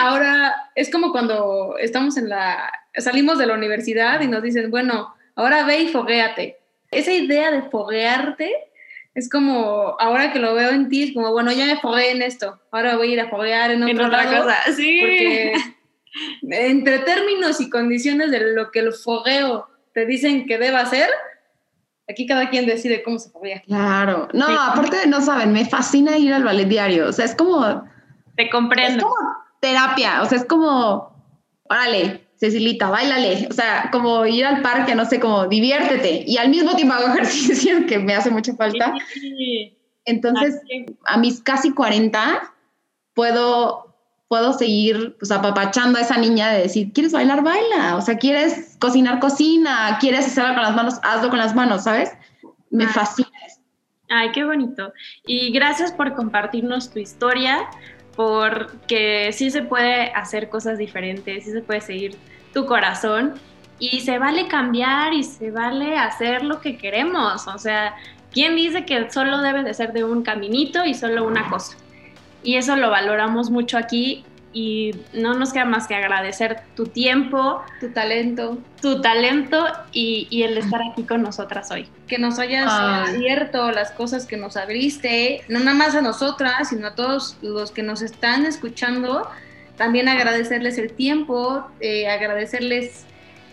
ahora 0.00 0.54
es 0.74 0.90
como 0.90 1.12
cuando 1.12 1.76
estamos 1.78 2.16
en 2.16 2.28
la, 2.28 2.72
salimos 2.96 3.38
de 3.38 3.46
la 3.46 3.54
universidad 3.54 4.20
y 4.20 4.28
nos 4.28 4.42
dicen, 4.42 4.70
bueno, 4.70 5.14
ahora 5.34 5.64
ve 5.64 5.80
y 5.80 5.88
fogueate. 5.88 6.58
Esa 6.90 7.12
idea 7.12 7.50
de 7.50 7.62
foguearte 7.62 8.52
es 9.14 9.28
como, 9.28 9.96
ahora 9.98 10.32
que 10.32 10.38
lo 10.38 10.54
veo 10.54 10.70
en 10.70 10.88
ti, 10.88 11.04
es 11.04 11.14
como, 11.14 11.32
bueno, 11.32 11.52
ya 11.52 11.66
me 11.66 11.80
fogué 11.80 12.10
en 12.12 12.22
esto, 12.22 12.60
ahora 12.70 12.96
voy 12.96 13.10
a 13.10 13.12
ir 13.12 13.20
a 13.20 13.28
foguear 13.28 13.70
en, 13.70 13.82
otra 13.82 14.26
cosa. 14.26 14.56
Sí. 14.74 15.00
Porque 15.00 15.52
entre 16.50 16.98
términos 17.00 17.60
y 17.60 17.70
condiciones 17.70 18.30
de 18.30 18.52
lo 18.52 18.70
que 18.70 18.80
el 18.80 18.92
fogueo 18.92 19.68
te 19.94 20.06
dicen 20.06 20.46
que 20.46 20.58
deba 20.58 20.80
hacer, 20.80 21.08
aquí 22.08 22.26
cada 22.26 22.50
quien 22.50 22.66
decide 22.66 23.02
cómo 23.02 23.18
se 23.18 23.30
podría. 23.30 23.62
Claro, 23.62 24.28
no, 24.32 24.46
aparte 24.46 25.06
no 25.06 25.20
saben, 25.20 25.52
me 25.52 25.64
fascina 25.64 26.16
ir 26.18 26.32
al 26.32 26.44
ballet 26.44 26.68
diario, 26.68 27.08
o 27.08 27.12
sea, 27.12 27.24
es 27.24 27.34
como... 27.34 27.84
Te 28.36 28.48
comprendo. 28.50 28.98
Es 28.98 29.02
como 29.02 29.14
terapia, 29.60 30.22
o 30.22 30.26
sea, 30.26 30.38
es 30.38 30.44
como, 30.44 31.14
órale, 31.68 32.26
Cecilita, 32.42 32.90
bailale, 32.90 33.46
o 33.48 33.52
sea, 33.52 33.88
como 33.92 34.26
ir 34.26 34.44
al 34.44 34.62
parque, 34.62 34.96
no 34.96 35.04
sé, 35.04 35.20
como 35.20 35.46
diviértete. 35.46 36.24
Y 36.26 36.38
al 36.38 36.48
mismo 36.48 36.74
tiempo 36.74 36.94
hago 36.94 37.06
ejercicio 37.14 37.86
que 37.86 38.00
me 38.00 38.16
hace 38.16 38.30
mucha 38.30 38.54
falta. 38.56 38.92
Entonces, 40.04 40.60
a 41.04 41.18
mis 41.18 41.40
casi 41.40 41.72
40 41.72 42.52
puedo 43.14 43.91
puedo 44.32 44.54
seguir 44.54 45.14
pues, 45.18 45.30
apapachando 45.30 45.98
a 45.98 46.00
esa 46.00 46.16
niña 46.16 46.52
de 46.52 46.62
decir, 46.62 46.90
¿quieres 46.94 47.12
bailar? 47.12 47.42
Baila. 47.42 47.96
O 47.96 48.00
sea, 48.00 48.16
¿quieres 48.16 48.78
cocinar? 48.78 49.20
Cocina. 49.20 49.98
¿Quieres 50.00 50.24
hacerlo 50.26 50.54
con 50.54 50.62
las 50.62 50.74
manos? 50.74 50.94
Hazlo 51.02 51.28
con 51.28 51.38
las 51.38 51.54
manos, 51.54 51.84
¿sabes? 51.84 52.12
Me 52.70 52.86
fascina. 52.86 53.28
Ay, 54.08 54.32
qué 54.32 54.42
bonito. 54.44 54.90
Y 55.26 55.52
gracias 55.52 55.92
por 55.92 56.14
compartirnos 56.14 56.90
tu 56.90 56.98
historia, 56.98 57.68
porque 58.16 59.28
sí 59.34 59.50
se 59.50 59.64
puede 59.64 60.10
hacer 60.14 60.48
cosas 60.48 60.78
diferentes, 60.78 61.44
sí 61.44 61.50
se 61.50 61.60
puede 61.60 61.82
seguir 61.82 62.16
tu 62.54 62.64
corazón 62.64 63.34
y 63.78 64.00
se 64.00 64.18
vale 64.18 64.48
cambiar 64.48 65.12
y 65.12 65.24
se 65.24 65.50
vale 65.50 65.98
hacer 65.98 66.42
lo 66.42 66.62
que 66.62 66.78
queremos. 66.78 67.46
O 67.48 67.58
sea, 67.58 67.96
¿quién 68.32 68.56
dice 68.56 68.86
que 68.86 69.10
solo 69.10 69.42
debe 69.42 69.62
de 69.62 69.74
ser 69.74 69.92
de 69.92 70.04
un 70.04 70.22
caminito 70.22 70.86
y 70.86 70.94
solo 70.94 71.26
una 71.26 71.50
cosa? 71.50 71.76
Y 72.42 72.56
eso 72.56 72.76
lo 72.76 72.90
valoramos 72.90 73.50
mucho 73.50 73.78
aquí 73.78 74.24
y 74.52 74.94
no 75.14 75.34
nos 75.34 75.52
queda 75.52 75.64
más 75.64 75.86
que 75.86 75.94
agradecer 75.94 76.60
tu 76.76 76.86
tiempo, 76.86 77.62
tu 77.80 77.90
talento, 77.90 78.58
tu 78.80 79.00
talento 79.00 79.64
y, 79.92 80.42
el 80.42 80.58
estar 80.58 80.80
aquí 80.90 81.04
con 81.04 81.22
nosotras 81.22 81.70
hoy. 81.70 81.88
Que 82.06 82.18
nos 82.18 82.38
hayas 82.38 82.70
abierto 82.70 83.70
las 83.70 83.92
cosas 83.92 84.26
que 84.26 84.36
nos 84.36 84.56
abriste, 84.56 85.42
no 85.48 85.60
nada 85.60 85.76
más 85.76 85.94
a 85.94 86.02
nosotras, 86.02 86.68
sino 86.68 86.88
a 86.88 86.94
todos 86.94 87.38
los 87.40 87.70
que 87.70 87.82
nos 87.82 88.02
están 88.02 88.44
escuchando. 88.44 89.28
También 89.76 90.08
agradecerles 90.08 90.76
el 90.76 90.92
tiempo, 90.92 91.66
eh, 91.80 92.08
agradecerles 92.08 93.06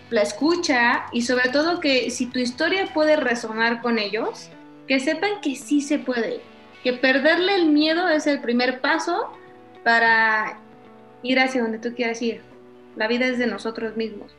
la 0.09 0.21
escucha 0.21 1.05
y 1.13 1.21
sobre 1.21 1.49
todo 1.49 1.79
que 1.79 2.09
si 2.09 2.25
tu 2.25 2.39
historia 2.39 2.87
puede 2.93 3.15
resonar 3.15 3.81
con 3.81 3.99
ellos, 3.99 4.49
que 4.87 4.99
sepan 4.99 5.39
que 5.41 5.55
sí 5.55 5.81
se 5.81 5.99
puede, 5.99 6.41
que 6.83 6.93
perderle 6.93 7.55
el 7.55 7.67
miedo 7.67 8.07
es 8.09 8.27
el 8.27 8.39
primer 8.41 8.81
paso 8.81 9.31
para 9.83 10.57
ir 11.23 11.39
hacia 11.39 11.61
donde 11.61 11.79
tú 11.79 11.93
quieras 11.95 12.21
ir. 12.21 12.41
La 12.95 13.07
vida 13.07 13.25
es 13.25 13.37
de 13.37 13.47
nosotros 13.47 13.95
mismos. 13.97 14.31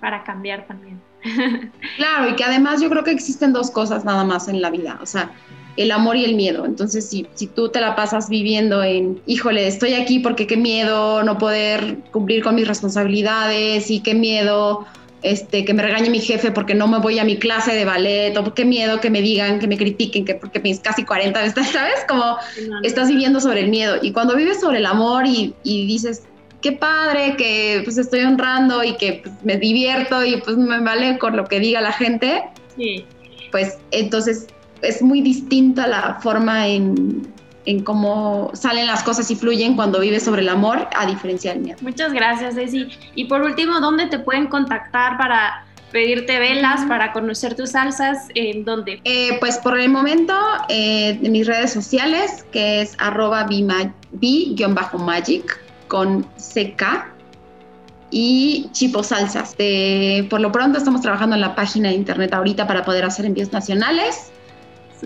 Para 0.00 0.24
cambiar 0.24 0.66
también. 0.66 1.00
Claro, 1.96 2.30
y 2.30 2.36
que 2.36 2.44
además 2.44 2.80
yo 2.80 2.88
creo 2.88 3.04
que 3.04 3.10
existen 3.10 3.52
dos 3.52 3.70
cosas 3.70 4.04
nada 4.04 4.24
más 4.24 4.48
en 4.48 4.62
la 4.62 4.70
vida, 4.70 4.98
o 5.02 5.06
sea, 5.06 5.30
el 5.76 5.90
amor 5.90 6.16
y 6.16 6.24
el 6.24 6.34
miedo. 6.34 6.64
Entonces, 6.64 7.08
si, 7.08 7.26
si 7.34 7.46
tú 7.46 7.68
te 7.68 7.80
la 7.80 7.94
pasas 7.94 8.30
viviendo 8.30 8.82
en, 8.82 9.20
híjole, 9.26 9.66
estoy 9.66 9.94
aquí 9.94 10.18
porque 10.18 10.46
qué 10.46 10.56
miedo 10.56 11.22
no 11.22 11.36
poder 11.36 11.98
cumplir 12.10 12.42
con 12.42 12.54
mis 12.54 12.66
responsabilidades 12.66 13.90
y 13.90 14.00
qué 14.00 14.14
miedo 14.14 14.86
este, 15.22 15.64
que 15.64 15.74
me 15.74 15.82
regañe 15.82 16.10
mi 16.10 16.20
jefe 16.20 16.50
porque 16.50 16.74
no 16.74 16.88
me 16.88 16.98
voy 16.98 17.18
a 17.18 17.24
mi 17.24 17.36
clase 17.36 17.72
de 17.74 17.84
ballet, 17.84 18.36
o 18.36 18.54
qué 18.54 18.64
miedo 18.64 19.00
que 19.00 19.10
me 19.10 19.20
digan, 19.20 19.58
que 19.58 19.66
me 19.66 19.76
critiquen, 19.76 20.24
que 20.24 20.34
porque 20.34 20.60
mis 20.60 20.80
casi 20.80 21.04
40, 21.04 21.50
¿sabes? 21.72 22.04
Como 22.08 22.36
estás 22.82 23.08
viviendo 23.08 23.40
sobre 23.40 23.60
el 23.60 23.68
miedo. 23.68 23.98
Y 24.02 24.12
cuando 24.12 24.34
vives 24.36 24.60
sobre 24.60 24.78
el 24.78 24.86
amor 24.86 25.24
y, 25.26 25.54
dices, 25.64 26.22
qué 26.62 26.72
padre, 26.72 27.36
que 27.36 27.82
pues 27.84 27.98
estoy 27.98 28.20
honrando 28.20 28.82
y 28.82 28.96
que 28.96 29.20
pues, 29.22 29.34
me 29.42 29.56
divierto 29.56 30.24
y 30.24 30.36
pues 30.38 30.56
me 30.56 30.80
vale 30.80 31.18
con 31.18 31.36
lo 31.36 31.44
que 31.44 31.60
diga 31.60 31.80
la 31.80 31.92
gente, 31.92 32.42
pues 33.50 33.78
entonces 33.90 34.46
es 34.82 35.02
muy 35.02 35.20
distinta 35.20 35.86
la 35.86 36.18
forma 36.22 36.66
en, 36.68 37.26
en 37.66 37.82
cómo 37.82 38.50
salen 38.54 38.86
las 38.86 39.02
cosas 39.02 39.30
y 39.30 39.36
fluyen 39.36 39.76
cuando 39.76 40.00
vives 40.00 40.24
sobre 40.24 40.42
el 40.42 40.48
amor, 40.48 40.88
a 40.96 41.06
diferencia 41.06 41.52
del 41.52 41.62
miedo. 41.62 41.78
Muchas 41.82 42.12
gracias, 42.12 42.54
Ceci. 42.54 42.88
Y 43.14 43.26
por 43.26 43.42
último, 43.42 43.80
¿dónde 43.80 44.06
te 44.06 44.18
pueden 44.18 44.46
contactar 44.46 45.18
para 45.18 45.66
pedirte 45.92 46.38
velas, 46.38 46.82
para 46.86 47.12
conocer 47.12 47.54
tus 47.54 47.70
salsas? 47.70 48.28
¿En 48.34 48.64
dónde? 48.64 49.00
Eh, 49.04 49.36
pues 49.40 49.58
por 49.58 49.78
el 49.78 49.90
momento, 49.90 50.34
eh, 50.68 51.18
en 51.22 51.32
mis 51.32 51.46
redes 51.46 51.72
sociales, 51.72 52.44
que 52.52 52.82
es 52.82 52.94
arroba 52.98 53.44
b-magic, 53.44 55.60
con 55.88 56.22
CK 56.36 57.06
y 58.12 58.68
Chipo 58.72 59.02
Salsas. 59.02 59.56
por 60.28 60.40
lo 60.40 60.52
pronto 60.52 60.78
estamos 60.78 61.00
trabajando 61.00 61.34
en 61.34 61.40
la 61.40 61.54
página 61.54 61.88
de 61.88 61.96
internet 61.96 62.32
ahorita 62.32 62.66
para 62.66 62.84
poder 62.84 63.04
hacer 63.04 63.26
envíos 63.26 63.52
nacionales, 63.52 64.30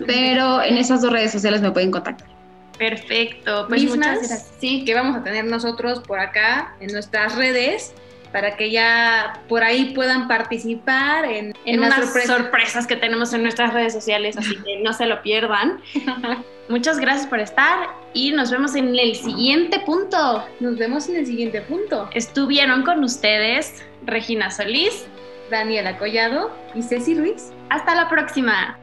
pero 0.05 0.61
en 0.61 0.77
esas 0.77 1.01
dos 1.01 1.11
redes 1.11 1.31
sociales 1.31 1.61
me 1.61 1.71
pueden 1.71 1.91
contactar. 1.91 2.34
Perfecto, 2.77 3.65
pues 3.67 3.83
muchas 3.83 4.17
gracias. 4.17 4.53
Sí, 4.59 4.83
que 4.85 4.93
vamos 4.93 5.15
a 5.15 5.23
tener 5.23 5.45
nosotros 5.45 5.99
por 5.99 6.19
acá 6.19 6.75
en 6.79 6.91
nuestras 6.91 7.35
redes 7.35 7.93
para 8.35 8.57
que 8.57 8.69
ya 8.69 9.39
por 9.47 9.63
ahí 9.63 9.93
puedan 9.93 10.27
participar 10.27 11.23
en, 11.23 11.53
en, 11.63 11.79
unas 11.79 12.11
sorpresas. 12.25 12.85
que 12.85 12.97
tenemos 12.97 13.31
en 13.31 13.43
nuestras 13.43 13.73
redes 13.73 13.93
sociales, 13.93 14.35
así 14.37 14.57
que 14.57 14.81
no 14.81 14.91
se 14.91 15.05
lo 15.05 15.21
pierdan. 15.21 15.79
Muchas 16.67 16.99
gracias 16.99 17.27
por 17.27 17.39
estar 17.39 17.87
y 18.13 18.33
nos 18.33 18.51
vemos 18.51 18.75
en 18.75 18.93
el 18.99 19.15
siguiente 19.15 19.79
punto. 19.79 20.45
Nos 20.59 20.77
vemos 20.77 21.07
en 21.07 21.15
el 21.15 21.25
siguiente 21.25 21.61
punto. 21.61 22.09
Estuvieron 22.13 22.83
con 22.83 23.05
ustedes 23.05 23.85
Regina 24.03 24.51
Solís, 24.51 25.05
Daniela 25.49 25.97
Collado 25.97 26.51
y 26.73 26.81
Ceci 26.81 27.15
Ruiz. 27.15 27.53
Hasta 27.69 27.95
la 27.95 28.09
próxima. 28.09 28.77